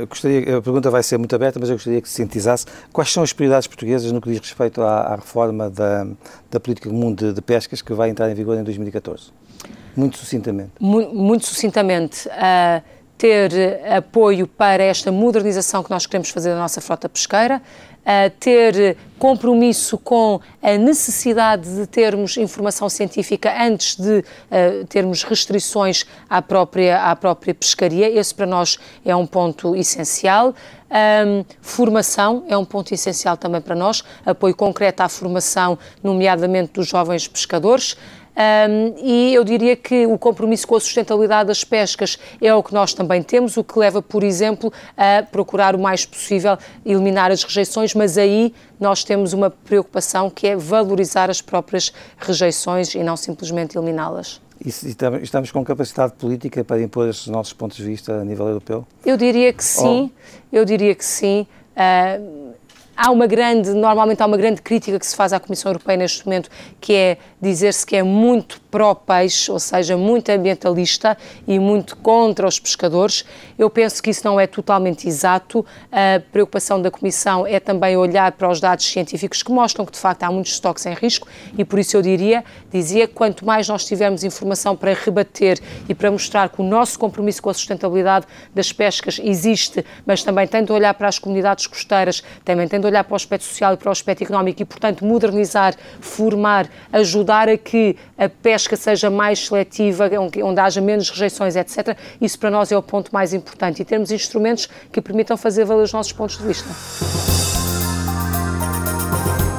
eu 0.00 0.06
gostaria, 0.06 0.58
a 0.58 0.62
pergunta 0.62 0.90
vai 0.90 1.02
ser 1.02 1.18
muito 1.18 1.34
aberta, 1.34 1.58
mas 1.60 1.68
eu 1.68 1.76
gostaria 1.76 2.02
que 2.02 2.08
se 2.08 2.16
sintetizasse 2.16 2.66
quais 2.92 3.12
são 3.12 3.22
as 3.22 3.32
prioridades 3.32 3.68
portuguesas 3.68 4.10
no 4.10 4.20
que 4.20 4.28
diz 4.28 4.40
respeito 4.40 4.82
à, 4.82 5.02
à 5.02 5.16
reforma 5.16 5.70
da, 5.70 6.06
da 6.50 6.58
política 6.58 6.88
comum 6.88 7.14
de, 7.14 7.32
de, 7.32 7.40
pescas 7.40 7.80
que 7.80 7.92
vai 7.92 8.10
entrar 8.10 8.30
em 8.30 8.34
vigor 8.34 8.58
em 8.58 8.64
2014. 8.64 9.30
Muito 9.96 10.18
sucintamente. 10.18 10.72
Muito, 10.80 11.14
muito 11.14 11.46
sucintamente. 11.46 12.28
Uh, 12.28 12.82
ter 13.16 13.52
apoio 13.88 14.48
para 14.48 14.82
esta 14.82 15.12
modernização 15.12 15.84
que 15.84 15.90
nós 15.90 16.06
queremos 16.06 16.30
fazer 16.30 16.50
da 16.50 16.58
nossa 16.58 16.80
frota 16.80 17.08
pesqueira, 17.08 17.62
a 18.04 18.30
ter 18.30 18.96
compromisso 19.18 19.96
com 19.96 20.40
a 20.60 20.76
necessidade 20.76 21.76
de 21.76 21.86
termos 21.86 22.36
informação 22.36 22.88
científica 22.88 23.54
antes 23.56 23.96
de 23.96 24.18
uh, 24.18 24.84
termos 24.88 25.22
restrições 25.22 26.04
à 26.28 26.42
própria, 26.42 27.02
à 27.04 27.14
própria 27.14 27.54
pescaria. 27.54 28.10
Esse 28.10 28.34
para 28.34 28.46
nós 28.46 28.78
é 29.04 29.14
um 29.14 29.26
ponto 29.26 29.76
essencial. 29.76 30.54
Um, 30.92 31.44
formação 31.62 32.44
é 32.48 32.56
um 32.56 32.66
ponto 32.66 32.92
essencial 32.92 33.34
também 33.36 33.62
para 33.62 33.74
nós, 33.74 34.04
apoio 34.26 34.54
concreto 34.54 35.02
à 35.02 35.08
formação, 35.08 35.78
nomeadamente 36.02 36.72
dos 36.74 36.86
jovens 36.86 37.26
pescadores. 37.26 37.96
Um, 38.34 38.94
e 38.96 39.34
eu 39.34 39.44
diria 39.44 39.76
que 39.76 40.06
o 40.06 40.16
compromisso 40.16 40.66
com 40.66 40.76
a 40.76 40.80
sustentabilidade 40.80 41.48
das 41.48 41.64
pescas 41.64 42.18
é 42.40 42.54
o 42.54 42.62
que 42.62 42.72
nós 42.72 42.94
também 42.94 43.22
temos, 43.22 43.56
o 43.56 43.64
que 43.64 43.78
leva, 43.78 44.00
por 44.00 44.24
exemplo, 44.24 44.72
a 44.96 45.22
procurar 45.22 45.76
o 45.76 45.78
mais 45.78 46.06
possível 46.06 46.56
eliminar 46.84 47.30
as 47.30 47.42
rejeições, 47.42 47.94
mas 47.94 48.16
aí 48.16 48.54
nós 48.80 49.04
temos 49.04 49.32
uma 49.32 49.50
preocupação 49.50 50.30
que 50.30 50.46
é 50.46 50.56
valorizar 50.56 51.28
as 51.28 51.42
próprias 51.42 51.92
rejeições 52.18 52.94
e 52.94 53.02
não 53.02 53.16
simplesmente 53.16 53.76
eliminá-las. 53.76 54.40
E 54.64 54.68
estamos 54.68 55.50
com 55.50 55.64
capacidade 55.64 56.12
política 56.14 56.64
para 56.64 56.80
impor 56.80 57.08
estes 57.08 57.26
nossos 57.26 57.52
pontos 57.52 57.76
de 57.76 57.84
vista 57.84 58.20
a 58.20 58.24
nível 58.24 58.46
europeu? 58.46 58.86
Eu 59.04 59.16
diria 59.16 59.52
que 59.52 59.64
sim, 59.64 60.10
eu 60.52 60.64
diria 60.64 60.94
que 60.94 61.04
sim. 61.04 61.46
Uh, 61.72 62.41
há 63.02 63.10
uma 63.10 63.26
grande, 63.26 63.74
normalmente 63.74 64.22
há 64.22 64.26
uma 64.26 64.36
grande 64.36 64.62
crítica 64.62 64.96
que 64.96 65.04
se 65.04 65.16
faz 65.16 65.32
à 65.32 65.40
Comissão 65.40 65.70
Europeia 65.70 65.96
neste 65.96 66.24
momento, 66.24 66.48
que 66.80 66.94
é 66.94 67.18
dizer-se 67.40 67.84
que 67.84 67.96
é 67.96 68.02
muito 68.02 68.60
pró-peixe, 68.70 69.50
ou 69.50 69.58
seja, 69.58 69.96
muito 69.96 70.30
ambientalista 70.30 71.18
e 71.46 71.58
muito 71.58 71.96
contra 71.96 72.46
os 72.46 72.60
pescadores. 72.60 73.24
Eu 73.58 73.68
penso 73.68 74.00
que 74.00 74.10
isso 74.10 74.24
não 74.24 74.38
é 74.38 74.46
totalmente 74.46 75.08
exato. 75.08 75.66
A 75.90 76.20
preocupação 76.30 76.80
da 76.80 76.92
Comissão 76.92 77.44
é 77.44 77.58
também 77.58 77.96
olhar 77.96 78.30
para 78.32 78.48
os 78.48 78.60
dados 78.60 78.86
científicos 78.86 79.42
que 79.42 79.50
mostram 79.50 79.84
que, 79.84 79.90
de 79.90 79.98
facto, 79.98 80.22
há 80.22 80.30
muitos 80.30 80.52
estoques 80.52 80.86
em 80.86 80.94
risco 80.94 81.26
e, 81.58 81.64
por 81.64 81.80
isso, 81.80 81.96
eu 81.96 82.02
diria, 82.02 82.44
dizia, 82.70 83.08
quanto 83.08 83.44
mais 83.44 83.68
nós 83.68 83.84
tivermos 83.84 84.22
informação 84.22 84.76
para 84.76 84.94
rebater 84.94 85.58
e 85.88 85.94
para 85.94 86.08
mostrar 86.08 86.48
que 86.50 86.60
o 86.60 86.64
nosso 86.64 87.00
compromisso 87.00 87.42
com 87.42 87.50
a 87.50 87.54
sustentabilidade 87.54 88.26
das 88.54 88.72
pescas 88.72 89.20
existe, 89.22 89.84
mas 90.06 90.22
também 90.22 90.46
tendo 90.46 90.72
a 90.72 90.76
olhar 90.76 90.94
para 90.94 91.08
as 91.08 91.18
comunidades 91.18 91.66
costeiras, 91.66 92.22
também 92.44 92.68
tendo 92.68 92.86
a 92.86 92.91
olhar 92.92 93.04
para 93.04 93.12
o 93.12 93.16
aspecto 93.16 93.44
social 93.44 93.74
e 93.74 93.76
para 93.76 93.88
o 93.88 93.92
aspecto 93.92 94.22
económico 94.22 94.62
e, 94.62 94.64
portanto, 94.64 95.04
modernizar, 95.04 95.74
formar, 96.00 96.68
ajudar 96.92 97.48
a 97.48 97.56
que 97.56 97.96
a 98.16 98.28
pesca 98.28 98.76
seja 98.76 99.10
mais 99.10 99.46
seletiva, 99.46 100.10
onde 100.42 100.60
haja 100.60 100.80
menos 100.80 101.10
rejeições, 101.10 101.56
etc. 101.56 101.96
Isso 102.20 102.38
para 102.38 102.50
nós 102.50 102.70
é 102.70 102.76
o 102.76 102.82
ponto 102.82 103.12
mais 103.12 103.34
importante 103.34 103.82
e 103.82 103.84
termos 103.84 104.10
instrumentos 104.10 104.68
que 104.92 105.00
permitam 105.00 105.36
fazer 105.36 105.64
valer 105.64 105.82
os 105.82 105.92
nossos 105.92 106.12
pontos 106.12 106.38
de 106.38 106.46
vista. 106.46 106.68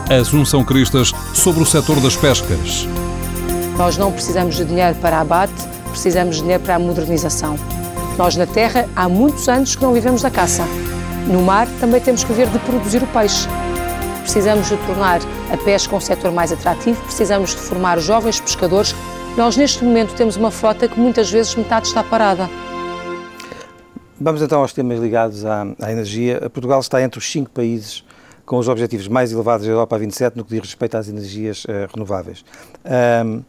Assunção 0.09 0.63
Cristas 0.63 1.11
sobre 1.33 1.63
o 1.63 1.65
setor 1.65 1.99
das 1.99 2.15
pescas. 2.15 2.87
Nós 3.77 3.97
não 3.97 4.11
precisamos 4.11 4.55
de 4.55 4.65
dinheiro 4.65 4.95
para 4.99 5.19
abate, 5.19 5.53
precisamos 5.89 6.35
de 6.35 6.41
dinheiro 6.41 6.63
para 6.63 6.75
a 6.75 6.79
modernização. 6.79 7.55
Nós 8.17 8.35
na 8.35 8.45
terra 8.45 8.87
há 8.95 9.09
muitos 9.09 9.49
anos 9.49 9.75
que 9.75 9.81
não 9.81 9.93
vivemos 9.93 10.21
da 10.21 10.29
caça. 10.29 10.63
No 11.27 11.41
mar 11.41 11.67
também 11.79 12.01
temos 12.01 12.23
que 12.23 12.33
viver 12.33 12.49
de 12.49 12.59
produzir 12.59 13.01
o 13.01 13.07
peixe. 13.07 13.47
precisamos 14.21 14.67
de 14.67 14.77
tornar 14.85 15.21
a 15.51 15.57
pesca 15.57 15.95
um 15.95 15.99
setor 15.99 16.31
mais 16.31 16.51
atrativo, 16.51 17.01
precisamos 17.03 17.51
de 17.51 17.57
formar 17.57 17.99
jovens 17.99 18.39
pescadores. 18.41 18.93
Nós, 19.37 19.55
neste 19.55 19.83
momento, 19.83 20.13
temos 20.15 20.35
uma 20.35 20.51
frota 20.51 20.87
que 20.87 20.99
muitas 20.99 21.31
vezes 21.31 21.55
metade 21.55 21.87
está 21.87 22.03
parada. 22.03 22.49
Vamos 24.19 24.41
então 24.41 24.61
aos 24.61 24.73
temas 24.73 24.99
ligados 24.99 25.45
à, 25.45 25.65
à 25.81 25.91
energia. 25.91 26.49
Portugal 26.49 26.79
está 26.79 27.01
entre 27.01 27.19
os 27.19 27.29
cinco 27.29 27.49
países 27.49 28.03
com 28.45 28.57
os 28.57 28.67
objetivos 28.67 29.07
mais 29.07 29.31
elevados 29.31 29.65
da 29.65 29.71
Europa 29.71 29.95
a 29.95 29.99
27 29.99 30.37
no 30.37 30.43
que 30.43 30.51
diz 30.51 30.61
respeito 30.61 30.97
às 30.97 31.07
energias 31.07 31.63
uh, 31.65 31.89
renováveis. 31.93 32.43
Um, 33.25 33.43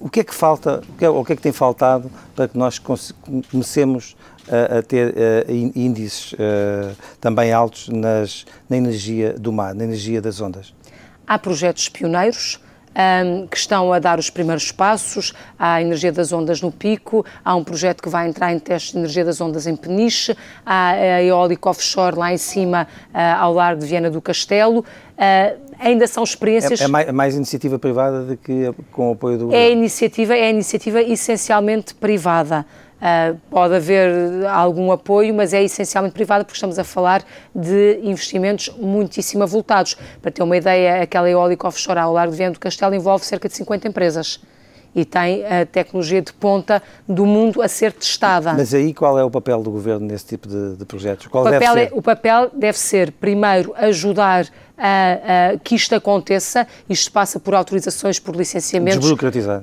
o 0.00 0.10
que 0.10 0.20
é 0.20 0.24
que 0.24 0.34
falta, 0.34 0.82
o 0.88 0.98
que 0.98 1.04
é, 1.04 1.08
o 1.08 1.24
que 1.24 1.32
é, 1.32 1.36
que 1.36 1.42
tem 1.42 1.52
faltado 1.52 2.10
para 2.34 2.48
que 2.48 2.58
nós 2.58 2.80
comecemos 3.50 4.16
a, 4.48 4.82
ter 4.82 5.10
uh, 5.10 5.52
índices 5.74 6.32
uh, 6.32 6.36
também 7.20 7.52
altos 7.52 7.88
nas, 7.88 8.44
na 8.68 8.76
energia 8.76 9.34
do 9.34 9.52
mar, 9.52 9.74
na 9.74 9.84
energia 9.84 10.20
das 10.20 10.40
ondas? 10.40 10.74
Há 11.26 11.38
projetos 11.38 11.88
pioneiros, 11.88 12.60
um, 12.92 13.46
que 13.46 13.56
estão 13.56 13.92
a 13.92 13.98
dar 13.98 14.18
os 14.18 14.28
primeiros 14.30 14.70
passos. 14.70 15.32
Há 15.58 15.74
a 15.74 15.82
energia 15.82 16.12
das 16.12 16.32
ondas 16.32 16.60
no 16.60 16.70
Pico, 16.70 17.24
há 17.44 17.54
um 17.54 17.64
projeto 17.64 18.02
que 18.02 18.08
vai 18.08 18.28
entrar 18.28 18.52
em 18.52 18.58
testes 18.58 18.92
de 18.92 18.98
energia 18.98 19.24
das 19.24 19.40
ondas 19.40 19.66
em 19.66 19.76
Peniche, 19.76 20.36
há 20.64 20.90
a 20.90 21.22
eólica 21.22 21.70
offshore 21.70 22.16
lá 22.16 22.32
em 22.32 22.38
cima, 22.38 22.86
uh, 23.14 23.18
ao 23.38 23.54
largo 23.54 23.80
de 23.80 23.86
Viena 23.86 24.10
do 24.10 24.20
Castelo. 24.20 24.80
Uh, 24.80 25.71
ainda 25.82 26.06
são 26.06 26.22
experiências. 26.22 26.80
É, 26.80 26.84
é 26.84 26.88
mais, 26.88 27.08
é 27.08 27.12
mais, 27.12 27.34
iniciativa 27.34 27.78
privada 27.78 28.22
do 28.22 28.36
que 28.36 28.72
com 28.90 29.10
o 29.10 29.12
apoio 29.12 29.38
do. 29.38 29.54
É 29.54 29.70
iniciativa, 29.70 30.34
é 30.34 30.50
iniciativa 30.50 31.02
essencialmente 31.02 31.94
privada. 31.94 32.64
Uh, 33.02 33.36
pode 33.50 33.74
haver 33.74 34.46
algum 34.46 34.92
apoio, 34.92 35.34
mas 35.34 35.52
é 35.52 35.60
essencialmente 35.60 36.14
privada 36.14 36.44
porque 36.44 36.56
estamos 36.56 36.78
a 36.78 36.84
falar 36.84 37.24
de 37.52 37.98
investimentos 38.00 38.72
muitíssimo 38.78 39.42
avultados. 39.42 39.96
Para 40.20 40.30
ter 40.30 40.42
uma 40.42 40.56
ideia, 40.56 41.02
aquela 41.02 41.28
eólica 41.28 41.66
offshore 41.66 41.98
ao 41.98 42.12
largo 42.12 42.30
de 42.30 42.38
Viana 42.38 42.52
do 42.52 42.60
Castelo 42.60 42.94
envolve 42.94 43.24
cerca 43.24 43.48
de 43.48 43.56
50 43.56 43.88
empresas 43.88 44.40
e 44.94 45.04
tem 45.04 45.44
a 45.44 45.64
tecnologia 45.64 46.20
de 46.20 46.32
ponta 46.32 46.82
do 47.08 47.24
mundo 47.24 47.62
a 47.62 47.68
ser 47.68 47.92
testada. 47.92 48.52
Mas 48.52 48.74
aí 48.74 48.92
qual 48.92 49.18
é 49.18 49.24
o 49.24 49.30
papel 49.30 49.62
do 49.62 49.70
governo 49.70 50.06
nesse 50.06 50.26
tipo 50.26 50.46
de, 50.46 50.76
de 50.76 50.84
projetos? 50.84 51.26
Qual 51.26 51.44
o, 51.44 51.50
papel 51.50 51.76
é, 51.76 51.88
o 51.92 52.02
papel 52.02 52.50
deve 52.54 52.78
ser, 52.78 53.10
primeiro, 53.12 53.72
ajudar 53.76 54.46
a, 54.82 55.52
a, 55.52 55.58
que 55.58 55.76
isto 55.76 55.94
aconteça. 55.94 56.66
Isto 56.90 57.12
passa 57.12 57.38
por 57.38 57.54
autorizações, 57.54 58.18
por 58.18 58.34
licenciamentos, 58.34 59.08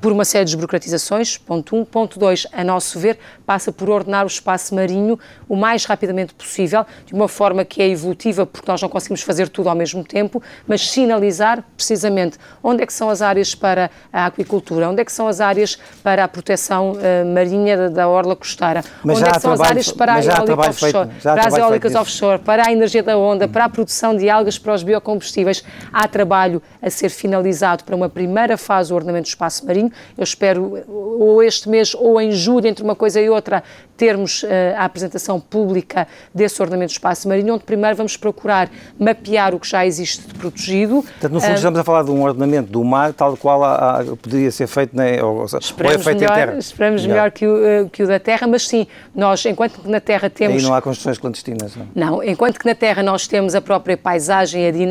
por 0.02 0.12
uma 0.14 0.24
série 0.24 0.46
de 0.46 0.52
desburocratizações, 0.52 1.38
ponto 1.38 1.76
um. 1.76 1.84
Ponto 1.84 2.18
dois, 2.18 2.48
a 2.54 2.64
nosso 2.64 2.98
ver, 3.00 3.18
passa 3.46 3.72
por 3.72 3.90
ordenar 3.90 4.24
o 4.24 4.28
espaço 4.28 4.74
marinho 4.74 5.20
o 5.50 5.56
mais 5.56 5.84
rapidamente 5.86 6.34
possível, 6.34 6.86
de 7.06 7.14
uma 7.14 7.28
forma 7.28 7.66
que 7.66 7.82
é 7.82 7.90
evolutiva, 7.90 8.46
porque 8.46 8.72
nós 8.72 8.82
não 8.82 8.88
conseguimos 8.88 9.22
fazer 9.22 9.50
tudo 9.50 9.68
ao 9.68 9.76
mesmo 9.76 10.04
tempo, 10.04 10.42
mas 10.68 10.90
sinalizar 10.90 11.64
precisamente 11.76 12.38
onde 12.64 12.84
é 12.84 12.86
que 12.86 12.94
são 12.94 13.10
as 13.10 13.22
áreas 13.22 13.56
para 13.56 13.90
a 14.14 14.28
aquicultura, 14.28 14.90
onde 14.90 15.02
é 15.02 15.06
que 15.06 15.12
são 15.12 15.28
as 15.28 15.42
áreas 15.42 15.78
para 16.04 16.24
a 16.24 16.28
proteção 16.28 16.92
uh, 16.92 17.26
marinha 17.34 17.76
da, 17.76 17.88
da, 17.90 18.08
orla 18.08 18.36
costeira, 18.36 18.84
mas 19.04 19.18
onde 19.18 19.30
é 19.30 19.32
que 19.32 19.42
são 19.42 19.52
as 19.52 19.60
áreas 19.60 19.92
para 19.92 20.14
a 20.14 20.24
eólica 20.24 20.70
offshore, 20.70 21.10
para 21.24 21.48
as 21.48 21.54
eólicas 21.58 21.96
offshore, 21.96 22.40
para 22.40 22.68
a 22.68 22.72
energia 22.72 23.02
da 23.02 23.18
onda, 23.18 23.48
para 23.48 23.66
a 23.66 23.70
produção 23.70 24.16
de 24.16 24.30
algas 24.30 24.60
para 24.60 24.74
os 24.74 24.84
biocombustíveis, 24.84 25.09
biocombustíveis. 25.10 25.64
Há 25.92 26.08
trabalho 26.08 26.62
a 26.82 26.90
ser 26.90 27.10
finalizado 27.10 27.84
para 27.84 27.96
uma 27.96 28.10
primeira 28.10 28.58
fase 28.58 28.90
do 28.90 28.96
ordenamento 28.96 29.24
do 29.24 29.30
espaço 29.30 29.66
marinho. 29.66 29.92
Eu 30.18 30.24
espero, 30.24 30.84
ou 30.88 31.42
este 31.42 31.68
mês, 31.68 31.96
ou 31.96 32.22
em 32.22 32.32
julho, 32.32 32.68
entre 32.68 32.84
uma 32.84 32.96
coisa 32.96 33.20
e 33.20 33.30
outra, 33.30 33.64
termos 33.98 34.44
uh, 34.44 34.48
a 34.78 34.86
apresentação 34.86 35.40
pública 35.40 36.08
desse 36.34 36.62
ordenamento 36.62 36.92
do 36.92 36.96
espaço 36.96 37.28
marinho, 37.28 37.56
onde 37.56 37.66
primeiro 37.66 37.98
vamos 37.98 38.16
procurar 38.16 38.70
mapear 38.98 39.54
o 39.54 39.60
que 39.60 39.68
já 39.68 39.86
existe 39.86 40.26
de 40.28 40.34
protegido. 40.36 41.02
Portanto, 41.02 41.34
no 41.34 41.42
fundo, 41.42 41.52
uh, 41.52 41.56
estamos 41.56 41.80
a 41.80 41.84
falar 41.84 42.04
de 42.04 42.12
um 42.12 42.24
ordenamento 42.24 42.72
do 42.72 42.84
mar, 42.84 43.14
tal 43.14 43.36
qual 43.36 43.62
a, 43.64 44.00
a, 44.00 44.04
poderia 44.16 44.52
ser 44.52 44.68
feito, 44.68 44.96
né, 44.96 45.22
ou, 45.22 45.40
ou 45.40 45.46
é 45.46 45.98
feito 45.98 46.20
melhor, 46.20 46.32
em 46.32 46.36
terra. 46.36 46.58
Esperamos 46.58 47.02
melhor, 47.02 47.16
melhor 47.16 47.32
que, 47.32 47.46
o, 47.46 47.84
uh, 47.86 47.90
que 47.90 48.04
o 48.04 48.08
da 48.08 48.20
terra, 48.20 48.48
mas 48.48 48.68
sim, 48.68 48.88
nós, 49.14 49.46
enquanto 49.46 49.82
que 49.82 49.90
na 49.90 50.00
terra 50.00 50.30
temos... 50.30 50.56
Aí 50.56 50.62
não 50.64 50.74
há 50.74 50.82
construções 50.82 51.18
clandestinas, 51.18 51.76
não? 51.76 51.88
Não, 51.94 52.24
enquanto 52.24 52.58
que 52.58 52.66
na 52.66 52.76
terra 52.76 53.04
nós 53.04 53.28
temos 53.28 53.54
a 53.54 53.60
própria 53.60 53.98
paisagem, 53.98 54.66
a 54.66 54.72
dinâmica 54.72 54.89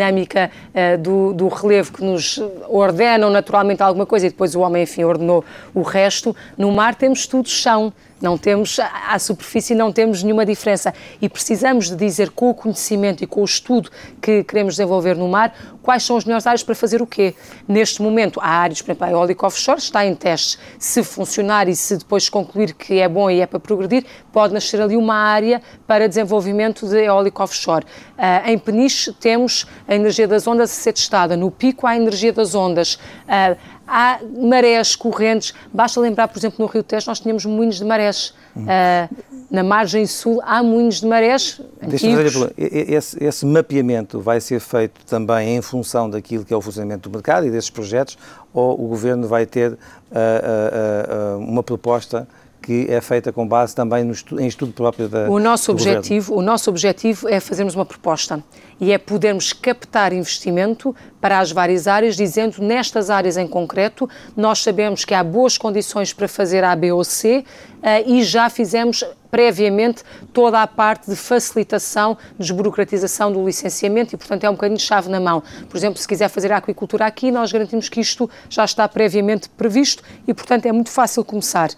do, 1.00 1.32
do 1.32 1.48
relevo 1.48 1.92
que 1.92 2.04
nos 2.04 2.40
ordenam 2.68 3.30
naturalmente 3.30 3.82
alguma 3.82 4.06
coisa 4.06 4.26
e 4.26 4.30
depois 4.30 4.54
o 4.54 4.60
homem, 4.60 4.82
enfim, 4.82 5.04
ordenou 5.04 5.44
o 5.74 5.82
resto, 5.82 6.34
no 6.56 6.70
mar 6.72 6.94
temos 6.94 7.26
tudo 7.26 7.48
chão. 7.48 7.92
Não 8.20 8.36
temos, 8.36 8.78
à 8.80 9.18
superfície 9.18 9.74
não 9.74 9.92
temos 9.92 10.22
nenhuma 10.22 10.44
diferença 10.44 10.92
e 11.20 11.28
precisamos 11.28 11.88
de 11.88 11.96
dizer 11.96 12.30
com 12.30 12.50
o 12.50 12.54
conhecimento 12.54 13.22
e 13.22 13.26
com 13.26 13.42
o 13.42 13.44
estudo 13.44 13.90
que 14.20 14.42
queremos 14.42 14.74
desenvolver 14.74 15.16
no 15.16 15.28
mar, 15.28 15.54
quais 15.82 16.02
são 16.02 16.16
as 16.16 16.24
melhores 16.24 16.46
áreas 16.46 16.62
para 16.62 16.74
fazer 16.74 17.00
o 17.00 17.06
quê. 17.06 17.34
Neste 17.66 18.02
momento, 18.02 18.40
há 18.42 18.48
áreas, 18.48 18.82
por 18.82 18.90
exemplo, 18.90 19.06
a 19.06 19.10
eólica 19.10 19.46
offshore 19.46 19.78
está 19.78 20.04
em 20.04 20.14
testes. 20.14 20.58
Se 20.78 21.02
funcionar 21.02 21.68
e 21.68 21.76
se 21.76 21.96
depois 21.96 22.28
concluir 22.28 22.74
que 22.74 22.98
é 22.98 23.08
bom 23.08 23.30
e 23.30 23.40
é 23.40 23.46
para 23.46 23.60
progredir, 23.60 24.04
pode 24.32 24.52
nascer 24.52 24.80
ali 24.80 24.96
uma 24.96 25.14
área 25.14 25.62
para 25.86 26.08
desenvolvimento 26.08 26.86
de 26.88 27.04
eólica 27.04 27.42
offshore. 27.42 27.84
Uh, 28.18 28.50
em 28.50 28.58
Peniche 28.58 29.12
temos 29.12 29.66
a 29.86 29.94
energia 29.94 30.26
das 30.26 30.46
ondas 30.46 30.70
a 30.70 30.74
ser 30.74 30.92
testada, 30.92 31.36
no 31.36 31.50
Pico 31.50 31.86
há 31.86 31.90
a 31.90 31.96
energia 31.96 32.32
das 32.32 32.54
ondas. 32.54 32.94
Uh, 32.94 33.77
há 33.88 34.20
marés 34.38 34.94
correntes. 34.94 35.54
Basta 35.72 35.98
lembrar, 36.00 36.28
por 36.28 36.38
exemplo, 36.38 36.64
no 36.64 36.70
Rio 36.70 36.82
Tejo 36.82 37.08
nós 37.08 37.20
tínhamos 37.20 37.44
moinhos 37.46 37.76
de 37.76 37.84
marés. 37.84 38.34
Uh, 38.56 39.38
na 39.50 39.62
margem 39.62 40.06
sul 40.06 40.42
há 40.44 40.62
moinhos 40.62 41.00
de 41.00 41.06
marés 41.06 41.60
antigos. 41.82 42.50
Esse, 42.56 43.24
esse 43.24 43.46
mapeamento 43.46 44.20
vai 44.20 44.40
ser 44.40 44.60
feito 44.60 45.00
também 45.06 45.56
em 45.56 45.62
função 45.62 46.10
daquilo 46.10 46.44
que 46.44 46.52
é 46.52 46.56
o 46.56 46.60
funcionamento 46.60 47.08
do 47.08 47.12
mercado 47.12 47.46
e 47.46 47.50
desses 47.50 47.70
projetos, 47.70 48.18
ou 48.52 48.74
o 48.74 48.88
Governo 48.88 49.26
vai 49.26 49.46
ter 49.46 49.72
uh, 49.72 49.76
uh, 49.76 51.38
uma 51.38 51.62
proposta 51.62 52.28
que 52.68 52.84
é 52.86 53.00
feita 53.00 53.32
com 53.32 53.48
base 53.48 53.74
também 53.74 54.04
no 54.04 54.12
estudo, 54.12 54.42
em 54.42 54.46
estudo 54.46 54.74
próprio 54.74 55.08
da 55.08 55.30
o 55.30 55.38
nosso 55.38 55.72
objetivo 55.72 56.26
governo. 56.26 56.42
O 56.42 56.52
nosso 56.52 56.68
objetivo 56.68 57.26
é 57.26 57.40
fazermos 57.40 57.74
uma 57.74 57.86
proposta 57.86 58.44
e 58.78 58.92
é 58.92 58.98
podermos 58.98 59.54
captar 59.54 60.12
investimento 60.12 60.94
para 61.18 61.38
as 61.38 61.50
várias 61.50 61.88
áreas, 61.88 62.14
dizendo 62.14 62.62
nestas 62.62 63.08
áreas 63.08 63.38
em 63.38 63.46
concreto, 63.46 64.06
nós 64.36 64.62
sabemos 64.62 65.06
que 65.06 65.14
há 65.14 65.24
boas 65.24 65.56
condições 65.56 66.12
para 66.12 66.28
fazer 66.28 66.62
A, 66.62 66.76
B 66.76 66.92
ou 66.92 67.02
C 67.04 67.38
uh, 67.38 67.82
e 68.06 68.22
já 68.22 68.50
fizemos 68.50 69.02
previamente 69.30 70.02
toda 70.30 70.60
a 70.60 70.66
parte 70.66 71.10
de 71.10 71.16
facilitação, 71.16 72.18
desburocratização 72.38 73.32
do 73.32 73.44
licenciamento 73.46 74.14
e, 74.14 74.18
portanto, 74.18 74.44
é 74.44 74.50
um 74.50 74.54
bocadinho 74.54 74.78
chave 74.78 75.08
na 75.08 75.18
mão. 75.18 75.42
Por 75.70 75.76
exemplo, 75.76 75.98
se 75.98 76.06
quiser 76.06 76.28
fazer 76.28 76.52
a 76.52 76.58
aquicultura 76.58 77.06
aqui, 77.06 77.30
nós 77.30 77.50
garantimos 77.50 77.88
que 77.88 78.00
isto 78.00 78.28
já 78.50 78.64
está 78.64 78.86
previamente 78.86 79.48
previsto 79.48 80.02
e, 80.26 80.34
portanto, 80.34 80.66
é 80.66 80.72
muito 80.72 80.90
fácil 80.90 81.24
começar. 81.24 81.70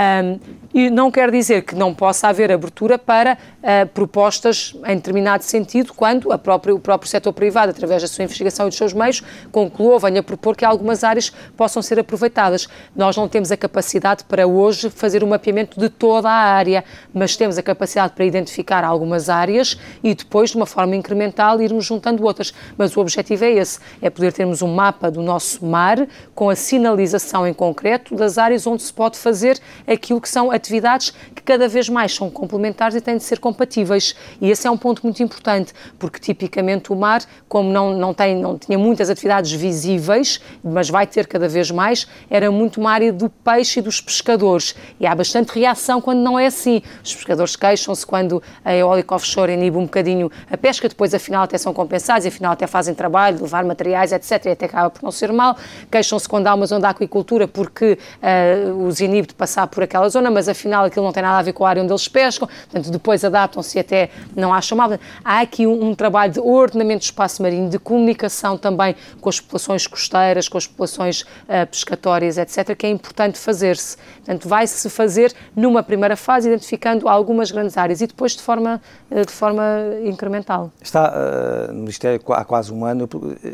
Um, 0.00 0.40
e 0.72 0.88
não 0.88 1.10
quer 1.10 1.30
dizer 1.30 1.62
que 1.62 1.74
não 1.74 1.92
possa 1.92 2.28
haver 2.28 2.50
abertura 2.50 2.96
para 2.96 3.36
uh, 3.36 3.86
propostas 3.88 4.74
em 4.86 4.94
determinado 4.94 5.44
sentido, 5.44 5.92
quando 5.92 6.28
própria, 6.38 6.74
o 6.74 6.78
próprio 6.78 7.10
setor 7.10 7.32
privado, 7.32 7.70
através 7.70 8.00
da 8.00 8.08
sua 8.08 8.24
investigação 8.24 8.66
e 8.66 8.68
dos 8.70 8.78
seus 8.78 8.94
meios, 8.94 9.22
concluou, 9.52 9.98
venha 9.98 10.22
propor 10.22 10.56
que 10.56 10.64
algumas 10.64 11.04
áreas 11.04 11.30
possam 11.56 11.82
ser 11.82 11.98
aproveitadas. 11.98 12.68
Nós 12.96 13.16
não 13.16 13.28
temos 13.28 13.52
a 13.52 13.56
capacidade 13.56 14.24
para 14.24 14.46
hoje 14.46 14.88
fazer 14.88 15.22
o 15.22 15.26
um 15.26 15.30
mapeamento 15.30 15.78
de 15.78 15.90
toda 15.90 16.30
a 16.30 16.32
área, 16.32 16.82
mas 17.12 17.36
temos 17.36 17.58
a 17.58 17.62
capacidade 17.62 18.14
para 18.14 18.24
identificar 18.24 18.84
algumas 18.84 19.28
áreas 19.28 19.76
e 20.02 20.14
depois, 20.14 20.50
de 20.50 20.56
uma 20.56 20.66
forma 20.66 20.96
incremental, 20.96 21.60
irmos 21.60 21.84
juntando 21.84 22.24
outras. 22.24 22.54
Mas 22.78 22.96
o 22.96 23.00
objetivo 23.00 23.44
é 23.44 23.50
esse, 23.50 23.80
é 24.00 24.08
poder 24.08 24.32
termos 24.32 24.62
um 24.62 24.72
mapa 24.72 25.10
do 25.10 25.20
nosso 25.20 25.64
mar 25.66 26.06
com 26.34 26.48
a 26.48 26.54
sinalização 26.54 27.46
em 27.46 27.52
concreto 27.52 28.14
das 28.14 28.38
áreas 28.38 28.66
onde 28.66 28.82
se 28.82 28.92
pode 28.92 29.18
fazer 29.18 29.60
aquilo 29.92 30.20
que 30.20 30.28
são 30.28 30.50
atividades 30.50 31.12
que 31.34 31.42
cada 31.42 31.68
vez 31.68 31.88
mais 31.88 32.14
são 32.14 32.30
complementares 32.30 32.94
e 32.94 33.00
têm 33.00 33.16
de 33.16 33.24
ser 33.24 33.40
compatíveis. 33.40 34.14
E 34.40 34.50
esse 34.50 34.66
é 34.66 34.70
um 34.70 34.76
ponto 34.76 35.02
muito 35.02 35.22
importante, 35.22 35.72
porque 35.98 36.20
tipicamente 36.20 36.92
o 36.92 36.96
mar, 36.96 37.22
como 37.48 37.70
não, 37.70 37.96
não, 37.96 38.14
tem, 38.14 38.36
não 38.36 38.56
tinha 38.56 38.78
muitas 38.78 39.10
atividades 39.10 39.50
visíveis, 39.52 40.40
mas 40.62 40.88
vai 40.88 41.06
ter 41.06 41.26
cada 41.26 41.48
vez 41.48 41.70
mais, 41.70 42.06
era 42.30 42.50
muito 42.50 42.80
uma 42.80 42.92
área 42.92 43.12
do 43.12 43.28
peixe 43.28 43.80
e 43.80 43.82
dos 43.82 44.00
pescadores. 44.00 44.74
E 44.98 45.06
há 45.06 45.14
bastante 45.14 45.58
reação 45.58 46.00
quando 46.00 46.20
não 46.20 46.38
é 46.38 46.46
assim. 46.46 46.82
Os 47.02 47.14
pescadores 47.14 47.56
queixam-se 47.56 48.06
quando 48.06 48.42
a 48.64 48.74
eólica 48.74 49.14
offshore 49.14 49.52
inibe 49.52 49.76
um 49.76 49.84
bocadinho 49.84 50.30
a 50.50 50.56
pesca, 50.56 50.88
depois 50.88 51.12
afinal 51.12 51.42
até 51.42 51.58
são 51.58 51.74
compensados, 51.74 52.26
afinal 52.26 52.52
até 52.52 52.66
fazem 52.66 52.94
trabalho, 52.94 53.42
levar 53.42 53.64
materiais, 53.64 54.12
etc. 54.12 54.46
E 54.46 54.48
até 54.50 54.66
acaba 54.66 54.90
por 54.90 55.02
não 55.02 55.10
ser 55.10 55.32
mal. 55.32 55.56
Queixam-se 55.90 56.28
quando 56.28 56.46
há 56.46 56.54
uma 56.54 56.66
zona 56.66 56.80
de 56.80 56.86
aquicultura 56.86 57.48
porque 57.48 57.98
uh, 58.22 58.86
os 58.86 59.00
inibe 59.00 59.28
de 59.28 59.34
passar 59.34 59.66
por 59.66 59.79
por 59.80 59.84
aquela 59.84 60.08
zona, 60.10 60.30
mas 60.30 60.46
afinal 60.46 60.84
aquilo 60.84 61.06
não 61.06 61.12
tem 61.12 61.22
nada 61.22 61.38
a 61.38 61.42
ver 61.42 61.54
com 61.54 61.64
a 61.64 61.68
área 61.70 61.82
onde 61.82 61.90
eles 61.90 62.06
pescam, 62.06 62.46
portanto 62.46 62.90
depois 62.90 63.24
adaptam-se 63.24 63.78
e 63.78 63.80
até 63.80 64.10
não 64.36 64.52
acham 64.52 64.76
mal. 64.76 64.90
Há 65.24 65.40
aqui 65.40 65.66
um, 65.66 65.88
um, 65.88 65.94
trabalho 65.94 66.32
de 66.32 66.40
ordenamento 66.40 67.00
do 67.00 67.04
espaço 67.04 67.40
marinho, 67.40 67.70
de 67.70 67.78
comunicação 67.78 68.58
também 68.58 68.94
com 69.20 69.28
as 69.30 69.40
populações 69.40 69.86
costeiras, 69.86 70.48
com 70.48 70.58
as 70.58 70.66
populações 70.66 71.22
uh, 71.22 71.66
pescatórias, 71.70 72.36
etc., 72.36 72.76
que 72.76 72.86
é 72.86 72.90
importante 72.90 73.38
fazer-se. 73.38 73.96
Portanto, 74.16 74.46
vai-se 74.46 74.90
fazer 74.90 75.32
numa 75.56 75.82
primeira 75.82 76.16
fase, 76.16 76.48
identificando 76.48 77.08
algumas 77.08 77.50
grandes 77.50 77.78
áreas 77.78 78.02
e 78.02 78.06
depois 78.06 78.32
de 78.32 78.42
forma, 78.42 78.82
uh, 79.10 79.24
de 79.24 79.32
forma 79.32 79.64
incremental. 80.04 80.70
Está 80.82 81.10
uh, 81.10 81.72
no 81.72 81.80
Ministério 81.80 82.20
há 82.28 82.44
quase 82.44 82.70
um 82.70 82.84
ano, 82.84 83.08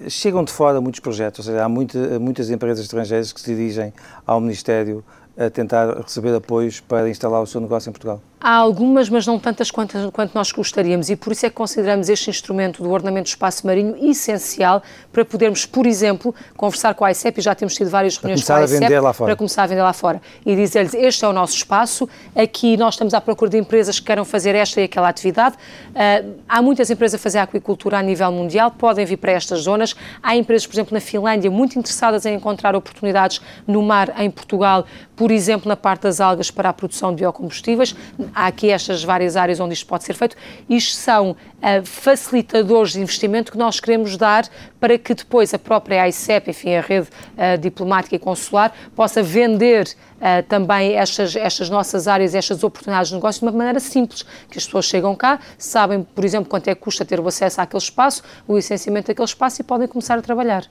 chegam 0.08 0.42
de 0.42 0.50
fora 0.50 0.80
muitos 0.80 0.98
projetos, 0.98 1.46
ou 1.46 1.52
seja, 1.52 1.64
há 1.64 1.68
muita, 1.68 2.18
muitas 2.18 2.50
empresas 2.50 2.80
estrangeiras 2.80 3.32
que 3.32 3.40
se 3.40 3.54
dirigem 3.54 3.92
ao 4.26 4.40
Ministério 4.40 5.04
a 5.36 5.50
tentar 5.50 5.94
receber 6.00 6.34
apoios 6.34 6.80
para 6.80 7.08
instalar 7.08 7.42
o 7.42 7.46
seu 7.46 7.60
negócio 7.60 7.90
em 7.90 7.92
Portugal? 7.92 8.20
Há 8.38 8.54
algumas, 8.54 9.08
mas 9.08 9.26
não 9.26 9.38
tantas 9.38 9.70
quanto, 9.70 10.12
quanto 10.12 10.34
nós 10.34 10.52
gostaríamos, 10.52 11.08
e 11.08 11.16
por 11.16 11.32
isso 11.32 11.46
é 11.46 11.48
que 11.48 11.54
consideramos 11.54 12.10
este 12.10 12.28
instrumento 12.28 12.82
do 12.82 12.90
ordenamento 12.90 13.24
do 13.24 13.28
espaço 13.28 13.66
marinho 13.66 13.96
essencial 14.10 14.82
para 15.10 15.24
podermos, 15.24 15.64
por 15.64 15.86
exemplo, 15.86 16.34
conversar 16.54 16.94
com 16.94 17.04
a 17.04 17.10
ICEP, 17.10 17.38
e 17.38 17.42
já 17.42 17.54
temos 17.54 17.74
tido 17.74 17.88
várias 17.88 18.18
reuniões 18.18 18.44
com 18.44 18.52
a 18.52 18.64
ICEP, 18.64 18.94
a 18.94 19.14
para 19.14 19.36
começar 19.36 19.62
a 19.62 19.66
vender 19.66 19.82
lá 19.82 19.92
fora, 19.94 20.20
e 20.44 20.54
dizer-lhes, 20.54 20.92
este 20.92 21.24
é 21.24 21.28
o 21.28 21.32
nosso 21.32 21.54
espaço, 21.54 22.06
aqui 22.34 22.76
nós 22.76 22.94
estamos 22.94 23.14
à 23.14 23.22
procura 23.22 23.50
de 23.50 23.56
empresas 23.56 23.98
que 23.98 24.04
queiram 24.04 24.24
fazer 24.24 24.54
esta 24.54 24.82
e 24.82 24.84
aquela 24.84 25.08
atividade. 25.08 25.56
Uh, 25.56 26.34
há 26.46 26.60
muitas 26.60 26.90
empresas 26.90 27.18
a 27.18 27.22
fazer 27.22 27.38
aquicultura 27.38 27.98
a 27.98 28.02
nível 28.02 28.30
mundial, 28.30 28.70
podem 28.70 29.06
vir 29.06 29.16
para 29.16 29.32
estas 29.32 29.60
zonas. 29.60 29.96
Há 30.22 30.36
empresas, 30.36 30.66
por 30.66 30.74
exemplo, 30.74 30.92
na 30.92 31.00
Finlândia, 31.00 31.50
muito 31.50 31.78
interessadas 31.78 32.26
em 32.26 32.34
encontrar 32.34 32.76
oportunidades 32.76 33.40
no 33.66 33.82
mar 33.82 34.12
em 34.20 34.30
Portugal, 34.30 34.84
por 35.16 35.30
exemplo, 35.30 35.68
na 35.68 35.76
parte 35.76 36.02
das 36.02 36.20
algas 36.20 36.50
para 36.50 36.68
a 36.68 36.72
produção 36.72 37.10
de 37.12 37.22
biocombustíveis 37.22 37.96
há 38.34 38.46
aqui 38.46 38.70
estas 38.70 39.02
várias 39.02 39.36
áreas 39.36 39.60
onde 39.60 39.74
isto 39.74 39.86
pode 39.86 40.04
ser 40.04 40.14
feito. 40.14 40.36
Isto 40.68 40.96
são 40.96 41.30
uh, 41.30 41.36
facilitadores 41.84 42.92
de 42.92 43.00
investimento 43.00 43.52
que 43.52 43.58
nós 43.58 43.80
queremos 43.80 44.16
dar 44.16 44.48
para 44.80 44.98
que 44.98 45.14
depois 45.14 45.52
a 45.54 45.58
própria 45.58 46.08
ICEP, 46.08 46.50
enfim, 46.50 46.74
a 46.74 46.80
rede 46.80 47.08
uh, 47.08 47.58
diplomática 47.58 48.14
e 48.16 48.18
consular, 48.18 48.74
possa 48.94 49.22
vender 49.22 49.88
uh, 50.16 50.42
também 50.48 50.94
estas, 50.94 51.34
estas 51.36 51.70
nossas 51.70 52.08
áreas, 52.08 52.34
estas 52.34 52.62
oportunidades 52.62 53.08
de 53.08 53.14
negócio 53.14 53.40
de 53.40 53.46
uma 53.46 53.52
maneira 53.52 53.80
simples, 53.80 54.22
que 54.50 54.58
as 54.58 54.64
pessoas 54.64 54.86
chegam 54.86 55.14
cá, 55.14 55.38
sabem, 55.58 56.02
por 56.02 56.24
exemplo, 56.24 56.48
quanto 56.48 56.68
é 56.68 56.74
que 56.74 56.80
custa 56.80 57.04
ter 57.04 57.20
o 57.20 57.28
acesso 57.28 57.60
àquele 57.60 57.82
espaço, 57.82 58.22
o 58.46 58.56
licenciamento 58.56 59.08
daquele 59.08 59.26
espaço 59.26 59.60
e 59.60 59.64
podem 59.64 59.88
começar 59.88 60.18
a 60.18 60.22
trabalhar. 60.22 60.64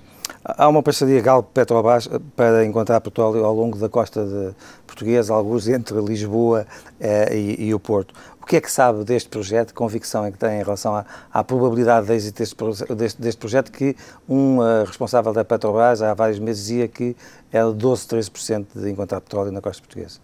Há 0.44 0.68
uma 0.68 0.82
parceria 0.82 1.22
Galp-Petrobras 1.22 2.10
para 2.36 2.66
encontrar 2.66 3.02
petróleo 3.02 3.46
ao 3.46 3.54
longo 3.54 3.78
da 3.78 3.90
costa 3.90 4.26
de 4.26 4.56
portuguesa, 4.96 5.34
alguns 5.34 5.68
entre 5.68 6.00
Lisboa 6.00 6.66
eh, 7.00 7.38
e, 7.38 7.68
e, 7.68 7.74
o 7.74 7.80
Porto. 7.80 8.14
O 8.42 8.46
que 8.46 8.56
é 8.56 8.62
que 8.62 8.72
sabe 8.72 9.04
deste 9.04 9.28
projeto? 9.28 9.74
Convicção 9.74 10.24
é 10.24 10.32
que 10.32 10.38
tem 10.38 10.60
em 10.60 10.64
relação 10.64 10.96
à, 10.96 11.06
à 11.34 11.44
probabilidade 11.44 12.08
de 12.08 12.14
êxito 12.14 12.38
deste, 12.38 12.56
deste, 12.96 13.22
deste, 13.22 13.40
projeto 13.40 13.72
que 13.72 13.96
um 14.30 14.60
uh, 14.60 14.86
responsável 14.86 15.34
da 15.34 15.44
Petrobras 15.44 16.02
há 16.02 16.14
vários 16.14 16.40
meses 16.40 16.62
dizia 16.62 16.88
que 16.88 17.16
era 17.52 17.72
12, 17.72 18.08
13% 18.08 18.66
de 18.76 18.90
encontrar 18.90 19.20
petróleo 19.20 19.52
na 19.52 19.62
costa 19.62 19.82
portuguesa? 19.82 20.20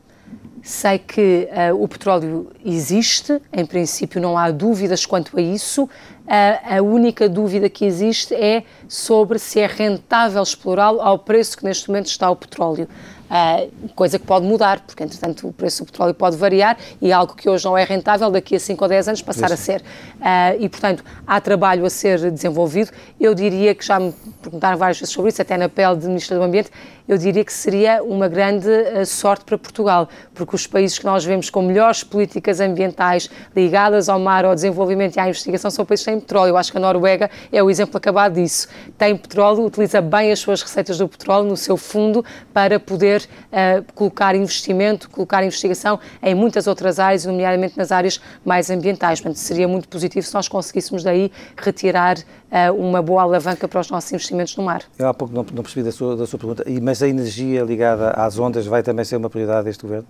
Sei 0.62 1.00
que 1.00 1.50
uh, 1.52 1.84
o 1.84 1.88
petróleo 1.88 2.52
existe, 2.64 3.42
em 3.52 3.66
princípio 3.66 4.22
não 4.22 4.38
há 4.38 4.52
dúvidas 4.52 5.06
quanto 5.06 5.38
a 5.38 5.42
isso. 5.42 5.86
Uh, 5.86 5.90
a 6.78 6.82
única 6.84 7.28
dúvida 7.28 7.68
que 7.68 7.84
existe 7.84 8.36
é 8.36 8.64
sobre 8.88 9.40
se 9.40 9.60
é 9.60 9.66
rentável 9.66 10.44
explorá-lo 10.44 11.02
ao 11.02 11.18
preço 11.18 11.58
que 11.58 11.64
neste 11.64 11.90
momento 11.90 12.06
está 12.06 12.30
o 12.30 12.36
petróleo. 12.36 12.88
Uh, 13.32 13.88
coisa 13.96 14.20
que 14.20 14.26
pode 14.26 14.46
mudar, 14.46 14.82
porque 14.82 15.02
entretanto 15.02 15.48
o 15.48 15.54
preço 15.54 15.86
do 15.86 15.86
petróleo 15.86 16.14
pode 16.14 16.36
variar 16.36 16.78
e 17.02 17.14
algo 17.14 17.34
que 17.34 17.50
hoje 17.50 17.64
não 17.64 17.78
é 17.78 17.86
rentável, 17.86 18.30
daqui 18.30 18.58
a 18.58 18.60
5 18.60 18.84
ou 18.84 18.90
10 18.90 19.08
anos 19.08 19.22
passar 19.22 19.46
Isso. 19.46 19.54
a 19.54 19.58
ser. 19.58 19.82
Uh, 19.82 20.60
e 20.60 20.68
portanto 20.68 21.02
há 21.26 21.40
trabalho 21.40 21.86
a 21.86 21.90
ser 21.90 22.30
desenvolvido. 22.30 22.92
Eu 23.18 23.34
diria 23.34 23.74
que 23.74 23.86
já 23.86 23.98
me 23.98 24.14
perguntaram 24.42 24.78
várias 24.78 25.00
vezes 25.00 25.14
sobre 25.14 25.30
isso, 25.30 25.42
até 25.42 25.56
na 25.56 25.70
pele 25.70 25.96
de 25.96 26.08
Ministro 26.08 26.38
do 26.38 26.44
Ambiente, 26.44 26.72
eu 27.08 27.18
diria 27.18 27.44
que 27.44 27.54
seria 27.54 28.04
uma 28.04 28.28
grande 28.28 28.70
uh, 28.70 29.06
sorte 29.06 29.46
para 29.46 29.58
Portugal, 29.58 30.10
porque 30.34 30.56
os 30.56 30.68
países 30.68 31.00
que 31.00 31.06
nós 31.06 31.24
vemos 31.24 31.50
com 31.50 31.62
melhores 31.62 32.04
políticas 32.04 32.60
ambientais 32.60 33.30
ligadas 33.56 34.10
ao 34.10 34.20
mar, 34.20 34.46
ao 34.46 34.54
desenvolvimento 34.54 35.16
e 35.16 35.20
à 35.20 35.28
investigação 35.28 35.72
são 35.72 35.86
países 35.86 36.06
que 36.06 36.12
têm 36.12 36.20
petróleo. 36.20 36.50
Eu 36.50 36.58
acho 36.58 36.72
que 36.72 36.78
a 36.78 36.82
Noruega 36.82 37.30
é 37.52 37.64
o 37.64 37.70
exemplo 37.70 37.98
acabado 37.98 38.34
disso. 38.34 38.68
Tem 38.98 39.16
petróleo, 39.16 39.66
utiliza 39.66 40.02
bem 40.02 40.32
as 40.32 40.40
suas 40.40 40.62
receitas 40.62 40.98
do 40.98 41.08
petróleo 41.08 41.48
no 41.48 41.58
seu 41.58 41.78
fundo 41.78 42.24
para 42.54 42.80
poder 42.80 43.21
uh, 43.26 43.84
colocar 43.94 44.36
investimento, 44.36 45.10
colocar 45.10 45.44
investigação 45.44 46.00
em 46.22 46.36
muitas 46.36 46.68
outras 46.68 47.00
áreas, 47.00 47.26
nomeadamente 47.26 47.78
nas 47.78 47.92
áreas 47.92 48.22
mais 48.46 48.70
ambientais. 48.70 49.20
Portanto, 49.20 49.38
seria 49.38 49.68
muito 49.68 49.88
positivo 49.88 50.26
se 50.26 50.34
nós 50.34 50.48
conseguíssemos 50.48 51.04
daí 51.04 51.32
retirar 51.58 52.18
uh, 52.18 52.74
uma 52.76 53.02
boa 53.02 53.24
alavanca 53.24 53.68
para 53.68 53.80
os 53.80 53.90
nossos 53.90 54.12
investimentos 54.12 54.56
no 54.56 54.64
mar. 54.64 54.84
Eu 54.98 55.08
há 55.08 55.14
pouco 55.14 55.34
não, 55.34 55.46
não 55.54 55.64
percebi 55.64 55.84
da 55.84 55.92
sua, 55.92 56.16
da 56.16 56.26
sua 56.26 56.40
pergunta, 56.40 56.64
mas 56.82 57.02
a 57.02 57.08
energia 57.08 57.64
ligada 57.64 58.12
às 58.12 58.38
ondas 58.38 58.66
vai 58.66 58.84
também 58.84 59.06
ser 59.06 59.16
uma 59.18 59.30
prioridade 59.30 59.66
deste 59.66 59.82
governo? 59.84 60.08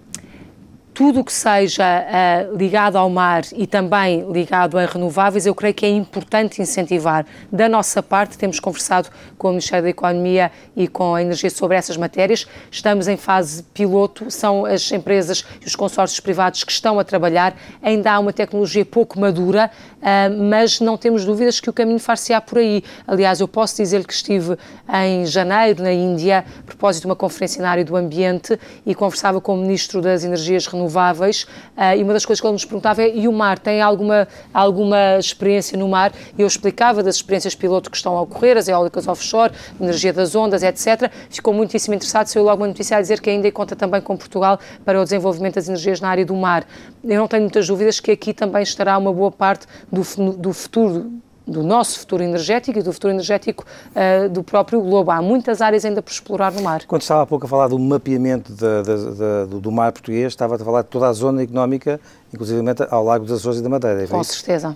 Tudo 0.93 1.21
o 1.21 1.23
que 1.23 1.31
seja 1.31 1.83
uh, 1.83 2.57
ligado 2.57 2.97
ao 2.97 3.09
mar 3.09 3.43
e 3.53 3.65
também 3.65 4.29
ligado 4.29 4.77
a 4.77 4.85
renováveis, 4.85 5.45
eu 5.45 5.55
creio 5.55 5.73
que 5.73 5.85
é 5.85 5.89
importante 5.89 6.61
incentivar. 6.61 7.25
Da 7.51 7.69
nossa 7.69 8.03
parte, 8.03 8.37
temos 8.37 8.59
conversado 8.59 9.09
com 9.37 9.47
o 9.47 9.51
Ministério 9.51 9.83
da 9.83 9.89
Economia 9.89 10.51
e 10.75 10.87
com 10.87 11.15
a 11.15 11.21
Energia 11.21 11.49
sobre 11.49 11.77
essas 11.77 11.95
matérias. 11.95 12.45
Estamos 12.69 13.07
em 13.07 13.15
fase 13.15 13.63
piloto, 13.73 14.29
são 14.29 14.65
as 14.65 14.91
empresas 14.91 15.45
e 15.61 15.65
os 15.65 15.75
consórcios 15.75 16.19
privados 16.19 16.63
que 16.63 16.71
estão 16.71 16.99
a 16.99 17.03
trabalhar. 17.05 17.55
Ainda 17.81 18.11
há 18.11 18.19
uma 18.19 18.33
tecnologia 18.33 18.83
pouco 18.83 19.17
madura, 19.17 19.71
uh, 19.97 20.43
mas 20.43 20.81
não 20.81 20.97
temos 20.97 21.23
dúvidas 21.23 21.61
que 21.61 21.69
o 21.69 21.73
caminho 21.73 21.99
far-se-á 21.99 22.41
por 22.41 22.57
aí. 22.57 22.83
Aliás, 23.07 23.39
eu 23.39 23.47
posso 23.47 23.77
dizer 23.77 24.05
que 24.05 24.13
estive 24.13 24.57
em 24.93 25.25
janeiro, 25.25 25.83
na 25.83 25.93
Índia, 25.93 26.43
a 26.59 26.63
propósito 26.63 27.03
de 27.03 27.07
uma 27.07 27.15
conferência 27.15 27.61
na 27.61 27.69
área 27.71 27.85
do 27.85 27.95
ambiente 27.95 28.59
e 28.85 28.93
conversava 28.93 29.39
com 29.39 29.53
o 29.53 29.57
Ministro 29.57 30.01
das 30.01 30.25
Energias 30.25 30.67
Renováveis 30.67 30.80
renováveis 30.81 31.43
uh, 31.77 31.95
e 31.95 32.03
uma 32.03 32.13
das 32.13 32.25
coisas 32.25 32.41
que 32.41 32.47
ele 32.47 32.53
nos 32.53 32.65
perguntava 32.65 33.01
é 33.01 33.15
e 33.15 33.27
o 33.27 33.31
mar, 33.31 33.59
tem 33.59 33.81
alguma, 33.81 34.27
alguma 34.53 35.17
experiência 35.19 35.77
no 35.77 35.87
mar? 35.87 36.11
Eu 36.37 36.47
explicava 36.47 37.03
das 37.03 37.15
experiências 37.15 37.55
piloto 37.55 37.89
que 37.89 37.97
estão 37.97 38.17
a 38.17 38.21
ocorrer, 38.21 38.57
as 38.57 38.67
eólicas 38.67 39.07
offshore, 39.07 39.53
energia 39.79 40.11
das 40.11 40.35
ondas, 40.35 40.63
etc. 40.63 41.11
Ficou 41.29 41.53
muitíssimo 41.53 41.93
interessado, 41.93 42.27
saiu 42.27 42.45
logo 42.45 42.61
uma 42.61 42.67
notícia 42.67 42.97
a 42.97 43.01
dizer 43.01 43.21
que 43.21 43.29
ainda 43.29 43.51
conta 43.51 43.75
também 43.75 44.01
com 44.01 44.17
Portugal 44.17 44.59
para 44.83 44.99
o 44.99 45.03
desenvolvimento 45.03 45.55
das 45.55 45.67
energias 45.67 46.01
na 46.01 46.09
área 46.09 46.25
do 46.25 46.35
mar. 46.35 46.65
Eu 47.03 47.19
não 47.19 47.27
tenho 47.27 47.43
muitas 47.43 47.67
dúvidas 47.67 47.99
que 47.99 48.11
aqui 48.11 48.33
também 48.33 48.63
estará 48.63 48.97
uma 48.97 49.13
boa 49.13 49.31
parte 49.31 49.67
do, 49.91 50.33
do 50.33 50.53
futuro 50.53 51.11
do 51.51 51.63
nosso 51.63 51.99
futuro 51.99 52.23
energético 52.23 52.79
e 52.79 52.81
do 52.81 52.91
futuro 52.93 53.13
energético 53.13 53.65
uh, 53.91 54.29
do 54.29 54.43
próprio 54.43 54.81
globo. 54.81 55.11
Há 55.11 55.21
muitas 55.21 55.61
áreas 55.61 55.85
ainda 55.85 56.01
por 56.01 56.11
explorar 56.11 56.51
no 56.51 56.61
mar. 56.61 56.85
Quando 56.87 57.01
estava 57.01 57.23
há 57.23 57.25
pouco 57.25 57.45
a 57.45 57.49
falar 57.49 57.67
do 57.67 57.77
mapeamento 57.77 58.51
de, 58.51 58.83
de, 58.83 59.47
de, 59.47 59.59
do 59.59 59.71
mar 59.71 59.91
português, 59.91 60.27
estava 60.27 60.55
a 60.55 60.59
falar 60.59 60.81
de 60.83 60.87
toda 60.87 61.07
a 61.07 61.13
zona 61.13 61.43
económica, 61.43 61.99
inclusive 62.33 62.61
ao 62.89 63.03
Lago 63.03 63.25
dos 63.25 63.39
Açores 63.39 63.59
e 63.59 63.63
da 63.63 63.69
Madeira. 63.69 64.03
É 64.03 64.07
Com 64.07 64.23
certeza. 64.23 64.75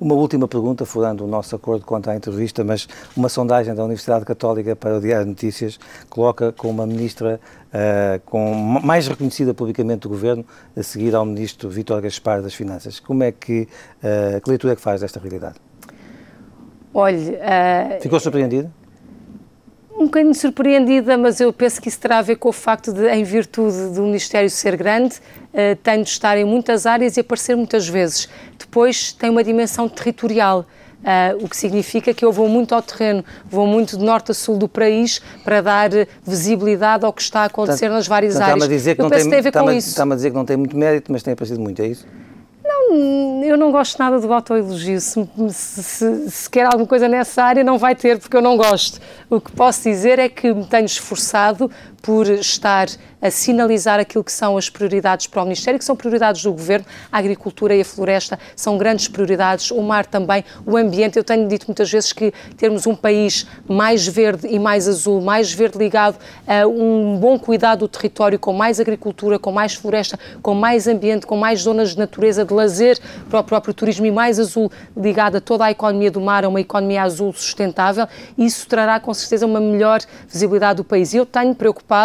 Uma 0.00 0.14
última 0.14 0.46
pergunta, 0.46 0.84
furando 0.84 1.24
o 1.24 1.26
nosso 1.26 1.54
acordo 1.54 1.84
quanto 1.84 2.10
à 2.10 2.16
entrevista, 2.16 2.64
mas 2.64 2.88
uma 3.16 3.28
sondagem 3.28 3.74
da 3.74 3.84
Universidade 3.84 4.24
Católica 4.24 4.74
para 4.74 4.96
o 4.96 5.00
Diário 5.00 5.24
de 5.24 5.30
Notícias 5.30 5.78
coloca 6.08 6.52
com 6.52 6.68
uma 6.70 6.86
ministra 6.86 7.40
uh, 7.68 8.20
com 8.24 8.54
mais 8.54 9.06
reconhecida 9.06 9.54
publicamente 9.54 10.00
do 10.00 10.08
Governo, 10.08 10.44
a 10.76 10.82
seguir 10.82 11.14
ao 11.14 11.24
ministro 11.24 11.68
Vítor 11.68 12.00
Gaspar 12.00 12.42
das 12.42 12.54
Finanças. 12.54 13.00
Como 13.00 13.22
é 13.22 13.32
que, 13.32 13.68
uh, 14.02 14.40
que 14.40 14.50
leitura 14.50 14.72
é 14.72 14.76
que 14.76 14.82
faz 14.82 15.00
desta 15.00 15.20
realidade? 15.20 15.67
Olhe. 16.92 17.30
Uh, 17.30 18.00
Ficou 18.00 18.18
surpreendida? 18.20 18.70
Um 19.96 20.04
bocadinho 20.04 20.34
surpreendida, 20.34 21.18
mas 21.18 21.40
eu 21.40 21.52
penso 21.52 21.82
que 21.82 21.88
isso 21.88 21.98
terá 21.98 22.18
a 22.18 22.22
ver 22.22 22.36
com 22.36 22.48
o 22.48 22.52
facto 22.52 22.92
de, 22.92 23.08
em 23.08 23.24
virtude 23.24 23.94
do 23.94 24.02
Ministério 24.02 24.48
ser 24.48 24.76
grande, 24.76 25.16
uh, 25.16 25.76
tem 25.82 26.02
de 26.02 26.08
estar 26.08 26.38
em 26.38 26.44
muitas 26.44 26.86
áreas 26.86 27.16
e 27.16 27.20
aparecer 27.20 27.56
muitas 27.56 27.88
vezes. 27.88 28.28
Depois 28.58 29.12
tem 29.12 29.28
uma 29.28 29.42
dimensão 29.42 29.88
territorial. 29.88 30.64
Uh, 30.98 31.44
o 31.44 31.48
que 31.48 31.56
significa 31.56 32.12
que 32.12 32.24
eu 32.24 32.32
vou 32.32 32.48
muito 32.48 32.74
ao 32.74 32.82
terreno, 32.82 33.24
vou 33.48 33.66
muito 33.68 33.96
de 33.96 34.04
norte 34.04 34.32
a 34.32 34.34
sul 34.34 34.58
do 34.58 34.68
país 34.68 35.20
para 35.44 35.60
dar 35.60 35.90
visibilidade 36.24 37.04
ao 37.04 37.12
que 37.12 37.22
está 37.22 37.42
a 37.42 37.44
acontecer 37.44 37.86
portanto, 37.86 37.96
nas 37.98 38.08
várias 38.08 38.34
portanto, 38.34 38.50
áreas. 38.50 38.62
Está-me 38.64 38.74
a 38.74 38.76
dizer 38.76 38.94
que, 38.96 39.02
não 39.02 39.10
tem, 39.10 39.18
tem, 39.18 39.38
a 40.12 40.16
dizer 40.16 40.30
que 40.30 40.36
não 40.36 40.44
tem 40.44 40.56
muito 40.56 40.76
mérito, 40.76 41.12
mas 41.12 41.22
tem 41.22 41.34
aparecido 41.34 41.60
muito, 41.60 41.80
é 41.80 41.86
isso? 41.86 42.04
Não, 42.88 43.44
eu 43.44 43.56
não 43.56 43.70
gosto 43.70 43.98
nada 43.98 44.18
do 44.18 44.32
autoelogio. 44.32 45.00
Se, 45.00 45.28
se, 45.50 46.30
se 46.30 46.50
quer 46.50 46.66
alguma 46.66 46.86
coisa 46.86 47.08
nessa 47.08 47.42
área, 47.42 47.62
não 47.62 47.78
vai 47.78 47.94
ter, 47.94 48.18
porque 48.18 48.36
eu 48.36 48.42
não 48.42 48.56
gosto. 48.56 49.00
O 49.28 49.40
que 49.40 49.52
posso 49.52 49.82
dizer 49.82 50.18
é 50.18 50.28
que 50.28 50.52
me 50.52 50.64
tenho 50.64 50.86
esforçado 50.86 51.70
por 52.08 52.26
estar 52.26 52.88
a 53.20 53.30
sinalizar 53.30 54.00
aquilo 54.00 54.24
que 54.24 54.32
são 54.32 54.56
as 54.56 54.70
prioridades 54.70 55.26
para 55.26 55.42
o 55.42 55.44
Ministério, 55.44 55.78
que 55.78 55.84
são 55.84 55.94
prioridades 55.94 56.42
do 56.42 56.52
Governo. 56.52 56.86
A 57.12 57.18
agricultura 57.18 57.74
e 57.74 57.82
a 57.82 57.84
floresta 57.84 58.38
são 58.56 58.78
grandes 58.78 59.08
prioridades, 59.08 59.70
o 59.70 59.82
mar 59.82 60.06
também, 60.06 60.42
o 60.64 60.76
ambiente. 60.76 61.18
Eu 61.18 61.24
tenho 61.24 61.46
dito 61.46 61.66
muitas 61.66 61.90
vezes 61.90 62.14
que 62.14 62.32
termos 62.56 62.86
um 62.86 62.94
país 62.94 63.46
mais 63.68 64.06
verde 64.06 64.46
e 64.48 64.58
mais 64.58 64.88
azul, 64.88 65.20
mais 65.20 65.52
verde 65.52 65.76
ligado 65.76 66.16
a 66.46 66.66
um 66.66 67.18
bom 67.20 67.38
cuidado 67.38 67.80
do 67.80 67.88
território, 67.88 68.38
com 68.38 68.54
mais 68.54 68.80
agricultura, 68.80 69.38
com 69.38 69.52
mais 69.52 69.74
floresta, 69.74 70.18
com 70.40 70.54
mais 70.54 70.86
ambiente, 70.86 71.26
com 71.26 71.36
mais 71.36 71.60
zonas 71.60 71.90
de 71.90 71.98
natureza, 71.98 72.42
de 72.42 72.54
lazer 72.54 72.98
para 73.28 73.40
o 73.40 73.44
próprio 73.44 73.74
turismo 73.74 74.06
e 74.06 74.10
mais 74.10 74.38
azul 74.38 74.72
ligado 74.96 75.36
a 75.36 75.40
toda 75.42 75.66
a 75.66 75.70
economia 75.70 76.10
do 76.10 76.22
mar, 76.22 76.42
a 76.42 76.48
uma 76.48 76.60
economia 76.60 77.02
azul 77.02 77.34
sustentável, 77.34 78.06
isso 78.38 78.66
trará 78.66 78.98
com 78.98 79.12
certeza 79.12 79.44
uma 79.44 79.60
melhor 79.60 80.00
visibilidade 80.26 80.78
do 80.78 80.84
país. 80.84 81.12
E 81.12 81.16
eu 81.18 81.26
tenho 81.26 81.54
preocupado 81.54 81.97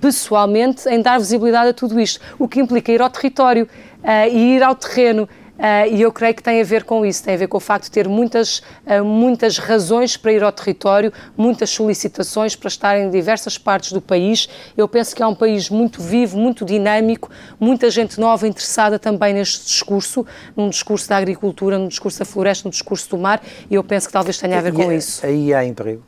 pessoalmente 0.00 0.88
em 0.88 1.00
dar 1.00 1.18
visibilidade 1.18 1.70
a 1.70 1.72
tudo 1.72 1.98
isto, 2.00 2.20
o 2.38 2.46
que 2.46 2.60
implica 2.60 2.92
ir 2.92 3.00
ao 3.00 3.08
território 3.08 3.68
uh, 4.02 4.28
e 4.30 4.56
ir 4.56 4.62
ao 4.62 4.74
terreno. 4.74 5.28
Uh, 5.54 5.86
e 5.94 6.02
eu 6.02 6.10
creio 6.12 6.34
que 6.34 6.42
tem 6.42 6.60
a 6.60 6.64
ver 6.64 6.82
com 6.82 7.06
isso, 7.06 7.22
tem 7.22 7.34
a 7.34 7.36
ver 7.36 7.46
com 7.46 7.56
o 7.56 7.60
facto 7.60 7.84
de 7.84 7.90
ter 7.92 8.08
muitas, 8.08 8.58
uh, 8.58 9.04
muitas 9.04 9.56
razões 9.56 10.16
para 10.16 10.32
ir 10.32 10.42
ao 10.42 10.50
território, 10.50 11.12
muitas 11.36 11.70
solicitações 11.70 12.56
para 12.56 12.66
estar 12.66 12.98
em 12.98 13.08
diversas 13.08 13.56
partes 13.56 13.92
do 13.92 14.00
país. 14.00 14.48
Eu 14.76 14.88
penso 14.88 15.14
que 15.14 15.22
é 15.22 15.26
um 15.26 15.34
país 15.34 15.70
muito 15.70 16.02
vivo, 16.02 16.36
muito 16.36 16.64
dinâmico, 16.64 17.30
muita 17.60 17.88
gente 17.88 18.18
nova 18.18 18.48
interessada 18.48 18.98
também 18.98 19.32
neste 19.32 19.64
discurso, 19.64 20.26
num 20.56 20.68
discurso 20.68 21.08
da 21.08 21.16
agricultura, 21.18 21.78
num 21.78 21.88
discurso 21.88 22.18
da 22.18 22.24
floresta, 22.24 22.66
num 22.66 22.70
discurso 22.70 23.08
do 23.10 23.16
mar, 23.16 23.40
e 23.70 23.76
eu 23.76 23.84
penso 23.84 24.08
que 24.08 24.12
talvez 24.12 24.36
tenha 24.36 24.58
a 24.58 24.60
ver 24.60 24.72
com 24.72 24.90
isso. 24.90 25.24
Aí 25.24 25.54
há 25.54 25.64
emprego? 25.64 26.02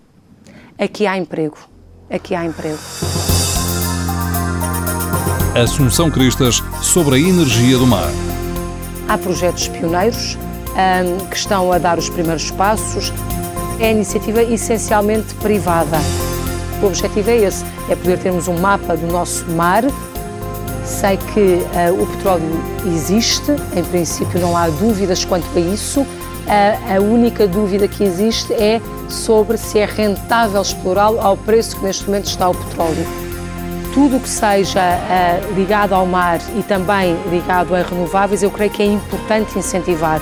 Aqui 0.76 1.07
há 1.07 1.16
emprego. 1.16 1.76
Aqui 2.09 2.37
há 2.37 2.45
emprego. 2.45 2.79
Assunção 5.61 6.09
Cristas 6.09 6.63
sobre 6.81 7.17
a 7.17 7.19
energia 7.19 7.79
do 7.79 7.87
mar. 7.87 8.11
Há 9.09 9.19
projetos 9.19 9.67
pioneiros 9.67 10.39
um, 10.77 11.27
que 11.27 11.37
estão 11.37 11.73
a 11.73 11.79
dar 11.79 11.99
os 11.99 12.09
primeiros 12.09 12.51
passos. 12.53 13.13
É 13.81 13.91
iniciativa 13.91 14.41
essencialmente 14.43 15.35
privada. 15.37 15.99
O 16.81 16.87
objetivo 16.87 17.29
é 17.29 17.39
esse, 17.39 17.65
é 17.89 17.97
poder 17.97 18.19
termos 18.19 18.47
um 18.47 18.59
mapa 18.59 18.97
do 18.97 19.09
nosso 19.09 19.45
mar. 19.51 19.83
Sei 20.85 21.17
que 21.17 21.41
uh, 21.41 22.03
o 22.03 22.07
petróleo 22.07 22.63
existe, 22.87 23.51
em 23.75 23.83
princípio 23.83 24.39
não 24.41 24.57
há 24.57 24.69
dúvidas 24.69 25.25
quanto 25.25 25.47
a 25.57 25.61
isso. 25.61 26.07
Uh, 26.47 26.97
a 26.97 27.01
única 27.01 27.47
dúvida 27.47 27.88
que 27.88 28.05
existe 28.05 28.53
é 28.53 28.80
sobre 29.09 29.57
se 29.57 29.80
é 29.80 29.84
rentável 29.84 30.62
explorá-lo 30.62 31.20
ao 31.20 31.36
preço 31.36 31.76
que 31.76 31.84
neste 31.84 32.07
momento 32.07 32.26
está 32.26 32.49
o 32.49 32.55
petróleo. 32.55 33.05
Tudo 33.92 34.18
o 34.18 34.20
que 34.20 34.28
seja 34.28 35.01
ligado 35.57 35.94
ao 35.94 36.05
mar 36.05 36.38
e 36.55 36.62
também 36.62 37.16
ligado 37.30 37.74
a 37.74 37.80
renováveis, 37.80 38.42
eu 38.42 38.51
creio 38.51 38.70
que 38.70 38.82
é 38.82 38.86
importante 38.86 39.59
incentivar 39.59 40.20